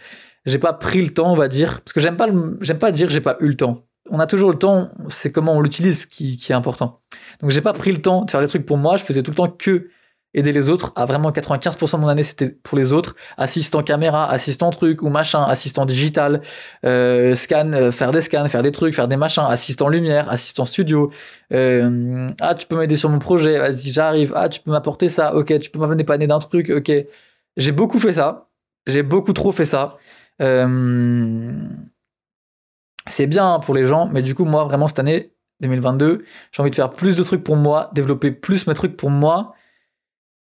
j'ai 0.46 0.58
pas 0.58 0.72
pris 0.72 1.02
le 1.02 1.12
temps, 1.12 1.30
on 1.30 1.36
va 1.36 1.48
dire, 1.48 1.80
parce 1.80 1.92
que 1.92 2.00
j'aime 2.00 2.16
pas, 2.16 2.28
j'aime 2.60 2.78
pas 2.78 2.90
dire 2.90 3.08
j'ai 3.10 3.20
pas 3.20 3.36
eu 3.40 3.48
le 3.48 3.56
temps. 3.56 3.84
On 4.10 4.20
a 4.20 4.26
toujours 4.26 4.50
le 4.50 4.58
temps, 4.58 4.90
c'est 5.08 5.30
comment 5.30 5.54
on 5.54 5.60
l'utilise 5.60 6.06
qui, 6.06 6.36
qui 6.36 6.52
est 6.52 6.54
important. 6.54 7.00
Donc, 7.40 7.50
j'ai 7.50 7.60
pas 7.60 7.72
pris 7.72 7.92
le 7.92 8.02
temps 8.02 8.24
de 8.24 8.30
faire 8.30 8.40
des 8.40 8.48
trucs 8.48 8.66
pour 8.66 8.76
moi. 8.76 8.96
Je 8.96 9.04
faisais 9.04 9.22
tout 9.22 9.30
le 9.30 9.36
temps 9.36 9.48
que 9.48 9.88
aider 10.34 10.52
les 10.52 10.68
autres. 10.68 10.92
À 10.96 11.06
vraiment 11.06 11.30
95% 11.30 11.96
de 11.96 12.00
mon 12.00 12.08
année, 12.08 12.22
c'était 12.22 12.48
pour 12.48 12.76
les 12.76 12.92
autres. 12.92 13.14
Assistant 13.36 13.82
caméra, 13.82 14.28
assistant 14.30 14.70
truc 14.70 15.02
ou 15.02 15.08
machin, 15.08 15.42
assistant 15.44 15.86
digital, 15.86 16.42
euh, 16.84 17.34
scan, 17.34 17.72
euh, 17.72 17.92
faire 17.92 18.12
des 18.12 18.20
scans, 18.20 18.46
faire 18.48 18.62
des 18.62 18.72
trucs, 18.72 18.94
faire 18.94 19.08
des 19.08 19.16
machins, 19.16 19.44
assistant 19.48 19.88
lumière, 19.88 20.28
assistant 20.30 20.64
studio. 20.64 21.10
Euh, 21.52 22.30
ah, 22.40 22.54
tu 22.54 22.66
peux 22.66 22.76
m'aider 22.76 22.96
sur 22.96 23.08
mon 23.08 23.18
projet, 23.18 23.58
vas-y, 23.58 23.90
j'arrive. 23.92 24.32
Ah, 24.34 24.48
tu 24.48 24.60
peux 24.60 24.70
m'apporter 24.70 25.08
ça, 25.08 25.34
ok, 25.34 25.58
tu 25.60 25.70
peux 25.70 25.78
m'amener 25.78 25.98
dépanner 25.98 26.26
d'un 26.26 26.40
truc, 26.40 26.70
ok. 26.70 26.92
J'ai 27.56 27.72
beaucoup 27.72 27.98
fait 27.98 28.14
ça. 28.14 28.48
J'ai 28.86 29.02
beaucoup 29.02 29.32
trop 29.32 29.52
fait 29.52 29.64
ça. 29.64 29.96
c'est 33.06 33.26
bien 33.26 33.60
pour 33.60 33.74
les 33.74 33.86
gens, 33.86 34.08
mais 34.12 34.22
du 34.22 34.34
coup, 34.34 34.44
moi, 34.44 34.64
vraiment, 34.64 34.88
cette 34.88 34.98
année, 34.98 35.30
2022, 35.60 36.24
j'ai 36.52 36.60
envie 36.62 36.70
de 36.70 36.74
faire 36.74 36.90
plus 36.90 37.16
de 37.16 37.22
trucs 37.22 37.44
pour 37.44 37.56
moi, 37.56 37.90
développer 37.94 38.30
plus 38.32 38.66
mes 38.66 38.74
trucs 38.74 38.96
pour 38.96 39.10
moi 39.10 39.53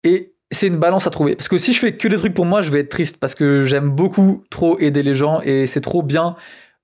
et 0.04 0.34
c'est 0.52 0.68
une 0.68 0.78
balance 0.78 1.08
à 1.08 1.10
trouver. 1.10 1.36
Parce 1.36 1.48
que 1.48 1.58
si 1.58 1.74
je 1.74 1.80
fais 1.80 1.98
que 1.98 2.08
des 2.08 2.18
trucs 2.18 2.34
pour 2.34 2.46
moi, 2.46 2.62
je 2.62 2.72
vais 2.72 2.82
être 2.82 2.90
triste 2.90 3.18
parce 3.18 3.36
que 3.36 3.66
j'aime 3.66 3.90
beaucoup 3.90 4.44
trop 4.50 4.80
aider 4.80 5.04
les 5.04 5.16
gens 5.16 5.42
et 5.42 5.68
c'est 5.68 5.82
trop 5.82 6.04
bien. 6.04 6.36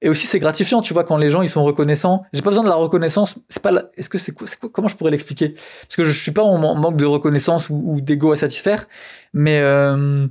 Et 0.01 0.09
aussi, 0.09 0.27
c'est 0.27 0.39
gratifiant, 0.39 0.81
tu 0.81 0.93
vois, 0.93 1.03
quand 1.03 1.17
les 1.17 1.29
gens 1.29 1.41
ils 1.41 1.49
sont 1.49 1.63
reconnaissants. 1.63 2.23
J'ai 2.31 2.41
pas 2.41 2.49
besoin 2.49 2.63
de 2.63 2.69
la 2.69 2.75
reconnaissance. 2.75 3.37
C'est 3.49 3.61
pas. 3.61 3.71
Est-ce 3.97 4.09
que 4.09 4.17
c'est 4.17 4.33
Comment 4.71 4.87
je 4.87 4.95
pourrais 4.95 5.11
l'expliquer? 5.11 5.55
Parce 5.81 5.95
que 5.97 6.05
je 6.05 6.11
suis 6.11 6.31
pas 6.31 6.43
en 6.43 6.57
manque 6.57 6.95
de 6.95 7.05
reconnaissance 7.05 7.69
ou, 7.69 7.99
d'ego 8.01 8.31
à 8.31 8.37
satisfaire, 8.37 8.87
mais 9.33 9.59
euh, 9.59 10.25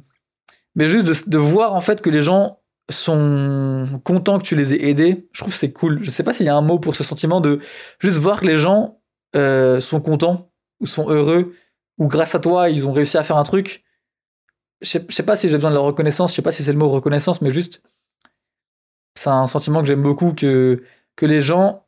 mais 0.75 0.89
juste 0.89 1.29
de, 1.29 1.39
voir 1.39 1.75
en 1.75 1.81
fait 1.81 2.01
que 2.01 2.09
les 2.09 2.23
gens 2.23 2.61
sont 2.91 4.01
contents 4.05 4.39
que 4.39 4.45
tu 4.45 4.57
les 4.57 4.75
aies 4.75 4.89
aidés. 4.89 5.29
Je 5.33 5.41
trouve 5.41 5.55
c'est 5.55 5.73
cool. 5.73 5.99
Je 6.03 6.11
sais 6.11 6.23
pas 6.23 6.33
s'il 6.33 6.47
y 6.47 6.49
a 6.49 6.57
un 6.57 6.63
mot 6.63 6.79
pour 6.79 6.95
ce 6.95 7.05
sentiment 7.05 7.43
de 7.43 7.61
juste 8.01 8.19
voir 8.19 8.41
que 8.41 8.47
les 8.47 8.57
gens 8.57 9.01
euh, 9.37 9.81
sont 9.81 10.01
contents 10.01 10.51
ou 10.81 10.87
sont 10.87 11.11
heureux 11.11 11.53
ou 11.99 12.07
grâce 12.07 12.35
à 12.35 12.41
toi, 12.41 12.71
ils 12.71 12.87
ont 12.87 12.93
réussi 12.93 13.17
à 13.19 13.23
faire 13.23 13.37
un 13.37 13.45
truc. 13.45 13.85
Je 14.81 14.89
sais, 14.89 15.07
sais 15.11 15.25
pas 15.25 15.37
si 15.37 15.49
j'ai 15.49 15.57
besoin 15.57 15.71
de 15.71 15.75
leur 15.75 15.85
reconnaissance, 15.85 16.31
je 16.31 16.37
sais 16.37 16.43
pas 16.43 16.53
si 16.53 16.63
c'est 16.63 16.73
le 16.73 16.79
mot 16.79 16.89
reconnaissance, 16.89 17.43
mais 17.43 17.51
juste, 17.51 17.83
c'est 19.17 19.31
un 19.31 19.49
sentiment 19.49 19.81
que 19.81 19.87
j'aime 19.87 20.03
beaucoup, 20.03 20.33
que, 20.33 20.85
que 21.17 21.27
les 21.27 21.41
gens 21.41 21.87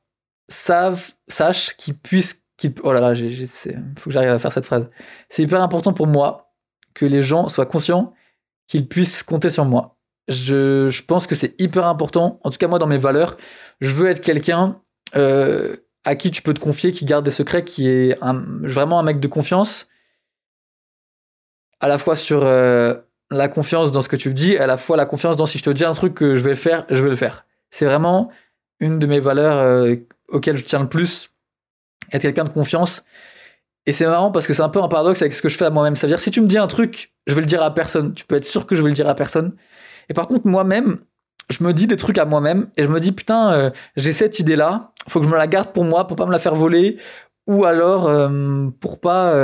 savent, 0.48 1.12
sachent 1.28 1.76
qu'ils 1.76 1.96
puissent, 1.96 2.44
qu'ils, 2.56 2.74
oh 2.82 2.92
là 2.92 3.00
là, 3.00 3.14
il 3.14 3.46
faut 3.46 4.10
que 4.10 4.10
j'arrive 4.10 4.30
à 4.30 4.38
faire 4.40 4.52
cette 4.52 4.64
phrase. 4.64 4.88
C'est 5.28 5.44
hyper 5.44 5.62
important 5.62 5.92
pour 5.92 6.08
moi 6.08 6.52
que 6.94 7.06
les 7.06 7.22
gens 7.22 7.48
soient 7.48 7.66
conscients 7.66 8.12
qu'ils 8.66 8.88
puissent 8.88 9.22
compter 9.22 9.50
sur 9.50 9.64
moi. 9.64 9.96
Je, 10.28 10.88
je 10.90 11.02
pense 11.02 11.26
que 11.26 11.34
c'est 11.34 11.60
hyper 11.60 11.86
important, 11.86 12.40
en 12.44 12.50
tout 12.50 12.58
cas 12.58 12.68
moi 12.68 12.78
dans 12.78 12.86
mes 12.86 12.98
valeurs, 12.98 13.36
je 13.80 13.92
veux 13.92 14.08
être 14.08 14.20
quelqu'un 14.20 14.80
euh, 15.16 15.76
à 16.04 16.14
qui 16.14 16.30
tu 16.30 16.42
peux 16.42 16.54
te 16.54 16.60
confier, 16.60 16.92
qui 16.92 17.04
garde 17.04 17.24
des 17.24 17.30
secrets, 17.30 17.64
qui 17.64 17.88
est 17.88 18.18
vraiment 18.62 18.98
un 18.98 19.02
mec 19.02 19.20
de 19.20 19.28
confiance 19.28 19.89
à 21.80 21.88
la 21.88 21.98
fois 21.98 22.16
sur 22.16 22.42
euh, 22.44 22.94
la 23.30 23.48
confiance 23.48 23.92
dans 23.92 24.02
ce 24.02 24.08
que 24.08 24.16
tu 24.16 24.32
dis, 24.34 24.56
à 24.56 24.66
la 24.66 24.76
fois 24.76 24.96
la 24.96 25.06
confiance 25.06 25.36
dans 25.36 25.46
si 25.46 25.58
je 25.58 25.64
te 25.64 25.70
dis 25.70 25.84
un 25.84 25.94
truc 25.94 26.14
que 26.14 26.36
je 26.36 26.42
vais 26.42 26.50
le 26.50 26.56
faire, 26.56 26.84
je 26.90 27.02
vais 27.02 27.10
le 27.10 27.16
faire. 27.16 27.46
C'est 27.70 27.86
vraiment 27.86 28.30
une 28.80 28.98
de 28.98 29.06
mes 29.06 29.20
valeurs 29.20 29.56
euh, 29.58 29.96
auxquelles 30.28 30.56
je 30.56 30.64
tiens 30.64 30.80
le 30.80 30.88
plus, 30.88 31.30
être 32.12 32.22
quelqu'un 32.22 32.44
de 32.44 32.50
confiance. 32.50 33.04
Et 33.86 33.92
c'est 33.92 34.06
marrant 34.06 34.30
parce 34.30 34.46
que 34.46 34.52
c'est 34.52 34.62
un 34.62 34.68
peu 34.68 34.82
un 34.82 34.88
paradoxe 34.88 35.22
avec 35.22 35.32
ce 35.32 35.40
que 35.40 35.48
je 35.48 35.56
fais 35.56 35.64
à 35.64 35.70
moi-même. 35.70 35.96
C'est-à-dire, 35.96 36.20
si 36.20 36.30
tu 36.30 36.40
me 36.40 36.46
dis 36.46 36.58
un 36.58 36.66
truc, 36.66 37.14
je 37.26 37.34
vais 37.34 37.40
le 37.40 37.46
dire 37.46 37.62
à 37.62 37.74
personne. 37.74 38.12
Tu 38.12 38.26
peux 38.26 38.36
être 38.36 38.44
sûr 38.44 38.66
que 38.66 38.74
je 38.74 38.82
vais 38.82 38.88
le 38.88 38.94
dire 38.94 39.08
à 39.08 39.14
personne. 39.14 39.56
Et 40.08 40.14
par 40.14 40.26
contre, 40.26 40.46
moi-même, 40.46 40.98
je 41.48 41.64
me 41.64 41.72
dis 41.72 41.86
des 41.86 41.96
trucs 41.96 42.18
à 42.18 42.26
moi-même 42.26 42.68
et 42.76 42.84
je 42.84 42.88
me 42.88 43.00
dis, 43.00 43.12
putain, 43.12 43.52
euh, 43.52 43.70
j'ai 43.96 44.12
cette 44.12 44.38
idée-là, 44.38 44.92
faut 45.08 45.20
que 45.20 45.26
je 45.26 45.30
me 45.30 45.36
la 45.36 45.46
garde 45.46 45.72
pour 45.72 45.84
moi, 45.84 46.06
pour 46.06 46.16
pas 46.16 46.26
me 46.26 46.32
la 46.32 46.38
faire 46.38 46.54
voler, 46.54 46.98
ou 47.46 47.64
alors 47.64 48.30
pour 48.80 49.00
pas 49.00 49.34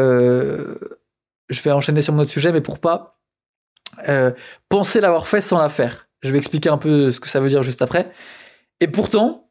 je 1.49 1.61
vais 1.63 1.73
enchaîner 1.73 2.03
sur 2.03 2.13
mon 2.13 2.23
autre 2.23 2.31
sujet, 2.31 2.53
mais 2.53 2.61
pour 2.61 2.79
pas 2.79 3.19
euh, 4.09 4.33
penser 4.69 5.01
l'avoir 5.01 5.27
fait 5.27 5.41
sans 5.41 5.59
la 5.59 5.69
faire. 5.69 6.09
Je 6.23 6.31
vais 6.31 6.39
expliquer 6.39 6.69
un 6.69 6.79
peu 6.79 7.11
ce 7.11 7.21
que 7.21 7.29
ça 7.29 7.41
veut 7.41 7.49
dire 7.49 7.63
juste 7.63 7.83
après. 7.83 8.11
Et 8.81 8.89
pourtant, 8.89 9.43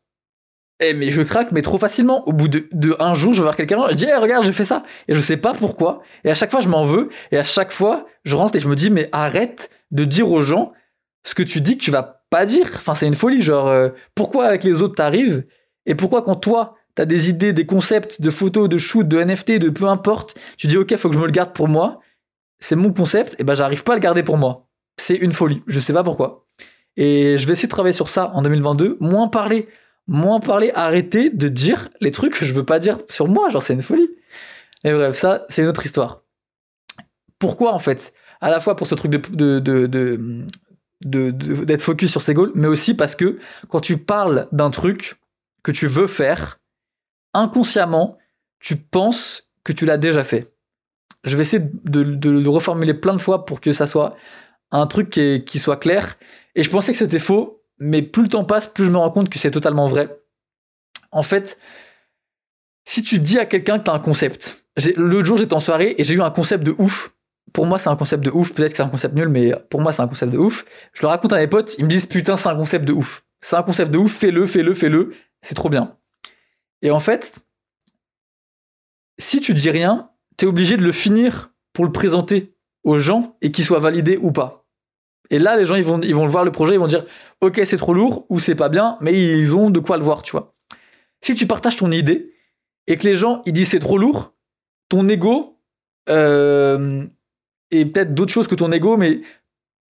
Eh, 0.81 0.93
mais 0.93 1.09
je 1.09 1.21
craque, 1.21 1.53
mais 1.53 1.61
trop 1.61 1.77
facilement. 1.77 2.27
Au 2.27 2.33
bout 2.33 2.49
de, 2.49 2.95
un 2.99 3.13
jour, 3.13 3.31
je 3.33 3.37
vais 3.37 3.43
voir 3.43 3.55
quelqu'un, 3.55 3.87
je 3.89 3.95
dis, 3.95 4.07
eh, 4.09 4.15
regarde, 4.17 4.43
j'ai 4.43 4.51
fait 4.51 4.65
ça. 4.65 4.83
Et 5.07 5.15
je 5.15 5.21
sais 5.21 5.37
pas 5.37 5.53
pourquoi. 5.53 6.01
Et 6.25 6.29
à 6.29 6.33
chaque 6.35 6.51
fois, 6.51 6.59
je 6.59 6.67
m'en 6.67 6.83
veux. 6.83 7.09
Et 7.31 7.37
à 7.37 7.45
chaque 7.45 7.71
fois, 7.71 8.05
je 8.25 8.35
rentre 8.35 8.57
et 8.57 8.59
je 8.59 8.67
me 8.67 8.75
dis, 8.75 8.89
mais 8.89 9.07
arrête 9.13 9.69
de 9.91 10.03
dire 10.03 10.29
aux 10.29 10.41
gens 10.41 10.73
ce 11.23 11.33
que 11.33 11.43
tu 11.43 11.61
dis 11.61 11.77
que 11.77 11.83
tu 11.83 11.91
vas 11.91 12.23
pas 12.29 12.45
dire. 12.45 12.69
Enfin, 12.75 12.93
c'est 12.93 13.07
une 13.07 13.15
folie. 13.15 13.41
Genre, 13.41 13.67
euh, 13.67 13.89
pourquoi 14.15 14.47
avec 14.47 14.65
les 14.65 14.81
autres 14.81 14.95
t'arrives 14.95 15.45
Et 15.85 15.95
pourquoi 15.95 16.21
quand 16.23 16.35
toi, 16.35 16.75
t'as 16.95 17.05
des 17.05 17.29
idées, 17.29 17.53
des 17.53 17.65
concepts 17.65 18.21
de 18.21 18.29
photos, 18.29 18.67
de 18.69 18.77
shoot, 18.77 19.07
de 19.07 19.23
NFT, 19.23 19.59
de 19.59 19.69
peu 19.69 19.85
importe, 19.85 20.39
tu 20.57 20.67
dis, 20.67 20.77
ok, 20.77 20.95
faut 20.95 21.09
que 21.09 21.15
je 21.15 21.19
me 21.19 21.25
le 21.25 21.31
garde 21.31 21.53
pour 21.53 21.67
moi. 21.67 21.99
C'est 22.59 22.75
mon 22.75 22.93
concept. 22.93 23.35
Et 23.39 23.43
ben, 23.43 23.55
j'arrive 23.55 23.83
pas 23.83 23.93
à 23.93 23.95
le 23.95 24.01
garder 24.01 24.23
pour 24.23 24.37
moi. 24.37 24.67
C'est 24.97 25.15
une 25.15 25.33
folie. 25.33 25.61
Je 25.67 25.79
sais 25.79 25.93
pas 25.93 26.03
pourquoi. 26.03 26.47
Et 26.97 27.35
je 27.37 27.45
vais 27.45 27.53
essayer 27.53 27.67
de 27.67 27.71
travailler 27.71 27.93
sur 27.93 28.07
ça 28.07 28.31
en 28.33 28.41
2022. 28.41 28.97
Moins 29.01 29.27
parler 29.27 29.67
moins 30.07 30.39
parler, 30.39 30.71
arrêter 30.75 31.29
de 31.29 31.47
dire 31.47 31.89
les 32.01 32.11
trucs 32.11 32.37
que 32.37 32.45
je 32.45 32.53
veux 32.53 32.65
pas 32.65 32.79
dire 32.79 32.99
sur 33.09 33.27
moi, 33.27 33.49
genre 33.49 33.63
c'est 33.63 33.73
une 33.73 33.81
folie. 33.81 34.09
Et 34.83 34.93
bref, 34.93 35.15
ça, 35.15 35.45
c'est 35.49 35.63
une 35.63 35.67
autre 35.67 35.85
histoire. 35.85 36.23
Pourquoi 37.39 37.73
en 37.73 37.79
fait? 37.79 38.13
À 38.41 38.49
la 38.49 38.59
fois 38.59 38.75
pour 38.75 38.87
ce 38.87 38.95
truc 38.95 39.11
de, 39.11 39.59
de, 39.59 39.87
de, 39.87 41.31
d'être 41.31 41.81
focus 41.81 42.11
sur 42.11 42.21
ses 42.21 42.33
goals, 42.33 42.51
mais 42.55 42.67
aussi 42.67 42.93
parce 42.93 43.15
que 43.15 43.39
quand 43.69 43.79
tu 43.79 43.97
parles 43.97 44.47
d'un 44.51 44.69
truc 44.69 45.15
que 45.63 45.71
tu 45.71 45.87
veux 45.87 46.07
faire, 46.07 46.59
inconsciemment, 47.35 48.17
tu 48.59 48.77
penses 48.77 49.51
que 49.63 49.73
tu 49.73 49.85
l'as 49.85 49.97
déjà 49.97 50.23
fait. 50.23 50.53
Je 51.23 51.35
vais 51.35 51.41
essayer 51.41 51.63
de, 51.83 52.01
le 52.01 52.49
reformuler 52.49 52.93
plein 52.93 53.13
de 53.13 53.19
fois 53.19 53.45
pour 53.45 53.61
que 53.61 53.73
ça 53.73 53.87
soit 53.87 54.15
un 54.71 54.87
truc 54.87 55.09
qui, 55.09 55.59
soit 55.59 55.77
clair. 55.77 56.17
Et 56.55 56.63
je 56.63 56.69
pensais 56.69 56.91
que 56.91 56.97
c'était 56.97 57.19
faux, 57.19 57.63
mais 57.79 58.01
plus 58.01 58.23
le 58.23 58.29
temps 58.29 58.45
passe, 58.45 58.67
plus 58.67 58.85
je 58.85 58.91
me 58.91 58.97
rends 58.97 59.09
compte 59.09 59.29
que 59.29 59.39
c'est 59.39 59.51
totalement 59.51 59.87
vrai. 59.87 60.09
En 61.11 61.23
fait, 61.23 61.57
si 62.85 63.03
tu 63.03 63.19
dis 63.19 63.39
à 63.39 63.45
quelqu'un 63.45 63.79
que 63.79 63.83
tu 63.83 63.91
as 63.91 63.93
un 63.93 63.99
concept, 63.99 64.65
l'autre 64.95 65.25
jour 65.25 65.37
j'étais 65.37 65.53
en 65.53 65.59
soirée 65.59 65.95
et 65.97 66.03
j'ai 66.03 66.13
eu 66.13 66.21
un 66.21 66.31
concept 66.31 66.63
de 66.63 66.75
ouf. 66.77 67.13
Pour 67.53 67.65
moi, 67.65 67.79
c'est 67.79 67.89
un 67.89 67.95
concept 67.95 68.23
de 68.23 68.31
ouf. 68.31 68.53
Peut-être 68.53 68.71
que 68.71 68.77
c'est 68.77 68.83
un 68.83 68.89
concept 68.89 69.15
nul, 69.15 69.29
mais 69.29 69.53
pour 69.69 69.79
moi, 69.79 69.93
c'est 69.93 70.01
un 70.01 70.07
concept 70.07 70.31
de 70.31 70.37
ouf. 70.37 70.65
Je 70.93 71.01
le 71.01 71.07
raconte 71.07 71.31
à 71.33 71.37
mes 71.37 71.47
potes, 71.47 71.75
ils 71.77 71.85
me 71.85 71.89
disent 71.89 72.05
putain, 72.05 72.37
c'est 72.37 72.49
un 72.49 72.55
concept 72.55 72.85
de 72.85 72.93
ouf. 72.93 73.23
C'est 73.39 73.55
un 73.55 73.63
concept 73.63 73.91
de 73.91 73.97
ouf, 73.97 74.13
fais-le, 74.13 74.45
fais-le, 74.45 74.73
fais-le. 74.73 75.13
C'est 75.41 75.55
trop 75.55 75.69
bien. 75.69 75.95
Et 76.85 76.91
en 76.91 76.99
fait, 76.99 77.39
si 79.17 79.41
tu 79.41 79.55
dis 79.55 79.71
rien, 79.71 80.11
t'es 80.37 80.45
obligé 80.45 80.77
de 80.77 80.83
le 80.83 80.91
finir 80.91 81.51
pour 81.73 81.83
le 81.83 81.91
présenter 81.91 82.53
aux 82.83 82.99
gens 82.99 83.37
et 83.41 83.51
qu'il 83.51 83.65
soit 83.65 83.79
validé 83.79 84.17
ou 84.17 84.31
pas. 84.31 84.67
Et 85.31 85.39
là, 85.39 85.57
les 85.57 85.65
gens, 85.65 85.73
ils 85.73 85.83
vont, 85.83 85.99
ils 86.01 86.13
vont 86.13 86.27
voir 86.27 86.45
le 86.45 86.51
projet, 86.51 86.75
ils 86.75 86.79
vont 86.79 86.85
dire, 86.85 87.03
ok, 87.41 87.59
c'est 87.65 87.77
trop 87.77 87.95
lourd 87.95 88.27
ou 88.29 88.39
c'est 88.39 88.53
pas 88.53 88.69
bien, 88.69 88.99
mais 89.01 89.19
ils 89.19 89.55
ont 89.55 89.71
de 89.71 89.79
quoi 89.79 89.97
le 89.97 90.03
voir, 90.03 90.21
tu 90.21 90.33
vois. 90.33 90.53
Si 91.21 91.33
tu 91.33 91.47
partages 91.47 91.75
ton 91.75 91.91
idée 91.91 92.35
et 92.85 92.97
que 92.97 93.07
les 93.07 93.15
gens, 93.15 93.41
ils 93.47 93.53
disent 93.53 93.69
c'est 93.69 93.79
trop 93.79 93.97
lourd, 93.97 94.35
ton 94.87 95.09
ego, 95.09 95.59
euh, 96.07 97.03
et 97.71 97.87
peut-être 97.87 98.13
d'autres 98.13 98.31
choses 98.31 98.47
que 98.47 98.53
ton 98.53 98.71
ego, 98.71 98.95
mais 98.95 99.21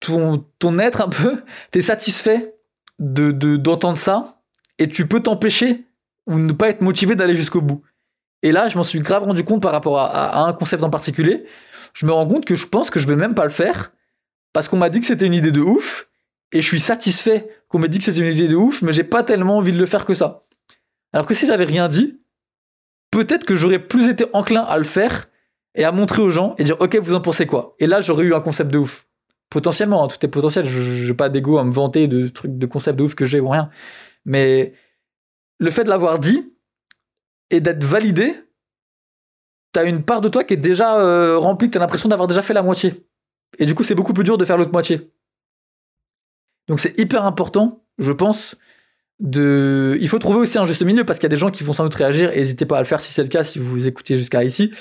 ton, 0.00 0.46
ton 0.58 0.78
être 0.78 1.02
un 1.02 1.10
peu, 1.10 1.42
t'es 1.72 1.82
satisfait 1.82 2.56
de, 2.98 3.32
d'entendre 3.58 3.98
ça 3.98 4.40
et 4.78 4.88
tu 4.88 5.06
peux 5.06 5.22
t'empêcher 5.22 5.85
ou 6.26 6.38
ne 6.38 6.52
pas 6.52 6.68
être 6.68 6.80
motivé 6.80 7.14
d'aller 7.14 7.36
jusqu'au 7.36 7.60
bout. 7.60 7.82
Et 8.42 8.52
là, 8.52 8.68
je 8.68 8.76
m'en 8.76 8.84
suis 8.84 9.00
grave 9.00 9.24
rendu 9.24 9.44
compte 9.44 9.62
par 9.62 9.72
rapport 9.72 9.98
à, 9.98 10.46
un 10.46 10.52
concept 10.52 10.82
en 10.82 10.90
particulier. 10.90 11.44
Je 11.94 12.06
me 12.06 12.12
rends 12.12 12.26
compte 12.26 12.44
que 12.44 12.56
je 12.56 12.66
pense 12.66 12.90
que 12.90 13.00
je 13.00 13.06
vais 13.06 13.16
même 13.16 13.34
pas 13.34 13.44
le 13.44 13.50
faire 13.50 13.92
parce 14.52 14.68
qu'on 14.68 14.76
m'a 14.76 14.90
dit 14.90 15.00
que 15.00 15.06
c'était 15.06 15.26
une 15.26 15.34
idée 15.34 15.52
de 15.52 15.60
ouf, 15.60 16.08
et 16.52 16.62
je 16.62 16.66
suis 16.66 16.80
satisfait 16.80 17.48
qu'on 17.68 17.78
m'ait 17.78 17.88
dit 17.88 17.98
que 17.98 18.04
c'était 18.04 18.20
une 18.20 18.32
idée 18.32 18.48
de 18.48 18.56
ouf, 18.56 18.80
mais 18.80 18.92
j'ai 18.92 19.04
pas 19.04 19.22
tellement 19.22 19.58
envie 19.58 19.72
de 19.72 19.78
le 19.78 19.86
faire 19.86 20.06
que 20.06 20.14
ça. 20.14 20.44
Alors 21.12 21.26
que 21.26 21.34
si 21.34 21.46
j'avais 21.46 21.64
rien 21.64 21.88
dit, 21.88 22.20
peut-être 23.10 23.44
que 23.44 23.54
j'aurais 23.54 23.78
plus 23.78 24.08
été 24.08 24.24
enclin 24.32 24.62
à 24.62 24.78
le 24.78 24.84
faire 24.84 25.28
et 25.74 25.84
à 25.84 25.92
montrer 25.92 26.22
aux 26.22 26.30
gens 26.30 26.54
et 26.58 26.64
dire 26.64 26.76
ok 26.80 26.96
vous 26.96 27.14
en 27.14 27.20
pensez 27.20 27.46
quoi? 27.46 27.74
Et 27.78 27.86
là 27.86 28.00
j'aurais 28.00 28.24
eu 28.24 28.34
un 28.34 28.40
concept 28.40 28.70
de 28.70 28.78
ouf. 28.78 29.06
Potentiellement, 29.50 30.04
hein, 30.04 30.08
tout 30.08 30.24
est 30.24 30.28
potentiel, 30.28 30.66
je 30.66 31.08
n'ai 31.08 31.14
pas 31.14 31.28
d'ego 31.28 31.58
à 31.58 31.64
me 31.64 31.72
vanter 31.72 32.08
de 32.08 32.28
trucs 32.28 32.56
de 32.56 32.66
concepts 32.66 32.98
de 32.98 33.04
ouf 33.04 33.14
que 33.14 33.24
j'ai 33.24 33.40
ou 33.40 33.48
rien. 33.48 33.70
Mais 34.24 34.72
le 35.58 35.70
fait 35.70 35.84
de 35.84 35.88
l'avoir 35.88 36.18
dit 36.18 36.52
et 37.50 37.60
d'être 37.60 37.84
validé, 37.84 38.34
t'as 39.72 39.84
une 39.84 40.02
part 40.02 40.20
de 40.20 40.28
toi 40.28 40.44
qui 40.44 40.54
est 40.54 40.58
déjà 40.58 40.98
euh, 41.00 41.38
remplie, 41.38 41.70
t'as 41.70 41.78
l'impression 41.78 42.08
d'avoir 42.08 42.28
déjà 42.28 42.42
fait 42.42 42.54
la 42.54 42.62
moitié. 42.62 42.94
Et 43.58 43.66
du 43.66 43.74
coup, 43.74 43.84
c'est 43.84 43.94
beaucoup 43.94 44.12
plus 44.12 44.24
dur 44.24 44.38
de 44.38 44.44
faire 44.44 44.58
l'autre 44.58 44.72
moitié. 44.72 45.10
Donc 46.68 46.80
c'est 46.80 46.98
hyper 46.98 47.24
important, 47.24 47.84
je 47.98 48.12
pense, 48.12 48.56
de... 49.20 49.96
Il 50.00 50.08
faut 50.08 50.18
trouver 50.18 50.40
aussi 50.40 50.58
un 50.58 50.64
juste 50.64 50.82
milieu 50.82 51.04
parce 51.04 51.18
qu'il 51.18 51.24
y 51.24 51.32
a 51.32 51.34
des 51.34 51.36
gens 51.36 51.50
qui 51.50 51.62
vont 51.62 51.72
sans 51.72 51.84
doute 51.84 51.94
réagir 51.94 52.32
et 52.32 52.36
n'hésitez 52.36 52.66
pas 52.66 52.78
à 52.78 52.80
le 52.80 52.86
faire 52.86 53.00
si 53.00 53.12
c'est 53.12 53.22
le 53.22 53.28
cas, 53.28 53.44
si 53.44 53.58
vous 53.58 53.86
écoutez 53.86 54.16
jusqu'à 54.16 54.42
ici. 54.44 54.72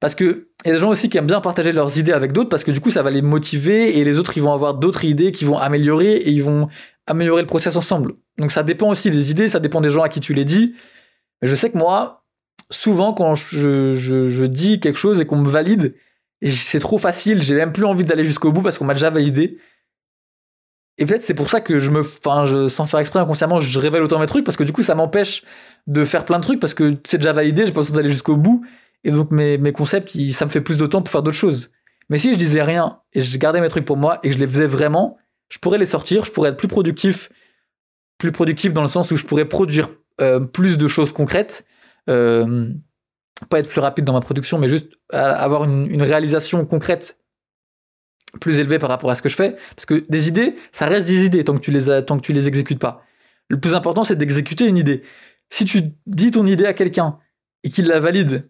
Parce 0.00 0.14
que 0.14 0.48
il 0.64 0.68
y 0.68 0.70
a 0.70 0.74
des 0.74 0.80
gens 0.80 0.90
aussi 0.90 1.08
qui 1.08 1.18
aiment 1.18 1.26
bien 1.26 1.40
partager 1.40 1.72
leurs 1.72 1.98
idées 1.98 2.12
avec 2.12 2.32
d'autres 2.32 2.48
parce 2.48 2.64
que 2.64 2.70
du 2.70 2.80
coup 2.80 2.90
ça 2.90 3.02
va 3.02 3.10
les 3.10 3.22
motiver 3.22 3.98
et 3.98 4.04
les 4.04 4.18
autres 4.18 4.36
ils 4.36 4.42
vont 4.42 4.52
avoir 4.52 4.74
d'autres 4.74 5.04
idées 5.04 5.30
qui 5.30 5.44
vont 5.44 5.58
améliorer 5.58 6.16
et 6.16 6.30
ils 6.30 6.42
vont 6.42 6.68
améliorer 7.10 7.42
le 7.42 7.46
process 7.46 7.76
ensemble. 7.76 8.14
Donc 8.38 8.52
ça 8.52 8.62
dépend 8.62 8.88
aussi 8.88 9.10
des 9.10 9.30
idées, 9.30 9.48
ça 9.48 9.58
dépend 9.58 9.80
des 9.80 9.90
gens 9.90 10.02
à 10.02 10.08
qui 10.08 10.20
tu 10.20 10.32
les 10.32 10.44
dis. 10.44 10.74
Mais 11.42 11.48
je 11.48 11.56
sais 11.56 11.70
que 11.70 11.76
moi, 11.76 12.24
souvent 12.70 13.12
quand 13.12 13.34
je, 13.34 14.44
dis 14.46 14.80
quelque 14.80 14.98
chose 14.98 15.20
et 15.20 15.26
qu'on 15.26 15.38
me 15.38 15.48
valide, 15.48 15.96
c'est 16.46 16.80
trop 16.80 16.98
facile, 16.98 17.42
j'ai 17.42 17.56
même 17.56 17.72
plus 17.72 17.84
envie 17.84 18.04
d'aller 18.04 18.24
jusqu'au 18.24 18.52
bout 18.52 18.62
parce 18.62 18.78
qu'on 18.78 18.84
m'a 18.84 18.94
déjà 18.94 19.10
validé. 19.10 19.58
Et 20.98 21.06
peut-être 21.06 21.22
c'est 21.22 21.34
pour 21.34 21.50
ça 21.50 21.60
que 21.60 21.78
je 21.78 21.90
me, 21.90 22.00
enfin, 22.00 22.44
je, 22.44 22.68
sans 22.68 22.84
faire 22.84 23.00
exprès 23.00 23.18
inconsciemment, 23.18 23.58
je 23.58 23.78
révèle 23.78 24.02
autant 24.02 24.20
mes 24.20 24.26
trucs 24.26 24.44
parce 24.44 24.56
que 24.56 24.64
du 24.64 24.72
coup 24.72 24.82
ça 24.82 24.94
m'empêche 24.94 25.42
de 25.86 26.04
faire 26.04 26.24
plein 26.24 26.38
de 26.38 26.44
trucs 26.44 26.60
parce 26.60 26.74
que 26.74 26.96
c'est 27.04 27.18
déjà 27.18 27.32
validé, 27.32 27.66
j'ai 27.66 27.72
pas 27.72 27.80
besoin 27.80 27.96
d'aller 27.96 28.10
jusqu'au 28.10 28.36
bout. 28.36 28.64
Et 29.02 29.10
donc 29.10 29.32
mes, 29.32 29.58
mes 29.58 29.72
concepts, 29.72 30.10
ça 30.32 30.44
me 30.44 30.50
fait 30.50 30.60
plus 30.60 30.78
de 30.78 30.86
temps 30.86 31.02
pour 31.02 31.10
faire 31.10 31.22
d'autres 31.22 31.36
choses. 31.36 31.72
Mais 32.08 32.18
si 32.18 32.32
je 32.32 32.38
disais 32.38 32.62
rien 32.62 33.00
et 33.12 33.20
je 33.20 33.38
gardais 33.38 33.60
mes 33.60 33.68
trucs 33.68 33.84
pour 33.84 33.96
moi 33.96 34.20
et 34.22 34.28
que 34.28 34.34
je 34.34 34.38
les 34.38 34.46
faisais 34.46 34.66
vraiment, 34.66 35.16
je 35.50 35.58
pourrais 35.58 35.78
les 35.78 35.86
sortir, 35.86 36.24
je 36.24 36.30
pourrais 36.30 36.50
être 36.50 36.56
plus 36.56 36.68
productif, 36.68 37.30
plus 38.16 38.32
productif 38.32 38.72
dans 38.72 38.82
le 38.82 38.88
sens 38.88 39.10
où 39.10 39.16
je 39.16 39.26
pourrais 39.26 39.44
produire 39.44 39.90
euh, 40.20 40.40
plus 40.40 40.78
de 40.78 40.88
choses 40.88 41.12
concrètes. 41.12 41.66
Euh, 42.08 42.72
pas 43.48 43.58
être 43.58 43.68
plus 43.68 43.80
rapide 43.80 44.04
dans 44.04 44.12
ma 44.12 44.20
production, 44.20 44.58
mais 44.58 44.68
juste 44.68 44.92
avoir 45.10 45.64
une, 45.64 46.02
réalisation 46.02 46.64
concrète 46.66 47.18
plus 48.40 48.58
élevée 48.58 48.78
par 48.78 48.90
rapport 48.90 49.10
à 49.10 49.14
ce 49.14 49.22
que 49.22 49.28
je 49.28 49.34
fais. 49.34 49.56
Parce 49.74 49.86
que 49.86 50.04
des 50.08 50.28
idées, 50.28 50.56
ça 50.72 50.86
reste 50.86 51.06
des 51.06 51.24
idées 51.24 51.42
tant 51.42 51.54
que 51.54 51.60
tu 51.60 51.70
les, 51.70 52.04
tant 52.04 52.18
que 52.18 52.22
tu 52.22 52.32
les 52.32 52.48
exécutes 52.48 52.78
pas. 52.78 53.02
Le 53.48 53.58
plus 53.58 53.74
important, 53.74 54.04
c'est 54.04 54.16
d'exécuter 54.16 54.66
une 54.66 54.76
idée. 54.76 55.02
Si 55.48 55.64
tu 55.64 55.94
dis 56.06 56.30
ton 56.30 56.46
idée 56.46 56.66
à 56.66 56.74
quelqu'un 56.74 57.18
et 57.64 57.70
qu'il 57.70 57.86
la 57.86 57.98
valide 57.98 58.48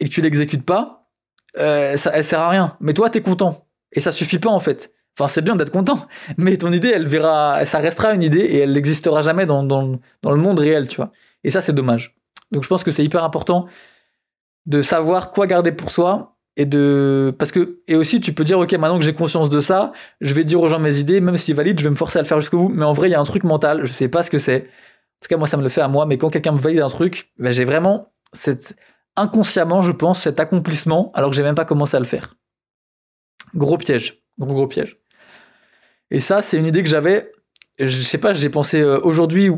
et 0.00 0.06
que 0.06 0.10
tu 0.10 0.22
l'exécutes 0.22 0.64
pas, 0.64 1.10
euh, 1.58 1.96
elle 2.12 2.24
sert 2.24 2.40
à 2.40 2.48
rien. 2.48 2.76
Mais 2.80 2.94
toi, 2.94 3.10
t'es 3.10 3.20
content. 3.20 3.68
Et 3.92 4.00
ça 4.00 4.10
suffit 4.10 4.38
pas, 4.38 4.50
en 4.50 4.58
fait. 4.58 4.93
Enfin, 5.18 5.28
c'est 5.28 5.42
bien 5.42 5.56
d'être 5.56 5.70
content, 5.70 6.06
mais 6.38 6.56
ton 6.56 6.72
idée, 6.72 6.88
elle 6.88 7.06
verra, 7.06 7.64
ça 7.64 7.78
restera 7.78 8.12
une 8.12 8.22
idée 8.22 8.40
et 8.40 8.58
elle 8.58 8.72
n'existera 8.72 9.22
jamais 9.22 9.46
dans, 9.46 9.62
dans, 9.62 9.98
le 10.24 10.36
monde 10.36 10.58
réel, 10.58 10.88
tu 10.88 10.96
vois. 10.96 11.12
Et 11.44 11.50
ça, 11.50 11.60
c'est 11.60 11.72
dommage. 11.72 12.16
Donc, 12.50 12.62
je 12.62 12.68
pense 12.68 12.82
que 12.82 12.90
c'est 12.90 13.04
hyper 13.04 13.22
important 13.22 13.66
de 14.66 14.82
savoir 14.82 15.30
quoi 15.30 15.46
garder 15.46 15.72
pour 15.72 15.90
soi 15.90 16.34
et 16.56 16.66
de 16.66 17.34
parce 17.38 17.52
que 17.52 17.80
et 17.88 17.96
aussi 17.96 18.20
tu 18.20 18.32
peux 18.32 18.44
dire 18.44 18.58
ok 18.58 18.72
maintenant 18.74 18.98
que 18.98 19.04
j'ai 19.04 19.12
conscience 19.12 19.50
de 19.50 19.60
ça 19.60 19.92
je 20.20 20.32
vais 20.34 20.44
dire 20.44 20.60
aux 20.60 20.68
gens 20.68 20.78
mes 20.78 20.98
idées 20.98 21.20
même 21.20 21.36
s'ils 21.36 21.54
valident 21.54 21.78
je 21.78 21.84
vais 21.84 21.90
me 21.90 21.96
forcer 21.96 22.18
à 22.18 22.22
le 22.22 22.28
faire 22.28 22.40
jusqu'au 22.40 22.58
bout. 22.58 22.68
Mais 22.68 22.84
en 22.84 22.92
vrai 22.92 23.08
il 23.08 23.12
y 23.12 23.14
a 23.14 23.20
un 23.20 23.24
truc 23.24 23.44
mental 23.44 23.84
je 23.84 23.92
sais 23.92 24.08
pas 24.08 24.22
ce 24.22 24.30
que 24.30 24.38
c'est. 24.38 24.62
En 24.62 25.20
tout 25.22 25.28
cas 25.28 25.36
moi 25.36 25.46
ça 25.46 25.56
me 25.56 25.62
le 25.62 25.68
fait 25.68 25.80
à 25.80 25.88
moi 25.88 26.06
mais 26.06 26.16
quand 26.16 26.30
quelqu'un 26.30 26.52
me 26.52 26.58
valide 26.58 26.80
un 26.80 26.88
truc 26.88 27.32
ben, 27.38 27.52
j'ai 27.52 27.64
vraiment 27.64 28.12
cette 28.32 28.76
inconsciemment 29.16 29.80
je 29.80 29.92
pense 29.92 30.22
cet 30.22 30.40
accomplissement 30.40 31.10
alors 31.14 31.30
que 31.30 31.36
j'ai 31.36 31.42
même 31.42 31.54
pas 31.54 31.64
commencé 31.64 31.96
à 31.96 32.00
le 32.00 32.06
faire. 32.06 32.36
Gros 33.54 33.76
piège. 33.76 34.22
Gros 34.38 34.54
gros 34.54 34.66
piège 34.66 34.98
et 36.14 36.20
ça 36.20 36.42
c'est 36.42 36.58
une 36.58 36.66
idée 36.66 36.82
que 36.82 36.88
j'avais 36.88 37.30
je 37.78 38.02
sais 38.02 38.18
pas 38.18 38.34
j'ai 38.34 38.50
pensé 38.50 38.80
euh, 38.80 38.98
aujourd'hui 39.02 39.50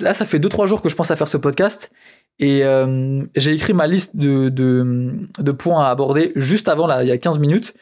là 0.00 0.14
ça 0.14 0.24
fait 0.24 0.38
2-3 0.38 0.66
jours 0.66 0.80
que 0.80 0.88
je 0.88 0.94
pense 0.94 1.10
à 1.10 1.16
faire 1.16 1.28
ce 1.28 1.36
podcast 1.36 1.90
et 2.38 2.64
euh, 2.64 3.22
j'ai 3.36 3.52
écrit 3.52 3.72
ma 3.74 3.86
liste 3.86 4.16
de, 4.16 4.48
de, 4.48 5.52
points 5.52 5.84
à 5.84 5.90
aborder 5.90 6.32
juste 6.36 6.68
avant, 6.68 6.86
là, 6.86 7.02
il 7.04 7.08
y 7.08 7.12
a 7.12 7.18
15 7.18 7.38
minutes. 7.38 7.74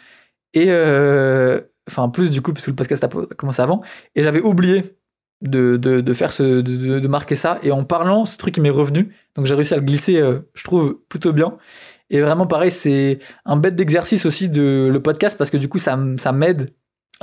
Et 0.55 0.67
euh, 0.69 1.61
enfin, 1.89 2.09
plus 2.11 2.31
du 2.31 2.43
coup, 2.43 2.53
parce 2.53 2.67
le 2.67 2.75
podcast 2.75 3.05
a 3.05 3.09
commencé 3.09 3.63
avant. 3.63 3.83
Et 4.15 4.23
j'avais 4.23 4.43
oublié 4.43 4.97
de, 5.41 5.77
de, 5.77 6.15
faire 6.15 6.33
ce, 6.33 6.61
de, 6.61 7.09
marquer 7.09 7.37
ça. 7.37 7.59
Et 7.63 7.73
en 7.73 7.85
parlant, 7.85 8.25
ce 8.25 8.37
truc 8.37 8.59
m'est 8.59 8.71
revenu. 8.71 9.15
Donc 9.37 9.47
j'ai 9.47 9.55
réussi 9.55 9.73
à 9.75 9.79
le 9.79 9.85
glisser, 9.85 10.17
euh, 10.17 10.41
je 10.55 10.65
trouve, 10.65 11.01
plutôt 11.09 11.33
bien. 11.33 11.57
Et 12.11 12.21
vraiment, 12.21 12.47
pareil, 12.47 12.71
c'est 12.71 13.21
un 13.47 13.57
bête 13.57 13.75
d'exercice 13.75 14.27
aussi 14.27 14.51
de 14.51 14.91
le 14.93 15.03
podcast 15.03 15.39
parce 15.39 15.49
que 15.49 15.57
du 15.57 15.71
coup, 15.71 15.79
ça, 15.79 15.99
ça 16.19 16.33
m'aide 16.33 16.75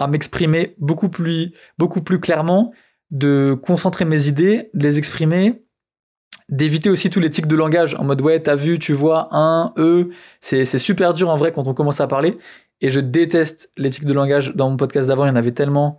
à 0.02 0.08
m'exprimer 0.08 0.76
beaucoup 0.78 1.10
plus, 1.10 1.54
beaucoup 1.78 2.02
plus 2.02 2.20
clairement, 2.20 2.72
de 3.12 3.58
concentrer 3.62 4.06
mes 4.06 4.28
idées, 4.28 4.70
de 4.74 4.84
les 4.84 4.98
exprimer 4.98 5.64
d'éviter 6.50 6.90
aussi 6.90 7.12
tous 7.12 7.20
les 7.20 7.30
tics 7.30 7.46
de 7.46 7.56
langage 7.56 7.96
en 8.00 8.04
mode 8.04 8.22
ouais 8.22 8.40
t'as 8.40 8.56
vu 8.56 8.80
tu 8.80 8.94
vois 8.94 9.28
un 9.32 9.72
e 9.78 10.10
c'est 10.42 10.66
super 10.80 11.14
dur 11.14 11.30
en 11.30 11.36
vrai 11.36 11.52
quand 11.52 11.68
on 11.68 11.76
commence 11.76 12.02
à 12.02 12.08
parler 12.08 12.40
et 12.82 12.90
je 12.90 13.00
déteste 13.00 13.72
les 13.78 13.92
tics 13.92 14.06
de 14.06 14.14
langage 14.14 14.56
dans 14.56 14.68
mon 14.70 14.76
podcast 14.76 15.08
d'avant 15.08 15.26
il 15.26 15.28
y 15.28 15.32
en 15.32 15.36
avait 15.36 15.52
tellement 15.52 15.98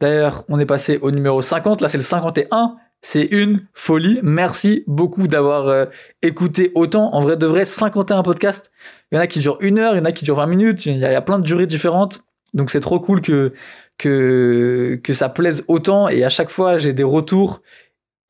d'ailleurs 0.00 0.44
on 0.50 0.60
est 0.60 0.66
passé 0.66 0.98
au 1.00 1.10
numéro 1.10 1.40
50 1.40 1.80
là 1.80 1.88
c'est 1.88 1.96
le 1.96 2.02
51 2.02 2.76
C'est 3.02 3.28
une 3.30 3.66
folie. 3.72 4.18
Merci 4.22 4.82
beaucoup 4.86 5.28
d'avoir 5.28 5.68
euh, 5.68 5.84
écouté 6.22 6.72
autant. 6.74 7.14
En 7.14 7.20
vrai 7.20 7.36
de 7.36 7.46
vrai, 7.46 7.64
51 7.64 8.22
podcasts. 8.22 8.72
Il 9.12 9.14
y 9.14 9.18
en 9.18 9.20
a 9.20 9.26
qui 9.26 9.38
durent 9.38 9.58
une 9.60 9.78
heure, 9.78 9.94
il 9.94 9.98
y 9.98 10.00
en 10.00 10.04
a 10.04 10.12
qui 10.12 10.24
durent 10.24 10.36
20 10.36 10.46
minutes. 10.46 10.86
Il 10.86 10.98
y 10.98 11.04
a, 11.04 11.22
plein 11.22 11.38
de 11.38 11.44
durées 11.44 11.66
différentes. 11.66 12.24
Donc 12.54 12.70
c'est 12.70 12.80
trop 12.80 13.00
cool 13.00 13.20
que, 13.20 13.52
que, 13.98 15.00
que 15.02 15.12
ça 15.12 15.28
plaise 15.28 15.64
autant. 15.68 16.08
Et 16.08 16.24
à 16.24 16.28
chaque 16.28 16.50
fois, 16.50 16.78
j'ai 16.78 16.92
des 16.92 17.02
retours. 17.02 17.62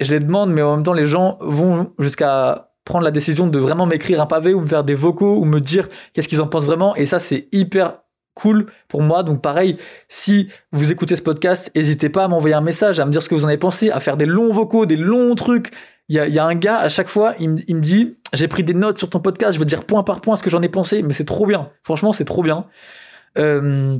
Je 0.00 0.10
les 0.10 0.20
demande, 0.20 0.52
mais 0.52 0.62
en 0.62 0.76
même 0.76 0.84
temps, 0.84 0.92
les 0.92 1.06
gens 1.06 1.38
vont 1.40 1.92
jusqu'à 1.98 2.72
prendre 2.84 3.04
la 3.04 3.10
décision 3.10 3.48
de 3.48 3.58
vraiment 3.58 3.86
m'écrire 3.86 4.20
un 4.20 4.26
pavé 4.26 4.54
ou 4.54 4.60
me 4.60 4.68
faire 4.68 4.84
des 4.84 4.94
vocaux 4.94 5.38
ou 5.38 5.44
me 5.44 5.60
dire 5.60 5.88
qu'est-ce 6.12 6.28
qu'ils 6.28 6.40
en 6.40 6.46
pensent 6.46 6.66
vraiment. 6.66 6.94
Et 6.96 7.04
ça, 7.04 7.18
c'est 7.18 7.48
hyper 7.52 7.98
cool 8.34 8.66
pour 8.88 9.02
moi. 9.02 9.24
Donc 9.24 9.42
pareil, 9.42 9.76
si 10.08 10.48
vous 10.70 10.92
écoutez 10.92 11.16
ce 11.16 11.22
podcast, 11.22 11.70
n'hésitez 11.74 12.08
pas 12.08 12.24
à 12.24 12.28
m'envoyer 12.28 12.54
un 12.54 12.60
message, 12.60 13.00
à 13.00 13.04
me 13.04 13.10
dire 13.10 13.22
ce 13.22 13.28
que 13.28 13.34
vous 13.34 13.44
en 13.44 13.48
avez 13.48 13.58
pensé, 13.58 13.90
à 13.90 13.98
faire 13.98 14.16
des 14.16 14.26
longs 14.26 14.52
vocaux, 14.52 14.86
des 14.86 14.96
longs 14.96 15.34
trucs. 15.34 15.72
Il 16.08 16.14
y 16.14 16.38
a, 16.38 16.46
un 16.46 16.54
gars, 16.54 16.78
à 16.78 16.86
chaque 16.86 17.08
fois, 17.08 17.34
il, 17.40 17.50
me 17.50 17.80
dit, 17.80 18.16
j'ai 18.32 18.46
pris 18.46 18.62
des 18.62 18.74
notes 18.74 18.96
sur 18.96 19.10
ton 19.10 19.18
podcast, 19.18 19.54
je 19.54 19.58
veux 19.58 19.64
dire 19.64 19.84
point 19.84 20.04
par 20.04 20.20
point 20.20 20.36
ce 20.36 20.42
que 20.44 20.50
j'en 20.50 20.62
ai 20.62 20.68
pensé, 20.68 21.02
mais 21.02 21.12
c'est 21.12 21.24
trop 21.24 21.46
bien. 21.46 21.70
Franchement, 21.82 22.12
c'est 22.12 22.24
trop 22.24 22.44
bien. 22.44 22.66
Euh, 23.38 23.98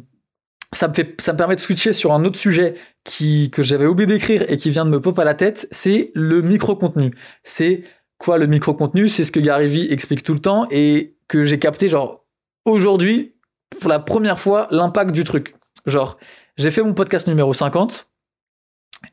ça 0.73 0.89
me, 0.89 0.95
fait, 0.95 1.21
ça 1.21 1.33
me 1.33 1.39
permet 1.39 1.57
de 1.57 1.61
switcher 1.61 1.93
sur 1.93 2.13
un 2.13 2.25
autre 2.25 2.39
sujet 2.39 2.75
qui, 3.05 3.51
que 3.51 3.63
j'avais 3.63 3.87
oublié 3.87 4.07
d'écrire 4.07 4.45
et 4.51 4.57
qui 4.57 4.71
vient 4.71 4.85
de 4.85 4.91
me 4.91 5.01
pop 5.01 5.19
à 5.19 5.25
la 5.25 5.35
tête, 5.35 5.69
c'est 5.71 6.11
le 6.15 6.43
micro-contenu. 6.43 7.15
C'est 7.45 7.85
quoi 8.19 8.37
le 8.39 8.47
micro-contenu? 8.47 9.09
C'est 9.09 9.25
ce 9.25 9.33
que 9.33 9.41
Gary 9.41 9.69
Vee 9.69 9.87
explique 9.91 10.23
tout 10.23 10.35
le 10.35 10.41
temps 10.41 10.67
et 10.71 11.17
que 11.29 11.45
j'ai 11.45 11.59
capté 11.59 11.89
genre 11.89 12.27
aujourd'hui 12.65 13.35
pour 13.81 13.89
la 13.89 13.99
première 13.99 14.39
fois 14.39 14.69
l'impact 14.71 15.13
du 15.13 15.25
truc. 15.25 15.55
Genre, 15.87 16.19
j'ai 16.57 16.71
fait 16.71 16.83
mon 16.83 16.95
podcast 16.95 17.27
numéro 17.27 17.53
50 17.55 18.09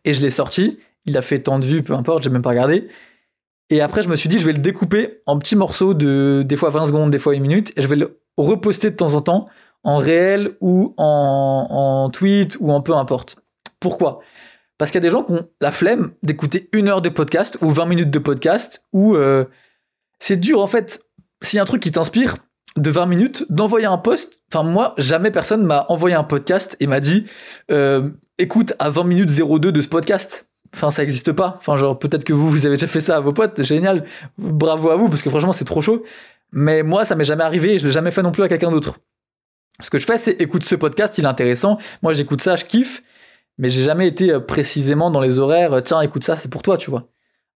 et 0.06 0.14
je 0.14 0.22
l'ai 0.22 0.32
sorti. 0.32 0.80
Il 1.06 1.18
a 1.18 1.22
fait 1.22 1.40
tant 1.40 1.60
de 1.60 1.66
vues, 1.66 1.84
peu 1.84 1.94
importe, 1.94 2.24
j'ai 2.24 2.30
même 2.30 2.42
pas 2.42 2.50
regardé. 2.50 2.88
Et 3.70 3.82
après, 3.82 4.02
je 4.04 4.10
me 4.10 4.16
suis 4.16 4.30
dit, 4.30 4.40
je 4.40 4.46
vais 4.46 4.54
le 4.54 4.60
découper 4.60 5.22
en 5.26 5.38
petits 5.40 5.56
morceaux 5.56 5.94
de 5.94 6.44
des 6.46 6.56
fois 6.56 6.70
20 6.70 6.86
secondes, 6.86 7.12
des 7.12 7.20
fois 7.20 7.36
une 7.36 7.42
minute, 7.42 7.74
et 7.76 7.82
je 7.82 7.88
vais 7.88 7.96
le 7.96 8.22
reposter 8.38 8.92
de 8.92 8.96
temps 8.96 9.14
en 9.14 9.22
temps 9.22 9.48
en 9.84 9.98
réel 9.98 10.56
ou 10.62 10.94
en, 10.98 11.68
en 11.70 12.10
tweet 12.10 12.58
ou 12.60 12.72
en 12.72 12.82
peu 12.82 12.96
importe. 12.96 13.38
Pourquoi? 13.80 14.20
Parce 14.78 14.92
qu'il 14.92 15.00
y 15.00 15.04
a 15.04 15.08
des 15.08 15.12
gens 15.12 15.24
qui 15.24 15.34
ont 15.34 15.48
la 15.62 15.72
flemme 15.72 16.14
d'écouter 16.24 16.70
une 16.74 16.88
heure 16.88 17.02
de 17.02 17.10
podcast 17.10 17.58
ou 17.62 17.70
20 17.70 17.86
minutes 17.86 18.12
de 18.12 18.20
podcast, 18.20 18.84
ou 18.92 19.16
euh, 19.16 19.46
c'est 20.20 20.38
dur 20.38 20.62
en 20.62 20.68
fait. 20.68 21.06
S'il 21.42 21.58
y 21.58 21.60
a 21.60 21.64
un 21.64 21.66
truc 21.66 21.82
qui 21.82 21.92
t'inspire, 21.92 22.38
de 22.78 22.90
20 22.90 23.06
minutes 23.06 23.46
d'envoyer 23.50 23.86
un 23.86 23.98
post. 23.98 24.42
Enfin, 24.52 24.64
moi, 24.64 24.94
jamais 24.98 25.32
personne 25.32 25.64
m'a 25.64 25.86
envoyé 25.90 26.16
un 26.16 26.24
podcast 26.24 26.76
et 26.80 26.88
m'a 26.88 27.00
dit 27.00 27.26
euh, 27.72 28.10
écoute 28.38 28.74
à 28.80 28.90
20 28.90 29.04
minutes 29.04 29.30
02 29.30 29.72
de 29.72 29.82
ce 29.82 29.88
podcast. 29.88 30.48
Enfin, 30.74 30.90
ça 30.90 31.04
n'existe 31.04 31.32
pas. 31.34 31.56
Enfin, 31.60 31.78
genre, 31.78 31.98
peut-être 32.00 32.24
que 32.24 32.34
vous, 32.34 32.50
vous 32.50 32.66
avez 32.66 32.76
déjà 32.76 32.88
fait 32.88 33.00
ça 33.00 33.18
à 33.18 33.20
vos 33.20 33.32
potes. 33.32 33.62
Génial. 33.62 34.06
Bravo 34.40 34.90
à 34.90 34.96
vous, 34.96 35.08
parce 35.08 35.22
que 35.22 35.30
franchement, 35.30 35.54
c'est 35.54 35.66
trop 35.66 35.84
chaud. 35.84 36.04
Mais 36.52 36.82
moi, 36.82 37.06
ça 37.06 37.16
m'est 37.16 37.26
jamais 37.26 37.44
arrivé 37.44 37.76
et 37.76 37.80
je 37.80 37.86
l'ai 37.86 37.92
jamais 37.92 38.12
fait 38.12 38.24
non 38.24 38.32
plus 38.32 38.44
à 38.44 38.48
quelqu'un 38.48 38.72
d'autre. 38.72 38.98
Ce 39.82 39.90
que 39.90 39.98
je 39.98 40.06
fais, 40.06 40.18
c'est 40.18 40.42
écoute 40.42 40.64
ce 40.64 40.76
podcast, 40.76 41.18
il 41.18 41.26
est 41.26 41.28
intéressant. 41.28 41.78
Moi, 42.02 42.14
j'écoute 42.14 42.42
ça, 42.42 42.56
je 42.56 42.66
kiffe. 42.66 43.04
Mais 43.58 43.70
j'ai 43.70 43.84
jamais 43.84 44.08
été 44.08 44.32
euh, 44.32 44.40
précisément 44.40 45.12
dans 45.12 45.22
les 45.22 45.38
horaires. 45.38 45.84
Tiens, 45.84 46.02
écoute 46.02 46.24
ça, 46.24 46.36
c'est 46.36 46.50
pour 46.50 46.64
toi, 46.64 46.78
tu 46.78 46.90
vois. 46.90 47.10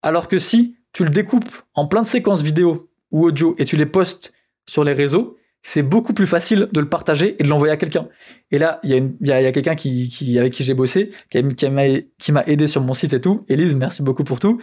Alors 0.03 0.27
que 0.27 0.37
si 0.37 0.77
tu 0.93 1.03
le 1.03 1.09
découpes 1.09 1.49
en 1.73 1.87
plein 1.87 2.01
de 2.01 2.07
séquences 2.07 2.43
vidéo 2.43 2.89
ou 3.11 3.25
audio 3.25 3.55
et 3.57 3.65
tu 3.65 3.77
les 3.77 3.85
postes 3.85 4.31
sur 4.67 4.83
les 4.83 4.93
réseaux, 4.93 5.37
c'est 5.63 5.83
beaucoup 5.83 6.13
plus 6.13 6.27
facile 6.27 6.69
de 6.71 6.79
le 6.79 6.87
partager 6.87 7.35
et 7.39 7.43
de 7.43 7.49
l'envoyer 7.49 7.73
à 7.73 7.77
quelqu'un. 7.77 8.07
Et 8.51 8.57
là, 8.57 8.79
il 8.83 8.89
y 8.89 8.93
a, 8.93 9.41
y 9.41 9.43
y 9.43 9.47
a 9.47 9.51
quelqu'un 9.51 9.75
qui, 9.75 10.37
avec 10.39 10.53
qui 10.53 10.63
j'ai 10.63 10.73
bossé, 10.73 11.11
qui, 11.29 12.31
m'a 12.31 12.43
aidé 12.45 12.67
sur 12.67 12.81
mon 12.81 12.93
site 12.93 13.13
et 13.13 13.21
tout. 13.21 13.43
Elise, 13.49 13.75
merci 13.75 14.01
beaucoup 14.01 14.23
pour 14.23 14.39
tout. 14.39 14.61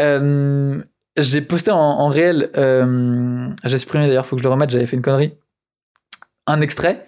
Euh, 0.00 0.82
j'ai 1.16 1.40
posté 1.42 1.70
en, 1.70 2.08
réel, 2.08 2.50
euh, 2.56 3.48
j'ai 3.64 3.78
supprimé 3.78 4.06
d'ailleurs, 4.06 4.26
faut 4.26 4.36
que 4.36 4.42
je 4.42 4.48
le 4.48 4.50
remette, 4.50 4.70
j'avais 4.70 4.86
fait 4.86 4.96
une 4.96 5.02
connerie, 5.02 5.34
un 6.46 6.60
extrait, 6.60 7.06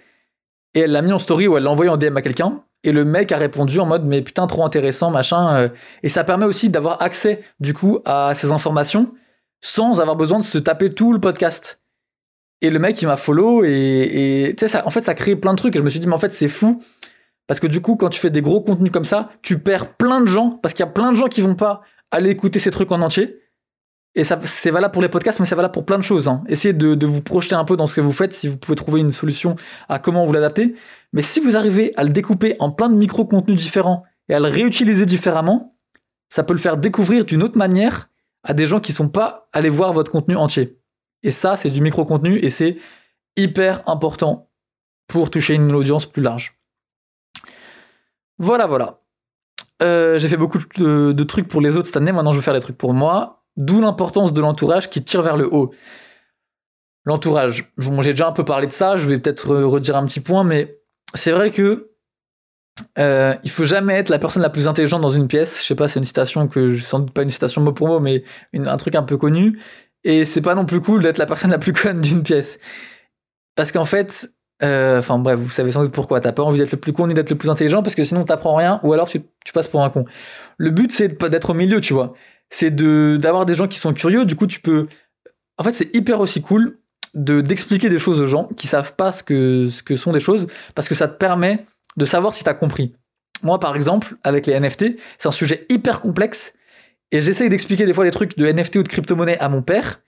et 0.73 0.81
elle 0.81 0.91
l'a 0.91 1.01
mis 1.01 1.13
en 1.13 1.19
story 1.19 1.47
ou 1.47 1.57
elle 1.57 1.63
l'a 1.63 1.71
envoyé 1.71 1.89
en 1.89 1.97
DM 1.97 2.17
à 2.17 2.21
quelqu'un, 2.21 2.63
et 2.83 2.91
le 2.91 3.05
mec 3.05 3.31
a 3.31 3.37
répondu 3.37 3.79
en 3.79 3.85
mode 3.85 4.05
mais 4.05 4.21
putain 4.21 4.47
trop 4.47 4.63
intéressant 4.63 5.11
machin, 5.11 5.55
euh. 5.55 5.69
et 6.03 6.09
ça 6.09 6.23
permet 6.23 6.45
aussi 6.45 6.69
d'avoir 6.69 7.01
accès 7.01 7.43
du 7.59 7.73
coup 7.73 7.99
à 8.05 8.33
ces 8.35 8.51
informations 8.51 9.13
sans 9.61 9.99
avoir 10.01 10.15
besoin 10.15 10.39
de 10.39 10.43
se 10.43 10.57
taper 10.57 10.93
tout 10.93 11.13
le 11.13 11.19
podcast. 11.19 11.81
Et 12.61 12.69
le 12.69 12.79
mec, 12.79 13.01
il 13.01 13.07
m'a 13.07 13.17
follow 13.17 13.63
et, 13.63 14.55
tu 14.57 14.67
sais, 14.67 14.81
en 14.81 14.89
fait, 14.89 15.03
ça 15.03 15.13
crée 15.13 15.35
plein 15.35 15.53
de 15.53 15.57
trucs. 15.57 15.75
Et 15.75 15.79
je 15.79 15.83
me 15.83 15.89
suis 15.89 15.99
dit, 15.99 16.07
mais 16.07 16.15
en 16.15 16.19
fait, 16.19 16.33
c'est 16.33 16.47
fou. 16.47 16.81
Parce 17.45 17.59
que 17.59 17.67
du 17.67 17.81
coup, 17.81 17.95
quand 17.95 18.09
tu 18.09 18.19
fais 18.19 18.29
des 18.29 18.41
gros 18.41 18.61
contenus 18.61 18.91
comme 18.91 19.05
ça, 19.05 19.29
tu 19.41 19.59
perds 19.59 19.93
plein 19.93 20.21
de 20.21 20.25
gens. 20.25 20.51
Parce 20.61 20.73
qu'il 20.73 20.85
y 20.85 20.89
a 20.89 20.91
plein 20.91 21.11
de 21.11 21.17
gens 21.17 21.27
qui 21.27 21.41
vont 21.41 21.55
pas 21.55 21.81
aller 22.11 22.31
écouter 22.31 22.59
ces 22.59 22.71
trucs 22.71 22.91
en 22.91 23.01
entier. 23.01 23.39
Et 24.17 24.23
ça, 24.23 24.39
c'est 24.45 24.71
valable 24.71 24.91
pour 24.91 25.03
les 25.03 25.09
podcasts, 25.09 25.39
mais 25.39 25.45
c'est 25.45 25.55
valable 25.55 25.73
pour 25.73 25.85
plein 25.85 25.99
de 25.99 26.03
choses. 26.03 26.27
Hein. 26.27 26.43
Essayez 26.47 26.73
de, 26.73 26.95
de, 26.95 27.05
vous 27.05 27.21
projeter 27.21 27.53
un 27.53 27.63
peu 27.63 27.77
dans 27.77 27.85
ce 27.85 27.93
que 27.93 28.01
vous 28.01 28.11
faites, 28.11 28.33
si 28.33 28.47
vous 28.47 28.57
pouvez 28.57 28.75
trouver 28.75 28.99
une 28.99 29.11
solution 29.11 29.55
à 29.89 29.99
comment 29.99 30.25
vous 30.25 30.33
l'adapter. 30.33 30.73
Mais 31.13 31.21
si 31.21 31.39
vous 31.39 31.55
arrivez 31.55 31.95
à 31.97 32.03
le 32.03 32.09
découper 32.09 32.55
en 32.57 32.71
plein 32.71 32.89
de 32.89 32.95
micro-contenus 32.95 33.55
différents 33.55 34.05
et 34.27 34.33
à 34.33 34.39
le 34.39 34.47
réutiliser 34.47 35.05
différemment, 35.05 35.77
ça 36.29 36.43
peut 36.43 36.53
le 36.53 36.59
faire 36.59 36.77
découvrir 36.77 37.25
d'une 37.25 37.43
autre 37.43 37.59
manière 37.59 38.09
à 38.43 38.55
des 38.55 38.65
gens 38.65 38.79
qui 38.79 38.91
sont 38.91 39.07
pas 39.07 39.49
allés 39.53 39.69
voir 39.69 39.93
votre 39.93 40.11
contenu 40.11 40.35
entier. 40.35 40.79
Et 41.21 41.29
ça, 41.29 41.55
c'est 41.55 41.69
du 41.69 41.81
micro-contenu 41.81 42.39
et 42.39 42.49
c'est 42.49 42.77
hyper 43.35 43.87
important 43.87 44.49
pour 45.07 45.29
toucher 45.29 45.53
une 45.53 45.71
audience 45.75 46.07
plus 46.07 46.23
large. 46.23 46.59
Voilà, 48.39 48.65
voilà. 48.65 49.01
Euh, 49.83 50.17
j'ai 50.17 50.27
fait 50.27 50.37
beaucoup 50.37 50.57
de, 50.79 51.23
trucs 51.23 51.47
pour 51.47 51.61
les 51.61 51.77
autres 51.77 51.85
cette 51.85 51.97
année, 51.97 52.11
maintenant 52.11 52.31
je 52.31 52.37
vais 52.37 52.43
faire 52.43 52.55
des 52.55 52.61
trucs 52.61 52.79
pour 52.79 52.95
moi. 52.95 53.36
D'où 53.57 53.81
l'importance 53.81 54.33
de 54.33 54.41
l'entourage 54.41 54.89
qui 54.89 55.03
tire 55.03 55.21
vers 55.21 55.35
le 55.35 55.51
haut. 55.51 55.73
L'entourage, 57.05 57.71
j'ai 57.77 58.11
déjà 58.11 58.27
un 58.27 58.33
peu 58.33 58.45
parlé 58.45 58.67
de 58.67 58.71
ça, 58.71 58.97
je 58.97 59.07
vais 59.07 59.17
peut-être 59.17 59.55
redire 59.55 59.95
un 59.95 60.05
petit 60.05 60.19
point, 60.19 60.43
mais 60.43 60.79
c'est 61.13 61.31
vrai 61.31 61.51
que 61.51 61.91
euh, 62.99 63.33
il 63.43 63.49
faut 63.49 63.65
jamais 63.65 63.95
être 63.95 64.09
la 64.09 64.19
personne 64.19 64.41
la 64.41 64.49
plus 64.49 64.67
intelligente 64.67 65.01
dans 65.01 65.09
une 65.09 65.27
pièce. 65.27 65.59
Je 65.59 65.65
sais 65.65 65.75
pas, 65.75 65.87
c'est 65.87 65.99
une 65.99 66.05
citation 66.05 66.47
que 66.47 66.71
je 66.71 66.83
sans 66.83 66.99
doute 66.99 67.11
pas 67.11 67.23
une 67.23 67.29
citation 67.29 67.61
mot 67.61 67.71
pour 67.71 67.87
mot, 67.87 67.99
mais 67.99 68.23
un 68.53 68.77
truc 68.77 68.95
un 68.95 69.03
peu 69.03 69.17
connu. 69.17 69.59
Et 70.03 70.25
c'est 70.25 70.41
pas 70.41 70.55
non 70.55 70.65
plus 70.65 70.81
cool 70.81 71.01
d'être 71.01 71.17
la 71.17 71.25
personne 71.25 71.51
la 71.51 71.57
plus 71.57 71.73
conne 71.81 72.01
d'une 72.01 72.23
pièce. 72.23 72.59
Parce 73.55 73.71
qu'en 73.71 73.85
fait, 73.85 74.31
euh, 74.63 74.99
enfin 74.99 75.19
bref, 75.19 75.39
vous 75.39 75.49
savez 75.49 75.71
sans 75.71 75.83
doute 75.83 75.93
pourquoi. 75.93 76.21
T'as 76.21 76.31
pas 76.31 76.43
envie 76.43 76.59
d'être 76.59 76.71
le 76.71 76.79
plus 76.79 76.93
con 76.93 77.07
ni 77.07 77.13
d'être 77.13 77.29
le 77.29 77.37
plus 77.37 77.49
intelligent 77.49 77.83
parce 77.83 77.95
que 77.95 78.03
sinon 78.03 78.23
t'apprends 78.23 78.55
rien 78.55 78.79
ou 78.83 78.93
alors 78.93 79.07
tu, 79.07 79.21
passes 79.53 79.67
pour 79.67 79.83
un 79.83 79.89
con. 79.89 80.05
Le 80.57 80.69
but 80.71 80.91
c'est 80.91 81.21
d'être 81.29 81.49
au 81.51 81.53
milieu, 81.53 81.81
tu 81.81 81.93
vois. 81.93 82.13
C'est 82.49 82.71
de 82.71 83.17
d'avoir 83.19 83.45
des 83.45 83.55
gens 83.55 83.67
qui 83.67 83.79
sont 83.79 83.93
curieux. 83.93 84.25
Du 84.25 84.35
coup, 84.35 84.47
tu 84.47 84.59
peux. 84.59 84.87
En 85.57 85.63
fait, 85.63 85.73
c'est 85.73 85.93
hyper 85.95 86.19
aussi 86.19 86.41
cool 86.41 86.77
de 87.13 87.41
d'expliquer 87.41 87.89
des 87.89 87.99
choses 87.99 88.19
aux 88.19 88.27
gens 88.27 88.49
qui 88.57 88.67
savent 88.67 88.93
pas 88.93 89.11
ce 89.11 89.23
que 89.23 89.67
ce 89.67 89.83
que 89.83 89.95
sont 89.95 90.11
des 90.11 90.19
choses 90.19 90.47
parce 90.75 90.87
que 90.87 90.95
ça 90.95 91.07
te 91.07 91.17
permet 91.17 91.65
de 91.97 92.05
savoir 92.05 92.33
si 92.33 92.43
t'as 92.43 92.53
compris. 92.53 92.93
Moi, 93.43 93.59
par 93.59 93.75
exemple, 93.75 94.15
avec 94.23 94.45
les 94.47 94.59
NFT, 94.59 94.97
c'est 95.17 95.27
un 95.27 95.31
sujet 95.31 95.65
hyper 95.69 95.99
complexe 96.01 96.53
et 97.11 97.21
j'essaye 97.21 97.49
d'expliquer 97.49 97.85
des 97.85 97.93
fois 97.93 98.03
des 98.03 98.11
trucs 98.11 98.37
de 98.37 98.45
NFT 98.51 98.77
ou 98.77 98.83
de 98.83 98.87
crypto-monnaie 98.87 99.37
à 99.39 99.49
mon 99.49 99.61
père. 99.61 100.01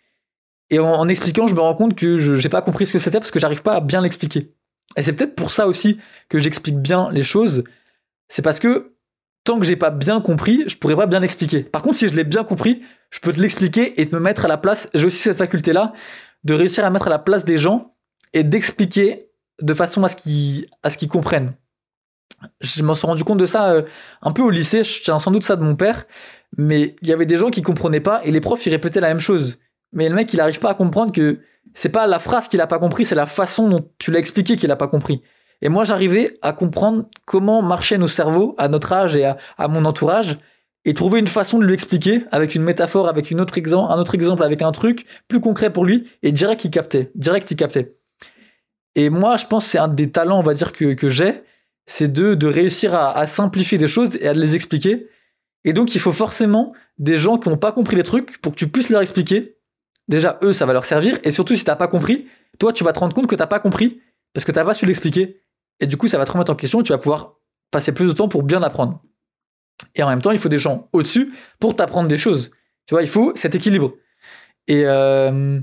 Et 0.70 0.80
en, 0.80 1.08
expliquant, 1.08 1.48
je 1.48 1.56
me 1.56 1.62
rends 1.62 1.74
compte 1.74 1.96
que 1.96 2.18
je 2.18 2.34
n'ai 2.34 2.50
pas 2.50 2.62
compris 2.62 2.86
ce 2.86 2.94
que 2.94 3.00
c'était 3.00 3.20
parce 3.20 3.32
que 3.32 3.40
j'arrive 3.40 3.64
pas 3.64 3.76
à 3.76 3.82
bien 3.82 4.02
l'expliquer. 4.02 4.54
Et 4.98 5.02
c'est 5.02 5.14
peut-être 5.14 5.36
pour 5.36 5.52
ça 5.52 5.68
aussi 5.68 6.00
que 6.30 6.40
j'explique 6.40 6.78
bien 6.78 7.10
les 7.12 7.24
choses. 7.24 7.64
C'est 8.28 8.42
parce 8.42 8.60
que 8.60 8.94
que 9.58 9.66
j'ai 9.66 9.76
pas 9.76 9.90
bien 9.90 10.22
compris, 10.22 10.64
je 10.68 10.78
pourrais 10.78 10.96
pas 10.96 11.08
bien 11.08 11.22
expliquer. 11.22 11.64
Par 11.64 11.82
contre, 11.82 11.98
si 11.98 12.08
je 12.08 12.14
l'ai 12.14 12.24
bien 12.24 12.44
compris, 12.44 12.82
je 13.10 13.20
peux 13.20 13.32
te 13.32 13.40
l'expliquer 13.40 14.00
et 14.02 14.08
te 14.08 14.16
me 14.16 14.22
mettre 14.22 14.46
à 14.46 14.48
la 14.48 14.58
place. 14.58 14.90
J'ai 14.94 15.06
aussi 15.06 15.18
cette 15.18 15.38
faculté-là 15.38 15.94
de 16.44 16.54
réussir 16.54 16.86
à 16.86 16.90
mettre 16.90 17.08
à 17.08 17.10
la 17.10 17.20
place 17.20 17.46
des 17.46 17.58
gens 17.58 17.96
et 18.34 18.44
d'expliquer 18.44 19.20
de 19.62 19.74
façon 19.74 20.04
à 20.04 20.10
ce 20.10 20.16
qu'ils 20.16 20.68
à 20.84 20.90
ce 20.90 20.98
qu'ils 20.98 21.10
comprennent. 21.10 21.54
Je 22.62 22.84
m'en 22.84 22.96
suis 22.96 23.08
rendu 23.08 23.24
compte 23.24 23.40
de 23.40 23.46
ça 23.46 23.72
euh, 23.72 23.82
un 24.22 24.32
peu 24.32 24.42
au 24.42 24.50
lycée. 24.50 24.84
Je 24.84 25.04
tiens 25.04 25.20
sans 25.20 25.32
doute 25.32 25.44
ça 25.44 25.56
de 25.56 25.64
mon 25.64 25.76
père 25.76 26.06
mais 26.58 26.96
il 27.02 27.08
y 27.08 27.14
avait 27.14 27.26
des 27.26 27.38
gens 27.38 27.50
qui 27.50 27.62
comprenaient 27.62 28.00
pas 28.00 28.22
et 28.24 28.32
les 28.32 28.42
profs 28.42 28.66
ils 28.66 28.72
répétaient 28.72 29.02
la 29.02 29.10
même 29.10 29.20
chose. 29.20 29.60
Mais 29.94 30.10
le 30.10 30.16
mec 30.16 30.34
il 30.34 30.42
arrive 30.42 30.60
pas 30.60 30.72
à 30.72 30.74
comprendre 30.74 31.12
que 31.12 31.40
c'est 31.74 31.90
pas 31.90 32.08
la 32.08 32.20
phrase 32.20 32.48
qu'il 32.48 32.62
a 32.62 32.68
pas 32.68 32.80
compris, 32.80 33.06
c'est 33.06 33.16
la 33.16 33.26
façon 33.26 33.70
dont 33.70 33.90
tu 34.00 34.12
l'as 34.12 34.20
expliqué 34.20 34.58
qu'il 34.58 34.72
a 34.72 34.76
pas 34.76 34.88
compris. 34.88 35.22
Et 35.62 35.70
moi 35.70 35.84
j'arrivais 35.84 36.38
à 36.42 36.54
comprendre 36.54 37.06
comment 37.26 37.62
marchaient 37.62 37.98
nos 37.98 38.08
cerveaux 38.08 38.56
à 38.58 38.68
notre 38.68 38.94
âge 38.94 39.16
et 39.16 39.26
à, 39.26 39.68
mon 39.68 39.86
entourage 39.86 40.38
et 40.86 40.94
trouver 40.94 41.20
une 41.20 41.28
façon 41.28 41.60
de 41.60 41.66
lui 41.66 41.74
expliquer 41.74 42.24
avec 42.32 42.56
une 42.56 42.64
métaphore, 42.64 43.08
avec 43.08 43.32
une 43.32 43.42
autre 43.42 43.58
exemple, 43.58 43.92
un 43.92 44.00
autre 44.00 44.16
exemple, 44.16 44.44
avec 44.44 44.62
un 44.62 44.72
truc 44.72 45.06
plus 45.28 45.42
concret 45.42 45.72
pour 45.72 45.86
lui 45.86 46.08
et 46.24 46.32
direct 46.32 46.64
il 46.64 46.72
captait, 46.72 47.12
direct 47.16 47.52
il 47.52 47.58
captait. 47.58 47.96
Et 48.96 49.10
moi 49.10 49.38
je 49.38 49.46
pense 49.46 49.66
que 49.66 49.72
c'est 49.72 49.80
un 49.80 49.88
des 49.88 50.10
talents 50.10 50.40
on 50.40 50.44
va 50.44 50.54
dire 50.54 50.72
que, 50.72 50.94
que 50.94 51.10
j'ai, 51.10 51.44
c'est 51.86 52.12
de, 52.12 52.36
de 52.36 52.48
réussir 52.48 52.94
à, 52.96 53.18
à 53.18 53.28
simplifier 53.28 53.78
des 53.78 53.88
choses 53.88 54.16
et 54.22 54.28
à 54.28 54.34
les 54.34 54.56
expliquer 54.56 55.08
et 55.66 55.74
donc, 55.74 55.96
il 55.96 56.00
faut 56.00 56.12
forcément 56.12 56.74
des 56.98 57.18
gens 57.18 57.38
qui 57.38 57.50
n'ont 57.50 57.58
pas 57.58 57.72
compris 57.72 57.96
les 57.96 58.04
trucs 58.04 58.40
pour 58.42 58.54
que 58.54 58.58
tu 58.58 58.70
puisses 58.70 58.90
leur 58.90 59.02
expliquer. 59.02 59.58
Déjà, 60.08 60.40
eux, 60.42 60.54
ça 60.54 60.66
va 60.66 60.74
leur 60.74 60.86
servir. 60.86 61.20
Et 61.24 61.32
surtout, 61.32 61.56
si 61.56 61.64
t'as 61.64 61.76
pas 61.76 61.88
compris, 61.88 62.28
toi, 62.58 62.74
tu 62.74 62.84
vas 62.84 62.94
te 62.94 63.00
rendre 63.00 63.14
compte 63.14 63.28
que 63.28 63.36
t'as 63.36 63.48
pas 63.48 63.60
compris 63.60 64.02
parce 64.34 64.46
que 64.46 64.52
t'as 64.52 64.64
pas 64.64 64.74
su 64.74 64.86
l'expliquer. 64.86 65.42
Et 65.80 65.88
du 65.88 65.98
coup, 65.98 66.08
ça 66.08 66.18
va 66.18 66.26
te 66.26 66.32
remettre 66.32 66.52
en 66.52 66.56
question 66.56 66.82
et 66.82 66.84
tu 66.84 66.92
vas 66.92 66.98
pouvoir 66.98 67.36
passer 67.72 67.94
plus 67.94 68.08
de 68.08 68.14
temps 68.14 68.28
pour 68.28 68.44
bien 68.44 68.62
apprendre. 68.64 69.02
Et 69.96 70.04
en 70.04 70.10
même 70.10 70.22
temps, 70.22 70.32
il 70.32 70.40
faut 70.40 70.50
des 70.50 70.60
gens 70.60 70.90
au-dessus 70.94 71.34
pour 71.60 71.76
t'apprendre 71.76 72.08
des 72.08 72.18
choses. 72.18 72.52
Tu 72.86 72.94
vois, 72.94 73.02
il 73.02 73.08
faut 73.08 73.34
cet 73.36 73.56
équilibre. 73.56 73.94
Et, 74.68 74.84
euh, 74.86 75.60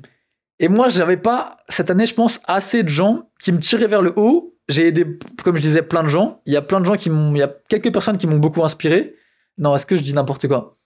et 0.59 0.69
moi, 0.69 0.89
pas, 1.23 1.59
cette 1.69 1.91
année, 1.91 2.07
je 2.07 2.15
pense, 2.15 2.41
assez 2.47 2.83
de 2.83 2.89
gens 2.89 3.31
qui 3.41 3.53
me 3.53 3.59
tiraient 3.59 3.87
vers 3.87 4.03
le 4.03 4.13
haut. 4.17 4.55
J'ai 4.69 4.89
aidé, 4.89 5.07
comme 5.45 5.57
je 5.57 5.61
disais, 5.61 5.83
plein 5.83 6.03
de 6.03 6.09
gens. 6.09 6.41
Il 6.47 6.53
y 6.53 6.57
a 6.57 6.63
plein 6.63 6.81
de 6.81 6.87
gens 6.87 6.97
qui 6.97 7.11
m'ont, 7.11 7.35
il 7.35 7.39
y 7.39 7.43
a 7.43 7.53
quelques 7.69 7.93
personnes 7.93 8.19
qui 8.19 8.27
m'ont 8.27 8.39
beaucoup 8.39 8.65
inspiré. 8.65 9.15
Non, 9.59 9.75
est-ce 9.75 9.87
que 9.87 9.97
je 9.97 10.03
dis 10.03 10.13
n'importe 10.13 10.49
quoi? 10.49 10.79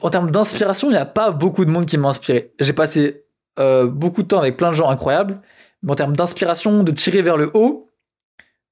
En 0.00 0.10
termes 0.10 0.30
d'inspiration, 0.30 0.88
il 0.88 0.92
n'y 0.92 0.98
a 0.98 1.06
pas 1.06 1.30
beaucoup 1.30 1.64
de 1.64 1.70
monde 1.70 1.86
qui 1.86 1.98
m'a 1.98 2.08
inspiré? 2.08 2.52
J'ai 2.60 2.72
passé 2.72 3.24
euh, 3.58 3.86
beaucoup 3.86 4.22
de 4.22 4.28
temps 4.28 4.38
avec 4.38 4.56
plein 4.56 4.70
de 4.70 4.74
gens 4.74 4.88
incroyables. 4.88 5.40
Mais 5.82 5.92
en 5.92 5.94
termes 5.94 6.16
d'inspiration, 6.16 6.82
de 6.82 6.92
tirer 6.92 7.22
vers 7.22 7.36
le 7.36 7.50
haut, 7.54 7.87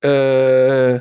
euh, 0.05 0.99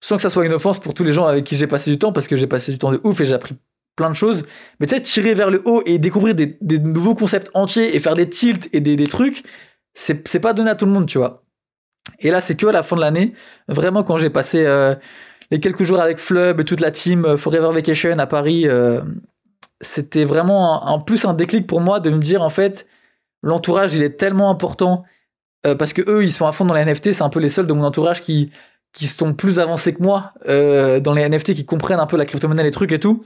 sans 0.00 0.16
que 0.16 0.22
ça 0.22 0.30
soit 0.30 0.46
une 0.46 0.52
offense 0.52 0.78
pour 0.78 0.94
tous 0.94 1.04
les 1.04 1.12
gens 1.12 1.26
avec 1.26 1.44
qui 1.44 1.56
j'ai 1.56 1.66
passé 1.66 1.90
du 1.90 1.98
temps, 1.98 2.12
parce 2.12 2.28
que 2.28 2.36
j'ai 2.36 2.46
passé 2.46 2.72
du 2.72 2.78
temps 2.78 2.92
de 2.92 3.00
ouf 3.04 3.20
et 3.20 3.24
j'ai 3.24 3.34
appris 3.34 3.56
plein 3.96 4.10
de 4.10 4.14
choses. 4.14 4.46
Mais 4.80 4.86
tu 4.86 4.94
sais, 4.94 5.02
tirer 5.02 5.34
vers 5.34 5.50
le 5.50 5.62
haut 5.64 5.82
et 5.86 5.98
découvrir 5.98 6.34
des, 6.34 6.56
nouveaux 6.78 7.14
concepts 7.14 7.50
entiers 7.54 7.94
et 7.96 8.00
faire 8.00 8.14
des 8.14 8.28
tilts 8.28 8.68
et 8.72 8.80
des, 8.80 8.96
des 8.96 9.06
trucs, 9.06 9.42
c'est 9.94 10.40
pas 10.40 10.52
donné 10.52 10.70
à 10.70 10.76
tout 10.76 10.86
le 10.86 10.92
monde, 10.92 11.06
tu 11.06 11.18
vois. 11.18 11.44
Et 12.20 12.30
là, 12.30 12.40
c'est 12.40 12.56
que 12.56 12.66
à 12.66 12.72
la 12.72 12.82
fin 12.82 12.96
de 12.96 13.00
l'année, 13.00 13.34
vraiment 13.66 14.04
quand 14.04 14.18
j'ai 14.18 14.30
passé 14.30 14.64
euh, 14.64 14.94
les 15.50 15.60
quelques 15.60 15.82
jours 15.82 16.00
avec 16.00 16.18
Flub 16.18 16.60
et 16.60 16.64
toute 16.64 16.80
la 16.80 16.90
team 16.90 17.24
euh, 17.24 17.36
Forever 17.36 17.70
Vacation 17.72 18.18
à 18.18 18.26
Paris, 18.26 18.66
c'était 19.80 20.24
vraiment 20.24 20.88
en 20.88 21.00
plus 21.00 21.24
un 21.24 21.34
déclic 21.34 21.66
pour 21.66 21.80
moi 21.80 22.00
de 22.00 22.10
me 22.10 22.18
dire 22.18 22.42
en 22.42 22.50
fait, 22.50 22.86
l'entourage 23.42 23.94
il 23.94 24.02
est 24.02 24.16
tellement 24.16 24.50
important 24.50 25.04
parce 25.62 25.92
que 25.92 26.02
eux 26.08 26.24
ils 26.24 26.32
sont 26.32 26.46
à 26.46 26.52
fond 26.52 26.64
dans 26.64 26.74
les 26.74 26.84
NFT, 26.84 27.12
c'est 27.12 27.22
un 27.22 27.28
peu 27.28 27.40
les 27.40 27.48
seuls 27.48 27.66
de 27.66 27.72
mon 27.72 27.84
entourage 27.84 28.22
qui 28.22 28.50
qui 28.94 29.06
sont 29.06 29.34
plus 29.34 29.58
avancés 29.58 29.94
que 29.94 30.02
moi 30.02 30.32
dans 30.46 31.14
les 31.14 31.28
NFT, 31.28 31.54
qui 31.54 31.64
comprennent 31.64 32.00
un 32.00 32.06
peu 32.06 32.16
la 32.16 32.26
crypto-monnaie, 32.26 32.62
les 32.62 32.70
trucs 32.70 32.92
et 32.92 33.00
tout. 33.00 33.24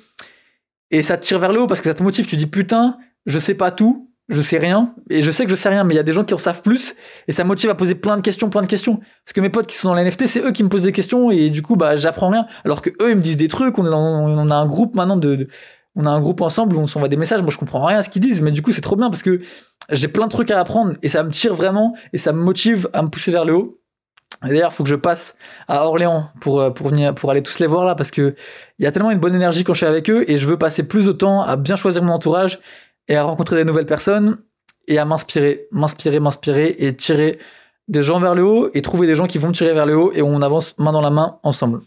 Et 0.90 1.02
ça 1.02 1.16
te 1.16 1.24
tire 1.24 1.38
vers 1.38 1.52
le 1.52 1.60
haut 1.60 1.66
parce 1.66 1.80
que 1.80 1.88
ça 1.88 1.94
te 1.94 2.02
motive. 2.02 2.26
Tu 2.26 2.36
dis 2.36 2.46
putain, 2.46 2.96
je 3.26 3.38
sais 3.38 3.54
pas 3.54 3.70
tout, 3.70 4.12
je 4.28 4.40
sais 4.40 4.58
rien, 4.58 4.94
et 5.10 5.22
je 5.22 5.30
sais 5.30 5.44
que 5.44 5.50
je 5.50 5.56
sais 5.56 5.68
rien, 5.68 5.84
mais 5.84 5.94
il 5.94 5.96
y 5.96 6.00
a 6.00 6.04
des 6.04 6.12
gens 6.12 6.24
qui 6.24 6.34
en 6.34 6.38
savent 6.38 6.62
plus, 6.62 6.94
et 7.28 7.32
ça 7.32 7.44
me 7.44 7.48
motive 7.48 7.70
à 7.70 7.74
poser 7.74 7.94
plein 7.94 8.16
de 8.16 8.22
questions, 8.22 8.50
plein 8.50 8.62
de 8.62 8.66
questions. 8.66 8.96
Parce 8.96 9.32
que 9.34 9.40
mes 9.40 9.50
potes 9.50 9.66
qui 9.66 9.76
sont 9.76 9.88
dans 9.88 9.94
la 9.94 10.04
NFT, 10.04 10.26
c'est 10.26 10.40
eux 10.40 10.52
qui 10.52 10.62
me 10.62 10.68
posent 10.68 10.82
des 10.82 10.92
questions, 10.92 11.30
et 11.30 11.50
du 11.50 11.62
coup, 11.62 11.76
bah, 11.76 11.96
j'apprends 11.96 12.30
rien. 12.30 12.46
Alors 12.64 12.82
que 12.82 12.90
eux, 13.02 13.10
ils 13.10 13.16
me 13.16 13.22
disent 13.22 13.36
des 13.36 13.48
trucs, 13.48 13.78
on, 13.78 13.84
on 13.84 14.50
a 14.50 14.54
un 14.54 14.66
groupe 14.66 14.94
maintenant 14.94 15.16
de, 15.16 15.48
on 15.94 16.06
a 16.06 16.10
un 16.10 16.20
groupe 16.20 16.40
ensemble 16.40 16.76
où 16.76 16.80
on 16.80 16.86
s'envoie 16.86 17.08
des 17.08 17.16
messages, 17.16 17.42
moi 17.42 17.50
je 17.50 17.58
comprends 17.58 17.84
rien 17.84 17.98
à 17.98 18.02
ce 18.02 18.08
qu'ils 18.08 18.22
disent, 18.22 18.42
mais 18.42 18.50
du 18.50 18.62
coup, 18.62 18.72
c'est 18.72 18.80
trop 18.80 18.96
bien 18.96 19.10
parce 19.10 19.22
que 19.22 19.40
j'ai 19.90 20.08
plein 20.08 20.26
de 20.26 20.30
trucs 20.30 20.50
à 20.50 20.58
apprendre, 20.58 20.94
et 21.02 21.08
ça 21.08 21.22
me 21.22 21.30
tire 21.30 21.54
vraiment, 21.54 21.94
et 22.12 22.18
ça 22.18 22.32
me 22.32 22.42
motive 22.42 22.88
à 22.92 23.02
me 23.02 23.08
pousser 23.08 23.30
vers 23.30 23.44
le 23.44 23.54
haut. 23.54 23.78
D'ailleurs, 24.42 24.72
faut 24.72 24.82
que 24.82 24.88
je 24.88 24.96
passe 24.96 25.36
à 25.68 25.86
Orléans 25.86 26.30
pour, 26.40 26.60
euh, 26.60 26.70
pour, 26.70 26.88
venir, 26.88 27.14
pour 27.14 27.30
aller 27.30 27.42
tous 27.42 27.58
les 27.58 27.66
voir 27.66 27.84
là, 27.84 27.94
parce 27.94 28.10
que 28.10 28.34
il 28.78 28.84
y 28.84 28.86
a 28.86 28.92
tellement 28.92 29.10
une 29.10 29.20
bonne 29.20 29.34
énergie 29.34 29.62
quand 29.64 29.74
je 29.74 29.78
suis 29.78 29.86
avec 29.86 30.08
eux, 30.10 30.24
et 30.28 30.36
je 30.36 30.46
veux 30.46 30.56
passer 30.56 30.82
plus 30.82 31.06
de 31.06 31.12
temps 31.12 31.42
à 31.42 31.56
bien 31.56 31.76
choisir 31.76 32.02
mon 32.02 32.12
entourage, 32.12 32.58
et 33.08 33.16
à 33.16 33.24
rencontrer 33.24 33.56
des 33.56 33.64
nouvelles 33.64 33.86
personnes, 33.86 34.38
et 34.88 34.98
à 34.98 35.04
m'inspirer, 35.04 35.68
m'inspirer, 35.70 36.20
m'inspirer, 36.20 36.74
et 36.78 36.96
tirer 36.96 37.38
des 37.88 38.02
gens 38.02 38.18
vers 38.18 38.34
le 38.34 38.44
haut, 38.44 38.70
et 38.74 38.82
trouver 38.82 39.06
des 39.06 39.16
gens 39.16 39.26
qui 39.26 39.38
vont 39.38 39.48
me 39.48 39.52
tirer 39.52 39.74
vers 39.74 39.86
le 39.86 39.96
haut, 39.96 40.12
et 40.12 40.22
on 40.22 40.40
avance 40.40 40.76
main 40.78 40.92
dans 40.92 41.02
la 41.02 41.10
main 41.10 41.38
ensemble. 41.42 41.80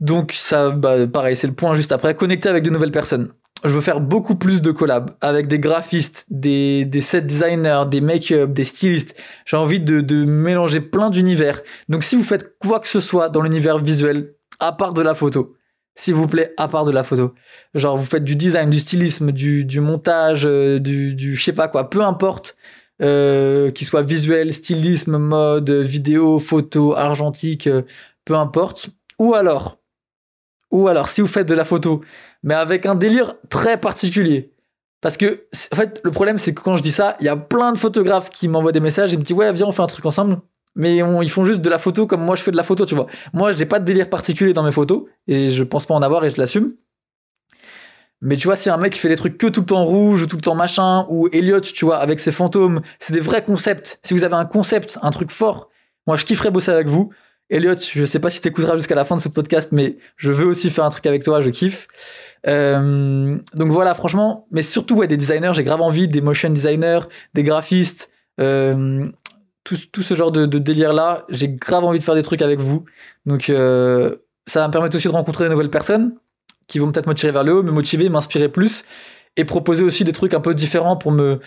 Donc 0.00 0.32
ça, 0.32 0.70
bah, 0.70 1.06
pareil, 1.06 1.36
c'est 1.36 1.46
le 1.46 1.54
point 1.54 1.74
juste 1.74 1.92
après, 1.92 2.14
connecter 2.14 2.48
avec 2.48 2.64
de 2.64 2.70
nouvelles 2.70 2.90
personnes 2.90 3.32
je 3.64 3.70
veux 3.70 3.80
faire 3.80 4.00
beaucoup 4.00 4.36
plus 4.36 4.60
de 4.60 4.70
collabs 4.70 5.12
avec 5.20 5.48
des 5.48 5.58
graphistes, 5.58 6.26
des, 6.28 6.86
set 7.00 7.26
designers, 7.26 7.84
des 7.90 8.02
make-up, 8.02 8.52
des 8.52 8.64
stylistes. 8.64 9.18
J'ai 9.46 9.56
envie 9.56 9.80
de, 9.80 10.24
mélanger 10.24 10.80
plein 10.80 11.10
d'univers. 11.10 11.62
Donc 11.88 12.04
si 12.04 12.14
vous 12.14 12.22
faites 12.22 12.58
quoi 12.58 12.78
que 12.78 12.86
ce 12.86 13.00
soit 13.00 13.30
dans 13.30 13.40
l'univers 13.40 13.78
visuel, 13.78 14.34
à 14.60 14.72
part 14.72 14.92
de 14.92 15.00
la 15.00 15.14
photo, 15.14 15.56
s'il 15.94 16.14
vous 16.14 16.26
plaît, 16.26 16.52
à 16.58 16.68
part 16.68 16.84
de 16.84 16.90
la 16.90 17.04
photo. 17.04 17.34
Genre 17.74 17.96
vous 17.96 18.04
faites 18.04 18.24
du 18.24 18.36
design, 18.36 18.68
du 18.68 18.80
stylisme, 18.80 19.32
du, 19.32 19.80
montage, 19.80 20.44
euh, 20.44 20.78
du, 20.78 21.14
du 21.14 21.34
je 21.34 21.42
sais 21.42 21.52
pas 21.52 21.68
quoi, 21.68 21.88
peu 21.88 22.02
importe, 22.02 22.56
euh, 23.00 23.70
qu'il 23.70 23.86
soit 23.86 24.02
visuel, 24.02 24.52
stylisme, 24.52 25.16
mode, 25.16 25.70
vidéo, 25.70 26.38
photo, 26.38 26.94
argentique, 26.94 27.66
euh, 27.66 27.82
peu 28.26 28.34
importe. 28.34 28.90
Ou 29.18 29.34
alors, 29.34 29.78
ou 30.74 30.88
alors 30.88 31.08
si 31.08 31.20
vous 31.20 31.28
faites 31.28 31.46
de 31.46 31.54
la 31.54 31.64
photo, 31.64 32.02
mais 32.42 32.54
avec 32.54 32.84
un 32.84 32.96
délire 32.96 33.36
très 33.48 33.78
particulier. 33.78 34.52
Parce 35.00 35.16
que, 35.16 35.46
en 35.72 35.76
fait, 35.76 36.00
le 36.02 36.10
problème, 36.10 36.36
c'est 36.36 36.52
que 36.52 36.60
quand 36.60 36.76
je 36.76 36.82
dis 36.82 36.90
ça, 36.90 37.16
il 37.20 37.26
y 37.26 37.28
a 37.28 37.36
plein 37.36 37.72
de 37.72 37.78
photographes 37.78 38.30
qui 38.30 38.48
m'envoient 38.48 38.72
des 38.72 38.80
messages 38.80 39.14
et 39.14 39.16
me 39.16 39.22
disent, 39.22 39.36
ouais, 39.36 39.52
viens, 39.52 39.66
on 39.68 39.72
fait 39.72 39.82
un 39.82 39.86
truc 39.86 40.04
ensemble. 40.04 40.40
Mais 40.74 40.96
ils 40.96 41.30
font 41.30 41.44
juste 41.44 41.60
de 41.60 41.70
la 41.70 41.78
photo 41.78 42.08
comme 42.08 42.22
moi 42.22 42.34
je 42.34 42.42
fais 42.42 42.50
de 42.50 42.56
la 42.56 42.64
photo, 42.64 42.84
tu 42.84 42.96
vois. 42.96 43.06
Moi, 43.32 43.52
j'ai 43.52 43.66
pas 43.66 43.78
de 43.78 43.84
délire 43.84 44.10
particulier 44.10 44.52
dans 44.52 44.64
mes 44.64 44.72
photos 44.72 45.04
et 45.28 45.46
je 45.48 45.62
pense 45.62 45.86
pas 45.86 45.94
en 45.94 46.02
avoir 46.02 46.24
et 46.24 46.30
je 46.30 46.38
l'assume. 46.38 46.72
Mais 48.20 48.36
tu 48.36 48.48
vois, 48.48 48.56
si 48.56 48.68
un 48.68 48.76
mec 48.76 48.94
qui 48.94 48.98
fait 48.98 49.08
des 49.08 49.14
trucs 49.14 49.38
que 49.38 49.46
tout 49.46 49.60
le 49.60 49.66
temps 49.66 49.84
rouge 49.84 50.22
ou 50.22 50.26
tout 50.26 50.36
le 50.36 50.42
temps 50.42 50.56
machin, 50.56 51.06
ou 51.08 51.28
Elliot, 51.32 51.60
tu 51.60 51.84
vois, 51.84 51.98
avec 51.98 52.18
ses 52.18 52.32
fantômes, 52.32 52.80
c'est 52.98 53.12
des 53.12 53.20
vrais 53.20 53.44
concepts. 53.44 54.00
Si 54.02 54.12
vous 54.12 54.24
avez 54.24 54.34
un 54.34 54.46
concept, 54.46 54.98
un 55.02 55.10
truc 55.10 55.30
fort, 55.30 55.68
moi 56.08 56.16
je 56.16 56.24
kifferais 56.24 56.50
bosser 56.50 56.72
avec 56.72 56.88
vous. 56.88 57.12
Elliot, 57.50 57.76
je 57.76 58.04
sais 58.04 58.20
pas 58.20 58.30
si 58.30 58.40
t'écouteras 58.40 58.76
jusqu'à 58.76 58.94
la 58.94 59.04
fin 59.04 59.16
de 59.16 59.20
ce 59.20 59.28
podcast, 59.28 59.70
mais 59.72 59.98
je 60.16 60.32
veux 60.32 60.46
aussi 60.46 60.70
faire 60.70 60.84
un 60.84 60.90
truc 60.90 61.06
avec 61.06 61.24
toi, 61.24 61.40
je 61.40 61.50
kiffe. 61.50 61.86
Euh, 62.46 63.38
donc 63.54 63.70
voilà, 63.70 63.94
franchement, 63.94 64.46
mais 64.50 64.62
surtout 64.62 64.96
ouais, 64.96 65.06
des 65.06 65.16
designers, 65.16 65.52
j'ai 65.54 65.64
grave 65.64 65.82
envie, 65.82 66.08
des 66.08 66.20
motion 66.20 66.50
designers, 66.50 67.00
des 67.34 67.42
graphistes, 67.42 68.10
euh, 68.40 69.08
tout, 69.64 70.02
ce 70.02 70.14
genre 70.14 70.32
de, 70.32 70.46
de 70.46 70.58
délire-là, 70.58 71.24
j'ai 71.30 71.48
grave 71.48 71.84
envie 71.84 71.98
de 71.98 72.04
faire 72.04 72.14
des 72.14 72.22
trucs 72.22 72.42
avec 72.42 72.60
vous. 72.60 72.84
Donc 73.24 73.48
euh, 73.48 74.16
ça 74.46 74.60
va 74.60 74.68
me 74.68 74.72
permettre 74.72 74.96
aussi 74.96 75.08
de 75.08 75.12
rencontrer 75.12 75.44
de 75.44 75.50
nouvelles 75.50 75.70
personnes 75.70 76.14
qui 76.66 76.78
vont 76.78 76.92
peut-être 76.92 77.06
me 77.06 77.14
tirer 77.14 77.32
vers 77.32 77.44
le 77.44 77.54
haut, 77.54 77.62
me 77.62 77.72
motiver, 77.72 78.08
m'inspirer 78.08 78.48
plus, 78.48 78.84
et 79.36 79.44
proposer 79.44 79.84
aussi 79.84 80.04
des 80.04 80.12
trucs 80.12 80.34
un 80.34 80.40
peu 80.40 80.54
différents 80.54 80.96
pour 80.96 81.12
me 81.12 81.40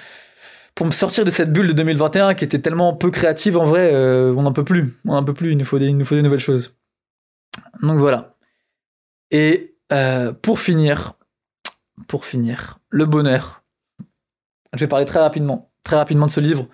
pour 0.77 0.85
me 0.85 0.91
sortir 0.91 1.25
de 1.25 1.31
cette 1.31 1.51
bulle 1.51 1.69
de 1.69 1.73
2021 1.73 2.35
qui 2.35 2.45
était 2.45 2.59
tellement 2.59 2.93
peu 2.93 3.09
créative 3.09 3.57
en 3.57 3.63
vrai, 3.63 3.91
euh, 3.91 4.31
on 4.37 4.43
n'en 4.43 4.53
peut 4.53 4.63
plus, 4.63 4.95
on 5.05 5.13
n'en 5.13 5.23
peut 5.23 5.33
plus, 5.33 5.53
il 5.53 5.57
nous 5.57 5.65
faut 5.65 5.79
des, 5.79 5.91
nouvelles 5.91 6.39
choses. 6.39 6.75
Donc 7.81 7.97
voilà. 7.97 8.35
Et 9.31 9.75
euh, 9.91 10.33
pour 10.33 10.59
finir, 10.59 11.13
pour 12.07 12.25
finir, 12.25 12.77
le 12.89 13.05
bonheur. 13.05 13.63
Je 14.73 14.81
vais 14.81 14.87
parler 14.87 15.05
très 15.05 15.19
rapidement, 15.19 15.71
très 15.83 15.95
rapidement 15.95 16.27
de 16.27 16.31
ce 16.31 16.39
livre, 16.39 16.67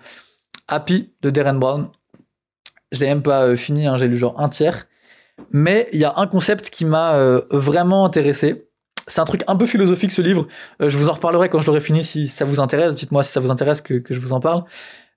Happy 0.68 1.14
de 1.22 1.30
Darren 1.30 1.54
Brown. 1.54 1.88
Je 2.92 3.00
l'ai 3.00 3.06
même 3.06 3.22
pas 3.22 3.44
euh, 3.44 3.56
fini, 3.56 3.86
hein, 3.86 3.96
j'ai 3.96 4.06
lu 4.06 4.18
genre 4.18 4.38
un 4.38 4.50
tiers. 4.50 4.86
Mais 5.50 5.88
il 5.94 5.98
y 5.98 6.04
a 6.04 6.12
un 6.18 6.26
concept 6.26 6.68
qui 6.68 6.84
m'a 6.84 7.40
vraiment 7.50 8.04
intéressé. 8.04 8.68
C'est 9.06 9.20
un 9.20 9.24
truc 9.24 9.42
un 9.46 9.56
peu 9.56 9.66
philosophique 9.66 10.12
ce 10.12 10.22
livre. 10.22 10.46
je 10.80 10.96
vous 10.96 11.08
en 11.08 11.12
reparlerai 11.12 11.48
quand 11.48 11.60
je 11.60 11.66
l'aurai 11.66 11.80
fini 11.80 12.02
si 12.02 12.28
ça 12.28 12.44
vous 12.44 12.60
intéresse. 12.60 12.94
Dites-moi 12.94 13.22
si 13.22 13.32
ça 13.32 13.40
vous 13.40 13.50
intéresse 13.50 13.80
que, 13.80 14.02
je 14.08 14.18
vous 14.18 14.32
en 14.32 14.40
parle. 14.40 14.64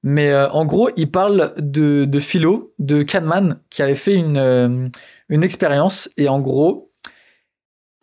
Mais 0.03 0.35
en 0.35 0.65
gros, 0.65 0.89
il 0.97 1.09
parle 1.09 1.53
de, 1.57 2.19
philo, 2.19 2.73
de 2.79 3.03
Kahneman, 3.03 3.59
qui 3.69 3.81
avait 3.81 3.95
fait 3.95 4.13
une, 4.13 4.91
une 5.29 5.43
expérience. 5.43 6.09
Et 6.17 6.27
en 6.27 6.39
gros, 6.39 6.87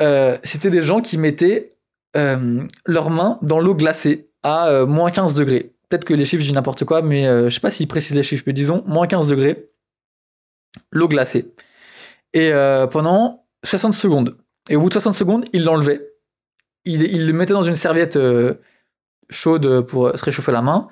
euh, 0.00 0.38
c'était 0.42 0.70
des 0.70 0.82
gens 0.82 1.00
qui 1.00 1.18
mettaient 1.18 1.76
euh, 2.16 2.66
leurs 2.86 3.10
mains 3.10 3.38
dans 3.42 3.60
l'eau 3.60 3.74
glacée 3.74 4.30
à 4.42 4.68
euh, 4.68 4.86
moins 4.86 5.10
15 5.10 5.34
degrés. 5.34 5.74
Peut-être 5.88 6.04
que 6.04 6.14
les 6.14 6.24
chiffres, 6.24 6.42
je 6.42 6.52
n'importe 6.52 6.84
quoi, 6.84 7.02
mais 7.02 7.24
je 7.24 7.50
sais 7.50 7.60
pas 7.60 7.70
s'ils 7.70 7.86
précisent 7.86 8.16
les 8.16 8.22
chiffres, 8.22 8.44
mais 8.46 8.52
disons 8.52 8.82
moins 8.86 9.06
15 9.06 9.28
degrés, 9.28 9.70
l'eau 10.90 11.08
glacée. 11.08 11.54
Et 12.32 12.50
pendant 12.90 13.44
60 13.62 13.94
secondes. 13.94 14.36
Et 14.68 14.76
au 14.76 14.80
bout 14.80 14.88
de 14.88 14.94
60 14.94 15.14
secondes, 15.14 15.44
ils 15.52 15.64
l'enlevaient. 15.64 16.00
Ils, 16.84 17.26
le 17.26 17.32
mettaient 17.32 17.54
dans 17.54 17.62
une 17.62 17.74
serviette 17.74 18.18
chaude 19.30 19.80
pour 19.82 20.16
se 20.16 20.24
réchauffer 20.24 20.52
la 20.52 20.62
main. 20.62 20.88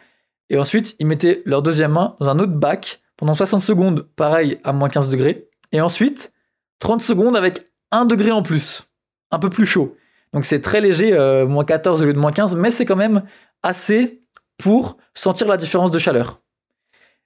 Et 0.48 0.58
ensuite, 0.58 0.96
ils 0.98 1.06
mettaient 1.06 1.42
leur 1.44 1.62
deuxième 1.62 1.92
main 1.92 2.16
dans 2.20 2.28
un 2.28 2.38
autre 2.38 2.52
bac 2.52 3.00
pendant 3.16 3.34
60 3.34 3.60
secondes, 3.60 4.08
pareil, 4.16 4.58
à 4.64 4.72
moins 4.72 4.88
15 4.88 5.08
degrés. 5.10 5.48
Et 5.72 5.80
ensuite, 5.80 6.32
30 6.78 7.02
secondes 7.02 7.36
avec 7.36 7.70
1 7.90 8.06
degré 8.06 8.30
en 8.30 8.42
plus 8.42 8.84
un 9.32 9.38
peu 9.38 9.50
plus 9.50 9.66
chaud. 9.66 9.96
Donc 10.32 10.44
c'est 10.44 10.60
très 10.60 10.80
léger, 10.80 11.12
euh, 11.12 11.46
moins 11.46 11.64
14 11.64 12.02
au 12.02 12.04
lieu 12.04 12.14
de 12.14 12.18
moins 12.18 12.32
15, 12.32 12.56
mais 12.56 12.70
c'est 12.70 12.84
quand 12.84 12.96
même 12.96 13.22
assez 13.62 14.22
pour 14.58 14.96
sentir 15.14 15.48
la 15.48 15.56
différence 15.56 15.90
de 15.90 15.98
chaleur. 15.98 16.40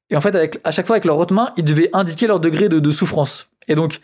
Et 0.08 0.16
en 0.16 0.20
fait, 0.20 0.58
à 0.62 0.70
chaque 0.70 0.86
fois, 0.86 0.94
avec 0.94 1.04
leur 1.04 1.18
haute 1.18 1.32
main, 1.32 1.52
ils 1.56 1.64
devaient 1.64 1.90
indiquer 1.92 2.28
leur 2.28 2.38
degré 2.38 2.68
de, 2.68 2.90
souffrance. 2.92 3.48
Et 3.66 3.74
donc, 3.74 4.00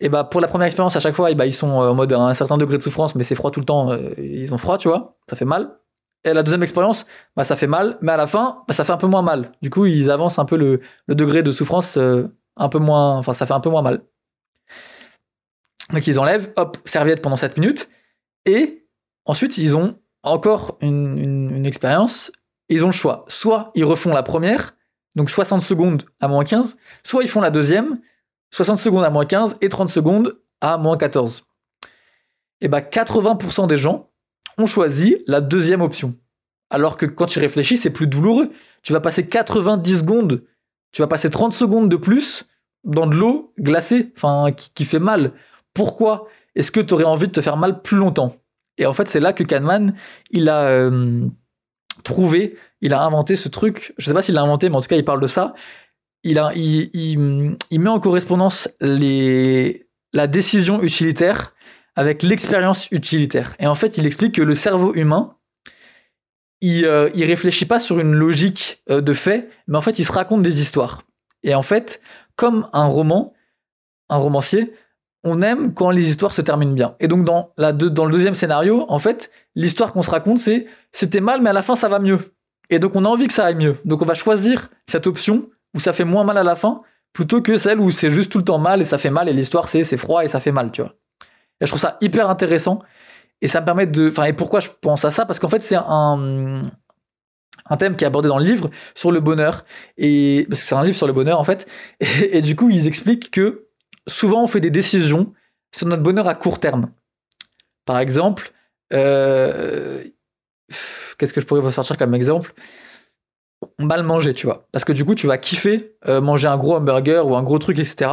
et 0.00 0.08
bah, 0.08 0.24
pour 0.24 0.40
la 0.40 0.48
première 0.48 0.66
expérience, 0.66 0.96
à 0.96 1.00
chaque 1.00 1.14
fois, 1.14 1.32
bah, 1.34 1.46
ils 1.46 1.52
sont 1.52 1.80
euh, 1.80 1.90
en 1.90 1.94
mode 1.94 2.12
un 2.12 2.34
certain 2.34 2.58
degré 2.58 2.78
de 2.78 2.82
souffrance, 2.82 3.14
mais 3.14 3.24
c'est 3.24 3.34
froid 3.34 3.50
tout 3.50 3.60
le 3.60 3.66
temps, 3.66 3.90
euh, 3.92 4.10
ils 4.18 4.52
ont 4.52 4.58
froid, 4.58 4.78
tu 4.78 4.88
vois, 4.88 5.16
ça 5.28 5.36
fait 5.36 5.44
mal. 5.44 5.78
Et 6.24 6.32
la 6.32 6.42
deuxième 6.42 6.62
expérience, 6.62 7.06
bah, 7.36 7.44
ça 7.44 7.54
fait 7.54 7.66
mal, 7.66 7.98
mais 8.00 8.12
à 8.12 8.16
la 8.16 8.26
fin, 8.26 8.64
bah, 8.66 8.74
ça 8.74 8.84
fait 8.84 8.92
un 8.92 8.96
peu 8.96 9.06
moins 9.06 9.22
mal. 9.22 9.52
Du 9.62 9.70
coup, 9.70 9.86
ils 9.86 10.10
avancent 10.10 10.38
un 10.38 10.44
peu 10.44 10.56
le, 10.56 10.80
degré 11.08 11.42
de 11.42 11.50
souffrance 11.50 11.96
un 11.96 12.68
peu 12.68 12.78
moins, 12.78 13.18
enfin, 13.18 13.32
ça 13.32 13.46
fait 13.46 13.52
un 13.52 13.60
peu 13.60 13.70
moins 13.70 13.82
mal. 13.82 14.02
Donc 15.92 16.06
ils 16.06 16.18
enlèvent, 16.18 16.52
hop, 16.56 16.78
serviette 16.84 17.22
pendant 17.22 17.36
7 17.36 17.58
minutes, 17.58 17.88
et 18.46 18.86
ensuite 19.26 19.58
ils 19.58 19.76
ont 19.76 19.94
encore 20.22 20.78
une, 20.80 21.18
une, 21.18 21.66
expérience, 21.66 22.32
ils 22.68 22.84
ont 22.84 22.88
le 22.88 22.92
choix. 22.92 23.24
Soit 23.28 23.70
ils 23.74 23.84
refont 23.84 24.14
la 24.14 24.22
première, 24.22 24.74
donc 25.14 25.30
60 25.30 25.62
secondes 25.62 26.04
à 26.20 26.28
moins 26.28 26.44
15, 26.44 26.78
soit 27.04 27.22
ils 27.22 27.28
font 27.28 27.42
la 27.42 27.50
deuxième, 27.50 28.00
60 28.54 28.78
secondes 28.78 29.02
à 29.02 29.10
moins 29.10 29.26
15 29.26 29.56
et 29.62 29.68
30 29.68 29.88
secondes 29.88 30.38
à 30.60 30.78
moins 30.78 30.96
14. 30.96 31.44
Et 32.60 32.68
bah 32.68 32.80
80% 32.80 33.66
des 33.66 33.76
gens 33.76 34.10
ont 34.58 34.66
choisi 34.66 35.16
la 35.26 35.40
deuxième 35.40 35.80
option. 35.80 36.14
Alors 36.70 36.96
que 36.96 37.04
quand 37.04 37.26
tu 37.26 37.40
réfléchis, 37.40 37.76
c'est 37.76 37.90
plus 37.90 38.06
douloureux. 38.06 38.52
Tu 38.82 38.92
vas 38.92 39.00
passer 39.00 39.28
90 39.28 39.98
secondes, 39.98 40.44
tu 40.92 41.02
vas 41.02 41.08
passer 41.08 41.30
30 41.30 41.52
secondes 41.52 41.88
de 41.88 41.96
plus 41.96 42.44
dans 42.84 43.08
de 43.08 43.16
l'eau 43.16 43.52
glacée, 43.58 44.12
enfin 44.16 44.52
qui, 44.52 44.84
fait 44.84 45.00
mal. 45.00 45.32
Pourquoi 45.72 46.28
est-ce 46.54 46.70
que 46.70 46.80
tu 46.80 46.94
aurais 46.94 47.02
envie 47.02 47.26
de 47.26 47.32
te 47.32 47.40
faire 47.40 47.56
mal 47.56 47.82
plus 47.82 47.96
longtemps? 47.96 48.36
Et 48.78 48.86
en 48.86 48.92
fait, 48.92 49.08
c'est 49.08 49.20
là 49.20 49.32
que 49.32 49.42
Kahneman, 49.42 49.94
il 50.30 50.48
a 50.48 50.60
euh, 50.60 51.26
trouvé, 52.04 52.56
il 52.82 52.92
a 52.92 53.02
inventé 53.02 53.34
ce 53.34 53.48
truc. 53.48 53.94
Je 53.98 54.04
sais 54.04 54.14
pas 54.14 54.22
s'il 54.22 54.36
l'a 54.36 54.42
inventé, 54.42 54.68
mais 54.68 54.76
en 54.76 54.80
tout 54.80 54.86
cas, 54.86 54.96
il 54.96 55.04
parle 55.04 55.20
de 55.20 55.26
ça. 55.26 55.54
Il, 56.24 57.18
met 57.70 57.88
en 57.88 58.00
correspondance 58.00 58.68
la 58.80 60.26
décision 60.26 60.82
utilitaire 60.82 61.54
avec 61.96 62.22
l'expérience 62.22 62.90
utilitaire. 62.90 63.54
Et 63.58 63.66
en 63.66 63.74
fait, 63.74 63.98
il 63.98 64.06
explique 64.06 64.34
que 64.34 64.42
le 64.42 64.54
cerveau 64.54 64.94
humain, 64.94 65.36
il, 66.60 66.86
euh, 66.86 67.10
réfléchit 67.14 67.66
pas 67.66 67.78
sur 67.78 68.00
une 68.00 68.14
logique 68.14 68.82
euh, 68.90 69.00
de 69.00 69.12
fait, 69.12 69.50
mais 69.68 69.76
en 69.76 69.80
fait, 69.82 69.98
il 69.98 70.04
se 70.04 70.12
raconte 70.12 70.42
des 70.42 70.60
histoires. 70.60 71.02
Et 71.42 71.54
en 71.54 71.62
fait, 71.62 72.00
comme 72.36 72.68
un 72.72 72.86
roman, 72.86 73.34
un 74.08 74.16
romancier, 74.16 74.72
on 75.24 75.40
aime 75.42 75.72
quand 75.74 75.90
les 75.90 76.08
histoires 76.08 76.32
se 76.32 76.42
terminent 76.42 76.72
bien. 76.72 76.96
Et 77.00 77.08
donc 77.08 77.24
dans, 77.24 77.52
dans 77.56 78.04
le 78.06 78.12
deuxième 78.12 78.34
scénario, 78.34 78.84
en 78.88 78.98
fait, 78.98 79.30
l'histoire 79.54 79.92
qu'on 79.92 80.02
se 80.02 80.10
raconte, 80.10 80.38
c'est 80.38 80.66
c'était 80.92 81.20
mal, 81.20 81.40
mais 81.40 81.50
à 81.50 81.52
la 81.52 81.62
fin 81.62 81.76
ça 81.76 81.88
va 81.88 81.98
mieux. 81.98 82.34
Et 82.70 82.78
donc 82.78 82.94
on 82.96 83.04
a 83.04 83.08
envie 83.08 83.26
que 83.26 83.32
ça 83.32 83.46
aille 83.46 83.54
mieux. 83.54 83.76
Donc 83.84 84.02
on 84.02 84.04
va 84.04 84.14
choisir 84.14 84.70
cette 84.86 85.06
option 85.06 85.48
où 85.74 85.80
ça 85.80 85.92
fait 85.92 86.04
moins 86.04 86.24
mal 86.24 86.38
à 86.38 86.44
la 86.44 86.56
fin, 86.56 86.82
plutôt 87.12 87.42
que 87.42 87.56
celle 87.56 87.80
où 87.80 87.90
c'est 87.90 88.10
juste 88.10 88.30
tout 88.30 88.38
le 88.38 88.44
temps 88.44 88.58
mal 88.58 88.80
et 88.80 88.84
ça 88.84 88.98
fait 88.98 89.10
mal 89.10 89.28
et 89.28 89.32
l'histoire 89.32 89.68
c'est 89.68 89.84
c'est 89.84 89.96
froid 89.96 90.24
et 90.24 90.28
ça 90.28 90.40
fait 90.40 90.52
mal, 90.52 90.70
tu 90.72 90.82
vois. 90.82 90.94
Et 91.60 91.66
je 91.66 91.70
trouve 91.70 91.80
ça 91.80 91.98
hyper 92.00 92.28
intéressant 92.28 92.80
et 93.40 93.48
ça 93.48 93.60
me 93.60 93.64
permet 93.64 93.86
de, 93.86 94.08
enfin 94.08 94.24
et 94.24 94.32
pourquoi 94.32 94.60
je 94.60 94.68
pense 94.80 95.04
à 95.04 95.10
ça? 95.10 95.26
Parce 95.26 95.38
qu'en 95.38 95.48
fait 95.48 95.62
c'est 95.62 95.76
un 95.76 96.70
un 97.66 97.76
thème 97.76 97.96
qui 97.96 98.04
est 98.04 98.06
abordé 98.06 98.28
dans 98.28 98.38
le 98.38 98.44
livre 98.44 98.70
sur 98.94 99.10
le 99.10 99.20
bonheur 99.20 99.64
et 99.96 100.46
parce 100.48 100.60
que 100.62 100.66
c'est 100.68 100.74
un 100.74 100.84
livre 100.84 100.96
sur 100.96 101.06
le 101.06 101.12
bonheur 101.12 101.38
en 101.38 101.44
fait. 101.44 101.66
Et, 102.00 102.42
du 102.42 102.56
coup 102.56 102.68
ils 102.70 102.86
expliquent 102.86 103.30
que 103.30 103.68
souvent 104.06 104.42
on 104.42 104.46
fait 104.46 104.60
des 104.60 104.70
décisions 104.70 105.32
sur 105.74 105.86
notre 105.86 106.02
bonheur 106.02 106.28
à 106.28 106.34
court 106.34 106.60
terme. 106.60 106.90
Par 107.86 107.98
exemple 107.98 108.52
euh, 108.92 110.04
qu'est-ce 111.18 111.32
que 111.32 111.40
je 111.40 111.46
pourrais 111.46 111.60
vous 111.60 111.70
sortir 111.70 111.96
comme 111.96 112.14
exemple? 112.14 112.52
Mal 113.78 114.02
manger 114.02 114.34
tu 114.34 114.46
vois 114.46 114.66
parce 114.72 114.84
que 114.84 114.92
du 114.92 115.04
coup 115.04 115.14
tu 115.14 115.26
vas 115.26 115.38
kiffer 115.38 115.96
euh, 116.08 116.20
manger 116.20 116.48
un 116.48 116.56
gros 116.56 116.74
hamburger 116.74 117.26
ou 117.26 117.36
un 117.36 117.42
gros 117.42 117.58
truc 117.58 117.78
etc 117.78 118.10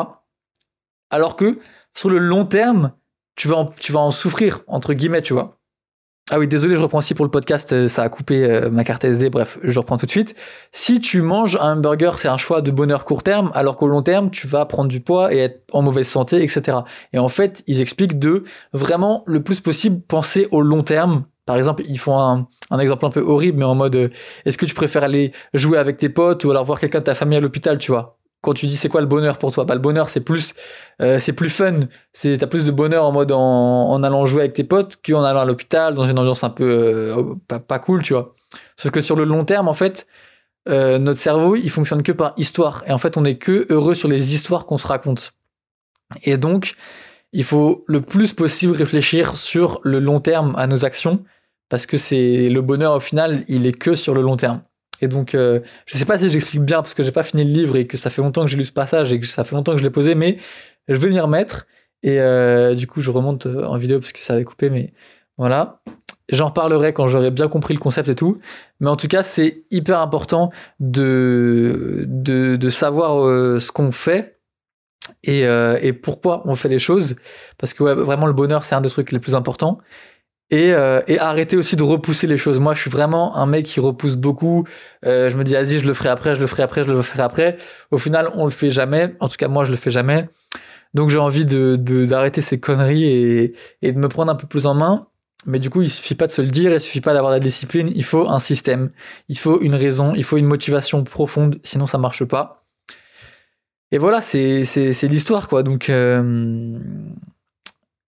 alors 1.10 1.36
que 1.36 1.60
sur 1.94 2.10
le 2.10 2.18
long 2.18 2.46
terme 2.46 2.94
tu 3.36 3.48
vas 3.48 3.70
tu 3.80 3.92
vas 3.92 4.00
en 4.00 4.12
souffrir 4.12 4.62
entre 4.68 4.94
guillemets 4.94 5.22
tu 5.22 5.34
vois 5.34 5.62
ah 6.34 6.40
oui, 6.40 6.48
désolé, 6.48 6.76
je 6.76 6.80
reprends 6.80 7.00
aussi 7.00 7.14
pour 7.14 7.26
le 7.26 7.32
podcast, 7.32 7.74
euh, 7.74 7.88
ça 7.88 8.04
a 8.04 8.10
coupé 8.10 8.46
euh, 8.46 8.70
ma 8.70 8.86
carte 8.86 9.04
SD, 9.04 9.30
bref, 9.30 9.60
je 9.64 9.78
reprends 9.78 9.98
tout 9.98 10.06
de 10.06 10.12
suite. 10.12 10.34
Si 10.72 11.02
tu 11.02 11.22
manges 11.22 11.58
un 11.60 11.74
hamburger, 11.74 12.20
c'est 12.20 12.30
un 12.30 12.38
choix 12.38 12.62
de 12.62 12.72
bonheur 12.72 13.04
court 13.04 13.22
terme, 13.22 13.52
alors 13.54 13.76
qu'au 13.76 13.88
long 13.88 14.02
terme, 14.02 14.30
tu 14.30 14.48
vas 14.48 14.66
prendre 14.66 14.88
du 14.88 15.02
poids 15.02 15.34
et 15.34 15.40
être 15.40 15.64
en 15.74 15.82
mauvaise 15.82 16.08
santé, 16.08 16.42
etc. 16.42 16.78
Et 17.12 17.20
en 17.20 17.28
fait, 17.28 17.64
ils 17.68 17.82
expliquent 17.82 18.18
de 18.18 18.46
vraiment 18.72 19.24
le 19.26 19.44
plus 19.44 19.60
possible 19.60 20.00
penser 20.02 20.48
au 20.52 20.62
long 20.62 20.84
terme. 20.84 21.26
Par 21.52 21.58
exemple, 21.58 21.84
ils 21.86 22.00
font 22.00 22.18
un, 22.18 22.80
exemple 22.80 23.06
un 23.06 23.10
peu 23.10 23.20
horrible, 23.20 23.58
mais 23.58 23.66
en 23.66 23.76
mode, 23.76 23.94
euh, 23.98 24.10
est-ce 24.46 24.58
que 24.58 24.66
tu 24.66 24.74
préfères 24.74 25.04
aller 25.04 25.34
jouer 25.54 25.78
avec 25.78 25.98
tes 25.98 26.08
potes 26.08 26.46
ou 26.46 26.52
alors 26.52 26.64
voir 26.64 26.80
quelqu'un 26.80 27.00
de 27.00 27.04
ta 27.04 27.14
famille 27.14 27.38
à 27.38 27.42
l'hôpital, 27.42 27.78
tu 27.78 27.92
vois? 27.92 28.18
Quand 28.40 28.54
tu 28.54 28.68
dis 28.68 28.78
c'est 28.78 28.88
quoi 28.88 29.02
le 29.02 29.08
bonheur 29.08 29.38
pour 29.38 29.52
toi? 29.52 29.66
Bah 29.66 29.74
le 29.74 29.82
bonheur 29.82 30.08
c'est 30.08 30.22
plus 30.22 30.54
euh, 31.02 31.20
c'est 31.20 31.34
plus 31.34 31.50
fun. 31.50 31.82
C'est 32.14 32.38
t'as 32.38 32.48
plus 32.48 32.64
de 32.64 32.72
bonheur 32.72 33.04
en 33.04 33.12
mode 33.12 33.34
en, 33.34 34.02
allant 34.02 34.26
jouer 34.26 34.44
avec 34.44 34.54
tes 34.54 34.64
potes 34.64 34.98
qu'en 35.06 35.26
allant 35.26 35.42
à 35.42 35.46
l'hôpital 35.46 35.94
dans 35.94 36.06
une 36.06 36.18
ambiance 36.18 36.42
un 36.46 36.50
peu 36.50 36.64
euh, 36.64 37.36
pas, 37.50 37.80
cool 37.80 38.02
tu 38.02 38.14
vois. 38.14 38.34
Sauf 38.78 38.94
que 38.94 39.02
sur 39.02 39.18
le 39.18 39.26
long 39.26 39.44
terme 39.44 39.68
en 39.68 39.74
fait 39.74 40.08
notre 40.68 41.20
cerveau 41.20 41.58
il 41.58 41.70
fonctionne 41.70 42.02
que 42.02 42.14
par 42.14 42.34
histoire. 42.38 42.86
Et 42.88 42.94
en 42.94 42.98
fait 42.98 43.18
on 43.18 43.26
est 43.26 43.36
que 43.36 43.68
heureux 43.70 43.94
sur 43.94 44.08
les 44.08 44.34
histoires 44.34 44.66
qu'on 44.66 44.78
se 44.78 44.88
raconte. 44.88 45.34
Et 46.24 46.38
donc 46.38 46.76
il 47.34 47.44
faut 47.44 47.84
le 47.88 48.00
plus 48.00 48.32
possible 48.32 48.74
réfléchir 48.76 49.36
sur 49.36 49.82
le 49.84 50.00
long 50.00 50.22
terme 50.22 50.56
à 50.58 50.66
nos 50.66 50.86
actions 50.86 51.26
parce 51.72 51.88
que 51.88 51.98
c'est 51.98 52.50
le 52.50 52.62
bonheur 52.62 52.94
au 52.94 53.00
final 53.00 53.44
il 53.48 53.66
est 53.66 53.72
que 53.72 53.96
sur 53.96 54.14
le 54.14 54.22
long 54.22 54.38
terme 54.38 54.62
et 55.02 55.08
donc, 55.08 55.34
euh, 55.36 55.60
je 55.86 55.98
sais 55.98 56.06
pas 56.06 56.18
si 56.18 56.30
j'explique 56.30 56.62
bien 56.62 56.82
parce 56.82 56.94
que 56.94 57.04
j'ai 57.04 57.12
pas 57.12 57.24
fini 57.24 57.44
le 57.44 57.52
livre 57.52 57.76
et 57.76 57.88
que 57.88 57.98
ça 57.98 58.10
fait 58.10 58.22
longtemps 58.22 58.44
que 58.44 58.52
j'ai 58.52 58.58
lu 58.58 58.66
ce 58.66 58.72
passage 58.72 59.12
et 59.12 59.20
que 59.20 59.26
ça 59.26 59.44
fait 59.44 59.56
longtemps 59.56 59.74
que 59.74 59.80
je 59.80 59.84
l'ai 59.84 59.90
posé, 59.90 60.16
mais 60.16 60.38
je 60.88 60.96
vais 60.96 61.10
m'y 61.10 61.20
remettre. 61.20 61.66
Et 62.04 62.20
euh, 62.20 62.76
du 62.76 62.88
coup, 62.88 63.02
je 63.02 63.10
remonte 63.10 63.48
euh, 63.48 63.66
en 63.66 63.78
vidéo 63.78 64.00
parce 64.00 64.12
que 64.12 64.20
ça 64.20 64.36
avait 64.36 64.44
coupé, 64.44 64.70
mais 64.70 64.94
voilà. 65.38 65.82
J'en 66.30 66.48
reparlerai 66.48 66.94
quand 66.94 67.08
j'aurai 67.08 67.32
bien 67.32 67.48
compris 67.48 67.74
le 67.74 67.80
concept 67.80 68.10
et 68.10 68.16
tout. 68.16 68.38
Mais 68.80 68.90
en 68.90 68.96
tout 68.96 69.08
cas, 69.08 69.24
c'est 69.24 69.64
hyper 69.72 70.00
important 70.00 70.52
de, 70.80 72.06
de, 72.08 72.70
savoir 72.70 73.26
ce 73.60 73.72
qu'on 73.72 73.92
fait 73.92 74.40
et, 75.24 75.94
pourquoi 75.94 76.44
on 76.46 76.56
fait 76.56 76.70
les 76.70 76.80
choses. 76.80 77.18
Parce 77.58 77.74
que 77.74 77.84
vraiment, 77.84 78.28
le 78.28 78.34
bonheur, 78.34 78.64
c'est 78.64 78.76
un 78.76 78.82
des 78.82 78.90
trucs 78.90 79.12
les 79.12 79.20
plus 79.20 79.36
importants 79.36 79.80
et, 80.52 80.74
euh, 80.74 81.02
et, 81.08 81.18
arrêter 81.18 81.56
aussi 81.56 81.78
de 81.78 81.84
repousser 81.84 82.28
les 82.28 82.38
choses. 82.38 82.60
Moi, 82.60 82.74
je 82.74 82.82
suis 82.82 82.90
vraiment 82.90 83.38
un 83.38 83.46
mec 83.46 83.66
qui 83.66 83.80
repousse 83.80 84.18
beaucoup. 84.18 84.68
Euh, 85.06 85.30
je 85.30 85.38
me 85.38 85.44
dis, 85.46 85.54
vas-y, 85.54 85.80
je 85.80 85.88
le 85.88 85.94
ferai 85.94 86.10
après, 86.10 86.36
je 86.36 86.42
le 86.42 86.48
ferai 86.48 86.64
après, 86.64 86.84
je 86.84 86.92
le 86.92 87.02
ferai 87.02 87.24
après. 87.24 87.58
Au 87.90 87.98
final, 87.98 88.30
on 88.34 88.44
le 88.44 88.52
fait 88.52 88.70
jamais. 88.70 89.16
En 89.22 89.30
tout 89.30 89.38
cas, 89.38 89.48
moi, 89.48 89.64
je 89.64 89.72
le 89.72 89.78
fais 89.78 89.92
jamais. 89.92 90.30
Donc, 90.94 91.10
j'ai 91.10 91.20
envie 91.20 91.46
de 91.46 91.78
d'arrêter 92.06 92.42
ces 92.42 92.60
conneries 92.60 93.06
et, 93.82 93.92
de 93.92 93.98
me 93.98 94.10
prendre 94.10 94.32
un 94.32 94.36
peu 94.36 94.46
plus 94.46 94.66
en 94.66 94.74
main. 94.74 95.08
Mais 95.46 95.58
du 95.58 95.70
coup, 95.70 95.82
il 95.82 95.90
suffit 95.90 96.16
pas 96.16 96.28
de 96.28 96.32
se 96.32 96.42
le 96.42 96.50
dire, 96.50 96.72
il 96.72 96.80
suffit 96.80 97.02
pas 97.02 97.14
d'avoir 97.14 97.32
la 97.32 97.40
discipline. 97.40 97.90
Il 97.96 98.04
faut 98.04 98.30
un 98.30 98.40
système, 98.40 98.92
il 99.30 99.38
faut 99.40 99.60
une 99.62 99.74
raison, 99.74 100.14
il 100.16 100.24
faut 100.24 100.38
une 100.38 100.46
motivation 100.46 101.04
profonde. 101.04 101.60
Sinon, 101.64 101.88
ça 101.88 101.98
marche 101.98 102.26
pas. 102.26 102.62
Et 103.92 103.98
voilà, 103.98 104.22
c'est 104.22 104.64
c'est 104.64 105.08
l'histoire 105.08 105.48
quoi. 105.48 105.64
Donc 105.64 105.90
euh, 105.90 106.80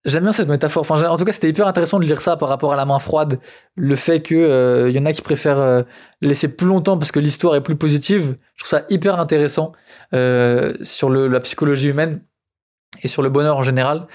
J'aime 0.06 0.24
bien 0.24 0.34
cette 0.34 0.50
métaphore. 0.50 0.82
Enfin, 0.82 1.02
en 1.08 1.16
tout 1.16 1.24
cas, 1.24 1.32
c'était 1.32 1.48
hyper 1.50 1.66
intéressant 1.66 1.98
de 1.98 2.04
lire 2.04 2.20
ça 2.20 2.36
par 2.36 2.50
rapport 2.50 2.74
à 2.74 2.76
la 2.76 2.86
main 2.86 3.00
froide. 3.00 3.40
Le 3.76 3.96
fait 3.96 4.22
que 4.22 4.36
euh, 4.36 4.90
y 4.90 5.00
en 5.00 5.06
a 5.06 5.14
qui 5.14 5.22
préfèrent 5.22 5.60
euh, 5.60 5.84
laisser 6.22 6.54
plus 6.54 6.68
longtemps 6.68 6.98
parce 6.98 7.14
que 7.14 7.20
l'histoire 7.20 7.56
est 7.56 7.64
plus 7.64 7.78
positive. 7.78 8.36
Je 8.56 8.64
trouve 8.66 8.80
ça 8.80 8.86
hyper 8.90 9.18
intéressant 9.18 9.72
euh, 10.14 10.74
sur 10.82 11.10
le, 11.10 11.28
la 11.30 11.40
psychologie 11.40 11.88
humaine 11.88 12.22
et 13.02 13.08
sur 13.08 13.22
le 13.22 13.30
bonheur 13.30 13.56
en 13.56 13.62
général. 13.62 14.08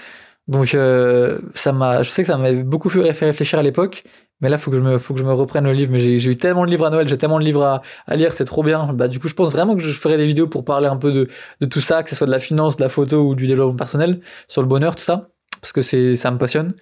Donc, 0.47 0.75
euh, 0.75 1.39
ça 1.55 1.71
m'a. 1.71 2.03
Je 2.03 2.09
sais 2.11 2.21
que 2.21 2.27
ça 2.27 2.37
m'avait 2.37 2.63
beaucoup 2.63 2.89
fait 2.89 3.01
réfléchir 3.01 3.57
à 3.57 3.63
l'époque. 3.63 4.03
Mais 4.41 4.49
là, 4.49 4.57
faut 4.59 4.71
que 4.71 4.77
je 4.77 4.81
me, 4.81 4.99
faut 4.99 5.13
que 5.15 5.19
je 5.19 5.25
me 5.25 5.33
reprenne 5.33 5.65
le 5.65 5.73
livre. 5.73 5.91
Mais 5.91 5.99
j'ai 5.99 6.31
eu 6.31 6.37
tellement 6.37 6.65
de 6.65 6.69
livres 6.69 6.85
à 6.85 6.91
Noël, 6.91 7.07
j'ai 7.07 7.17
tellement 7.17 7.39
de 7.39 7.43
livres 7.43 7.63
à, 7.63 7.81
à 8.05 8.15
lire, 8.15 8.31
c'est 8.33 8.45
trop 8.45 8.63
bien. 8.63 8.93
Bah, 8.93 9.07
du 9.07 9.19
coup, 9.19 9.27
je 9.27 9.33
pense 9.33 9.51
vraiment 9.51 9.75
que 9.75 9.81
je 9.81 9.91
ferai 9.91 10.17
des 10.17 10.27
vidéos 10.27 10.47
pour 10.47 10.63
parler 10.63 10.87
un 10.87 10.97
peu 10.97 11.11
de, 11.11 11.27
de 11.61 11.65
tout 11.65 11.81
ça, 11.81 12.03
que 12.03 12.09
ce 12.11 12.15
soit 12.15 12.27
de 12.27 12.31
la 12.31 12.39
finance, 12.39 12.77
de 12.77 12.83
la 12.83 12.89
photo 12.89 13.21
ou 13.23 13.35
du 13.35 13.47
développement 13.47 13.75
personnel, 13.75 14.21
sur 14.47 14.61
le 14.61 14.67
bonheur, 14.67 14.95
tout 14.95 15.03
ça 15.03 15.29
parce 15.61 15.73
que 15.73 15.81
c'est 15.81 16.15
ça 16.15 16.31
me 16.31 16.37
passionne. 16.37 16.73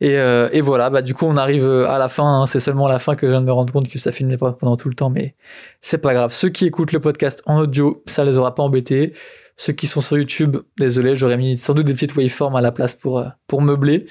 Et, 0.00 0.18
euh, 0.18 0.48
voilà, 0.62 0.90
bah 0.90 1.02
du 1.02 1.14
coup 1.14 1.24
on 1.24 1.36
arrive 1.36 1.66
à 1.66 1.98
la 1.98 2.08
fin. 2.08 2.42
Hein. 2.42 2.46
c'est 2.46 2.60
seulement 2.60 2.86
à 2.86 2.88
la 2.88 2.98
fin 2.98 3.14
que 3.14 3.26
je 3.26 3.30
viens 3.30 3.40
de 3.40 3.46
me 3.46 3.52
rendre 3.52 3.72
compte 3.72 3.88
que 3.88 3.98
ça 3.98 4.12
filmait 4.12 4.36
pas 4.36 4.52
pendant 4.52 4.76
tout 4.76 4.88
le 4.88 4.94
temps, 4.94 5.08
mais 5.10 5.34
c'est 5.80 5.98
pas 5.98 6.14
grave. 6.14 6.32
Ceux 6.34 6.48
qui 6.48 6.66
écoutent 6.66 6.92
le 6.92 7.00
podcast 7.00 7.42
en 7.46 7.60
audio, 7.60 8.02
ça 8.06 8.24
les 8.24 8.36
aura 8.36 8.54
pas 8.54 8.62
embêtés. 8.62 9.12
Ceux 9.56 9.72
qui 9.72 9.86
sont 9.86 10.00
sur 10.00 10.18
YouTube, 10.18 10.56
désolé, 10.78 11.14
j'aurais 11.14 11.36
mis 11.36 11.56
sans 11.56 11.74
doute 11.74 11.86
des 11.86 11.94
petites 11.94 12.16
waveforms 12.16 12.56
à 12.56 12.60
la 12.60 12.72
place 12.72 12.96
pour 12.96 13.20
euh, 13.20 13.26
pour 13.46 13.62
meubler. 13.62 14.06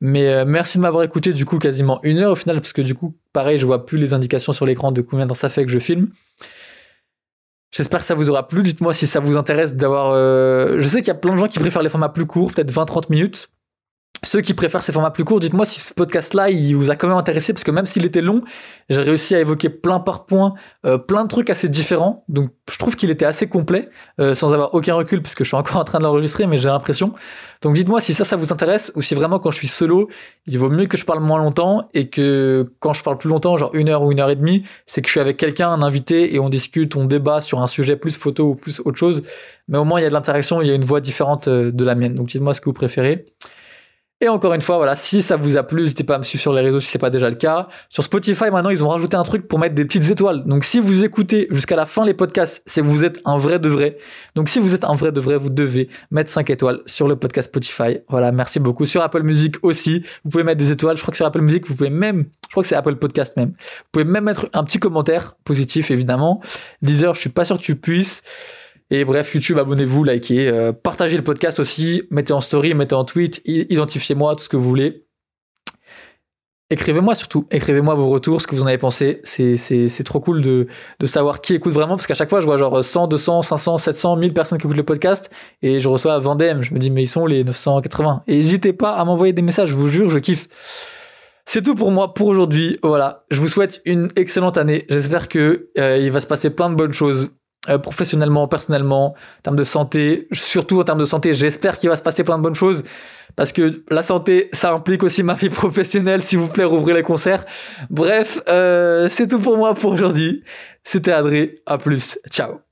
Mais 0.00 0.28
euh, 0.28 0.44
merci 0.46 0.78
de 0.78 0.82
m'avoir 0.82 1.04
écouté 1.04 1.32
du 1.32 1.44
coup 1.44 1.58
quasiment 1.58 2.00
une 2.02 2.18
heure 2.18 2.32
au 2.32 2.36
final, 2.36 2.56
parce 2.60 2.72
que 2.72 2.82
du 2.82 2.94
coup 2.94 3.14
pareil, 3.32 3.58
je 3.58 3.66
vois 3.66 3.84
plus 3.84 3.98
les 3.98 4.14
indications 4.14 4.52
sur 4.52 4.64
l'écran 4.64 4.92
de 4.92 5.02
combien 5.02 5.26
de 5.26 5.28
temps 5.28 5.34
ça 5.34 5.50
fait 5.50 5.66
que 5.66 5.70
je 5.70 5.78
filme. 5.78 6.08
J'espère 7.72 8.00
que 8.00 8.06
ça 8.06 8.14
vous 8.14 8.30
aura 8.30 8.48
plu. 8.48 8.62
Dites-moi 8.62 8.94
si 8.94 9.06
ça 9.06 9.20
vous 9.20 9.36
intéresse 9.36 9.74
d'avoir. 9.74 10.14
Je 10.14 10.88
sais 10.88 11.00
qu'il 11.00 11.08
y 11.08 11.10
a 11.10 11.14
plein 11.14 11.34
de 11.34 11.38
gens 11.38 11.48
qui 11.48 11.58
préfèrent 11.58 11.82
les 11.82 11.90
formats 11.90 12.08
plus 12.08 12.24
courts, 12.24 12.52
peut-être 12.52 12.72
20-30 12.72 13.10
minutes. 13.10 13.50
Ceux 14.26 14.40
qui 14.40 14.54
préfèrent 14.54 14.82
ces 14.82 14.90
formats 14.90 15.12
plus 15.12 15.22
courts, 15.22 15.38
dites-moi 15.38 15.64
si 15.64 15.78
ce 15.78 15.94
podcast-là, 15.94 16.50
il 16.50 16.74
vous 16.74 16.90
a 16.90 16.96
quand 16.96 17.06
même 17.06 17.16
intéressé, 17.16 17.52
parce 17.52 17.62
que 17.62 17.70
même 17.70 17.86
s'il 17.86 18.04
était 18.04 18.22
long, 18.22 18.42
j'ai 18.88 19.00
réussi 19.00 19.36
à 19.36 19.38
évoquer 19.38 19.68
plein 19.68 20.00
par 20.00 20.26
point, 20.26 20.54
euh, 20.84 20.98
plein 20.98 21.22
de 21.22 21.28
trucs 21.28 21.48
assez 21.48 21.68
différents. 21.68 22.24
Donc 22.28 22.50
je 22.68 22.76
trouve 22.76 22.96
qu'il 22.96 23.08
était 23.10 23.24
assez 23.24 23.48
complet, 23.48 23.88
euh, 24.18 24.34
sans 24.34 24.52
avoir 24.52 24.74
aucun 24.74 24.96
recul, 24.96 25.22
parce 25.22 25.36
que 25.36 25.44
je 25.44 25.50
suis 25.50 25.56
encore 25.56 25.76
en 25.80 25.84
train 25.84 26.00
de 26.00 26.02
l'enregistrer, 26.02 26.48
mais 26.48 26.56
j'ai 26.56 26.68
l'impression. 26.68 27.14
Donc 27.62 27.76
dites-moi 27.76 28.00
si 28.00 28.14
ça, 28.14 28.24
ça 28.24 28.34
vous 28.34 28.52
intéresse, 28.52 28.90
ou 28.96 29.02
si 29.02 29.14
vraiment 29.14 29.38
quand 29.38 29.52
je 29.52 29.58
suis 29.58 29.68
solo, 29.68 30.08
il 30.48 30.58
vaut 30.58 30.70
mieux 30.70 30.86
que 30.86 30.96
je 30.96 31.04
parle 31.04 31.20
moins 31.20 31.38
longtemps, 31.38 31.88
et 31.94 32.08
que 32.08 32.72
quand 32.80 32.94
je 32.94 33.04
parle 33.04 33.18
plus 33.18 33.28
longtemps, 33.28 33.56
genre 33.56 33.70
une 33.74 33.88
heure 33.88 34.02
ou 34.02 34.10
une 34.10 34.18
heure 34.18 34.30
et 34.30 34.36
demie, 34.36 34.64
c'est 34.86 35.02
que 35.02 35.06
je 35.06 35.12
suis 35.12 35.20
avec 35.20 35.36
quelqu'un, 35.36 35.70
un 35.70 35.82
invité, 35.82 36.34
et 36.34 36.40
on 36.40 36.48
discute, 36.48 36.96
on 36.96 37.04
débat 37.04 37.40
sur 37.40 37.62
un 37.62 37.68
sujet 37.68 37.94
plus 37.94 38.16
photo 38.16 38.48
ou 38.48 38.54
plus 38.56 38.80
autre 38.80 38.98
chose. 38.98 39.22
Mais 39.68 39.78
au 39.78 39.84
moins, 39.84 40.00
il 40.00 40.02
y 40.02 40.06
a 40.06 40.08
de 40.08 40.14
l'interaction, 40.14 40.60
il 40.62 40.66
y 40.66 40.72
a 40.72 40.74
une 40.74 40.84
voix 40.84 41.00
différente 41.00 41.46
euh, 41.46 41.70
de 41.70 41.84
la 41.84 41.94
mienne. 41.94 42.16
Donc 42.16 42.26
dites-moi 42.26 42.54
ce 42.54 42.60
que 42.60 42.64
vous 42.64 42.72
préférez. 42.72 43.24
Et 44.22 44.28
encore 44.28 44.54
une 44.54 44.62
fois, 44.62 44.78
voilà, 44.78 44.96
si 44.96 45.20
ça 45.20 45.36
vous 45.36 45.58
a 45.58 45.62
plu, 45.62 45.82
n'hésitez 45.82 46.02
pas 46.02 46.14
à 46.14 46.18
me 46.18 46.22
suivre 46.22 46.40
sur 46.40 46.54
les 46.54 46.62
réseaux 46.62 46.80
si 46.80 46.88
c'est 46.88 46.98
pas 46.98 47.10
déjà 47.10 47.28
le 47.28 47.36
cas. 47.36 47.68
Sur 47.90 48.02
Spotify, 48.02 48.50
maintenant, 48.50 48.70
ils 48.70 48.82
ont 48.82 48.88
rajouté 48.88 49.14
un 49.14 49.22
truc 49.24 49.46
pour 49.46 49.58
mettre 49.58 49.74
des 49.74 49.84
petites 49.84 50.10
étoiles. 50.10 50.44
Donc, 50.46 50.64
si 50.64 50.80
vous 50.80 51.04
écoutez 51.04 51.48
jusqu'à 51.50 51.76
la 51.76 51.84
fin 51.84 52.02
les 52.06 52.14
podcasts, 52.14 52.62
c'est 52.64 52.80
vous 52.80 53.04
êtes 53.04 53.20
un 53.26 53.36
vrai 53.36 53.58
de 53.58 53.68
vrai. 53.68 53.98
Donc, 54.34 54.48
si 54.48 54.58
vous 54.58 54.74
êtes 54.74 54.84
un 54.84 54.94
vrai 54.94 55.12
de 55.12 55.20
vrai, 55.20 55.36
vous 55.36 55.50
devez 55.50 55.90
mettre 56.10 56.30
5 56.30 56.48
étoiles 56.48 56.80
sur 56.86 57.08
le 57.08 57.16
podcast 57.16 57.50
Spotify. 57.50 57.98
Voilà, 58.08 58.32
merci 58.32 58.58
beaucoup. 58.58 58.86
Sur 58.86 59.02
Apple 59.02 59.22
Music 59.22 59.56
aussi, 59.60 60.02
vous 60.24 60.30
pouvez 60.30 60.44
mettre 60.44 60.58
des 60.58 60.72
étoiles. 60.72 60.96
Je 60.96 61.02
crois 61.02 61.12
que 61.12 61.18
sur 61.18 61.26
Apple 61.26 61.42
Music, 61.42 61.66
vous 61.66 61.74
pouvez 61.74 61.90
même, 61.90 62.24
je 62.46 62.52
crois 62.52 62.62
que 62.62 62.68
c'est 62.70 62.76
Apple 62.76 62.96
Podcast 62.96 63.36
même. 63.36 63.50
Vous 63.50 63.88
pouvez 63.92 64.06
même 64.06 64.24
mettre 64.24 64.48
un 64.54 64.64
petit 64.64 64.78
commentaire 64.78 65.36
positif, 65.44 65.90
évidemment. 65.90 66.40
Deezer, 66.80 67.14
je 67.14 67.20
suis 67.20 67.28
pas 67.28 67.44
sûr 67.44 67.58
que 67.58 67.62
tu 67.62 67.76
puisses. 67.76 68.22
Et 68.90 69.04
bref, 69.04 69.34
YouTube, 69.34 69.58
abonnez-vous, 69.58 70.04
likez, 70.04 70.48
euh, 70.48 70.72
partagez 70.72 71.16
le 71.16 71.24
podcast 71.24 71.58
aussi, 71.58 72.04
mettez 72.10 72.32
en 72.32 72.40
story, 72.40 72.72
mettez 72.74 72.94
en 72.94 73.04
tweet, 73.04 73.42
identifiez-moi, 73.44 74.36
tout 74.36 74.44
ce 74.44 74.48
que 74.48 74.56
vous 74.56 74.68
voulez. 74.68 75.06
Écrivez-moi 76.70 77.14
surtout, 77.14 77.46
écrivez-moi 77.50 77.94
vos 77.94 78.08
retours, 78.08 78.40
ce 78.40 78.46
que 78.46 78.54
vous 78.54 78.62
en 78.62 78.66
avez 78.66 78.78
pensé. 78.78 79.20
C'est 79.24 80.04
trop 80.04 80.20
cool 80.20 80.40
de, 80.40 80.66
de 80.98 81.06
savoir 81.06 81.40
qui 81.40 81.54
écoute 81.54 81.72
vraiment, 81.72 81.96
parce 81.96 82.06
qu'à 82.06 82.14
chaque 82.14 82.30
fois, 82.30 82.40
je 82.40 82.46
vois 82.46 82.56
genre 82.56 82.84
100, 82.84 83.08
200, 83.08 83.42
500, 83.42 83.78
700, 83.78 84.16
1000 84.16 84.32
personnes 84.32 84.58
qui 84.58 84.66
écoutent 84.66 84.76
le 84.76 84.82
podcast, 84.84 85.30
et 85.62 85.80
je 85.80 85.88
reçois 85.88 86.18
Vendem, 86.20 86.62
je 86.62 86.72
me 86.72 86.78
dis, 86.78 86.90
mais 86.90 87.04
ils 87.04 87.08
sont 87.08 87.26
les 87.26 87.42
980. 87.42 88.22
Et 88.28 88.36
n'hésitez 88.36 88.72
pas 88.72 88.92
à 88.92 89.04
m'envoyer 89.04 89.32
des 89.32 89.42
messages, 89.42 89.70
je 89.70 89.74
vous 89.74 89.88
jure, 89.88 90.08
je 90.08 90.18
kiffe. 90.18 90.48
C'est 91.44 91.62
tout 91.62 91.76
pour 91.76 91.92
moi 91.92 92.14
pour 92.14 92.26
aujourd'hui. 92.26 92.78
Voilà, 92.82 93.24
je 93.30 93.40
vous 93.40 93.48
souhaite 93.48 93.80
une 93.84 94.08
excellente 94.16 94.58
année. 94.58 94.84
J'espère 94.88 95.28
que 95.28 95.70
euh, 95.78 96.10
va 96.10 96.20
se 96.20 96.26
passer 96.26 96.50
plein 96.50 96.70
de 96.70 96.74
bonnes 96.74 96.92
choses 96.92 97.30
euh, 97.68 97.78
professionnellement, 97.78 98.48
personnellement, 98.48 99.14
en 99.14 99.42
termes 99.42 99.56
de 99.56 99.64
santé, 99.64 100.28
surtout 100.32 100.80
en 100.80 100.84
termes 100.84 100.98
de 100.98 101.04
santé, 101.04 101.34
j'espère 101.34 101.78
qu'il 101.78 101.88
va 101.88 101.96
se 101.96 102.02
passer 102.02 102.24
plein 102.24 102.38
de 102.38 102.42
bonnes 102.42 102.54
choses 102.54 102.84
parce 103.36 103.52
que 103.52 103.82
la 103.90 104.02
santé, 104.02 104.48
ça 104.52 104.72
implique 104.72 105.02
aussi 105.02 105.22
ma 105.22 105.34
vie 105.34 105.50
professionnelle, 105.50 106.22
s'il 106.22 106.38
vous 106.38 106.48
plaît, 106.48 106.64
rouvrez 106.64 106.94
les 106.94 107.02
concerts. 107.02 107.44
Bref, 107.90 108.40
euh, 108.48 109.08
c'est 109.10 109.26
tout 109.26 109.38
pour 109.38 109.56
moi 109.56 109.74
pour 109.74 109.92
aujourd'hui. 109.92 110.42
C'était 110.84 111.12
Adré, 111.12 111.62
à 111.66 111.78
plus, 111.78 112.18
ciao. 112.30 112.65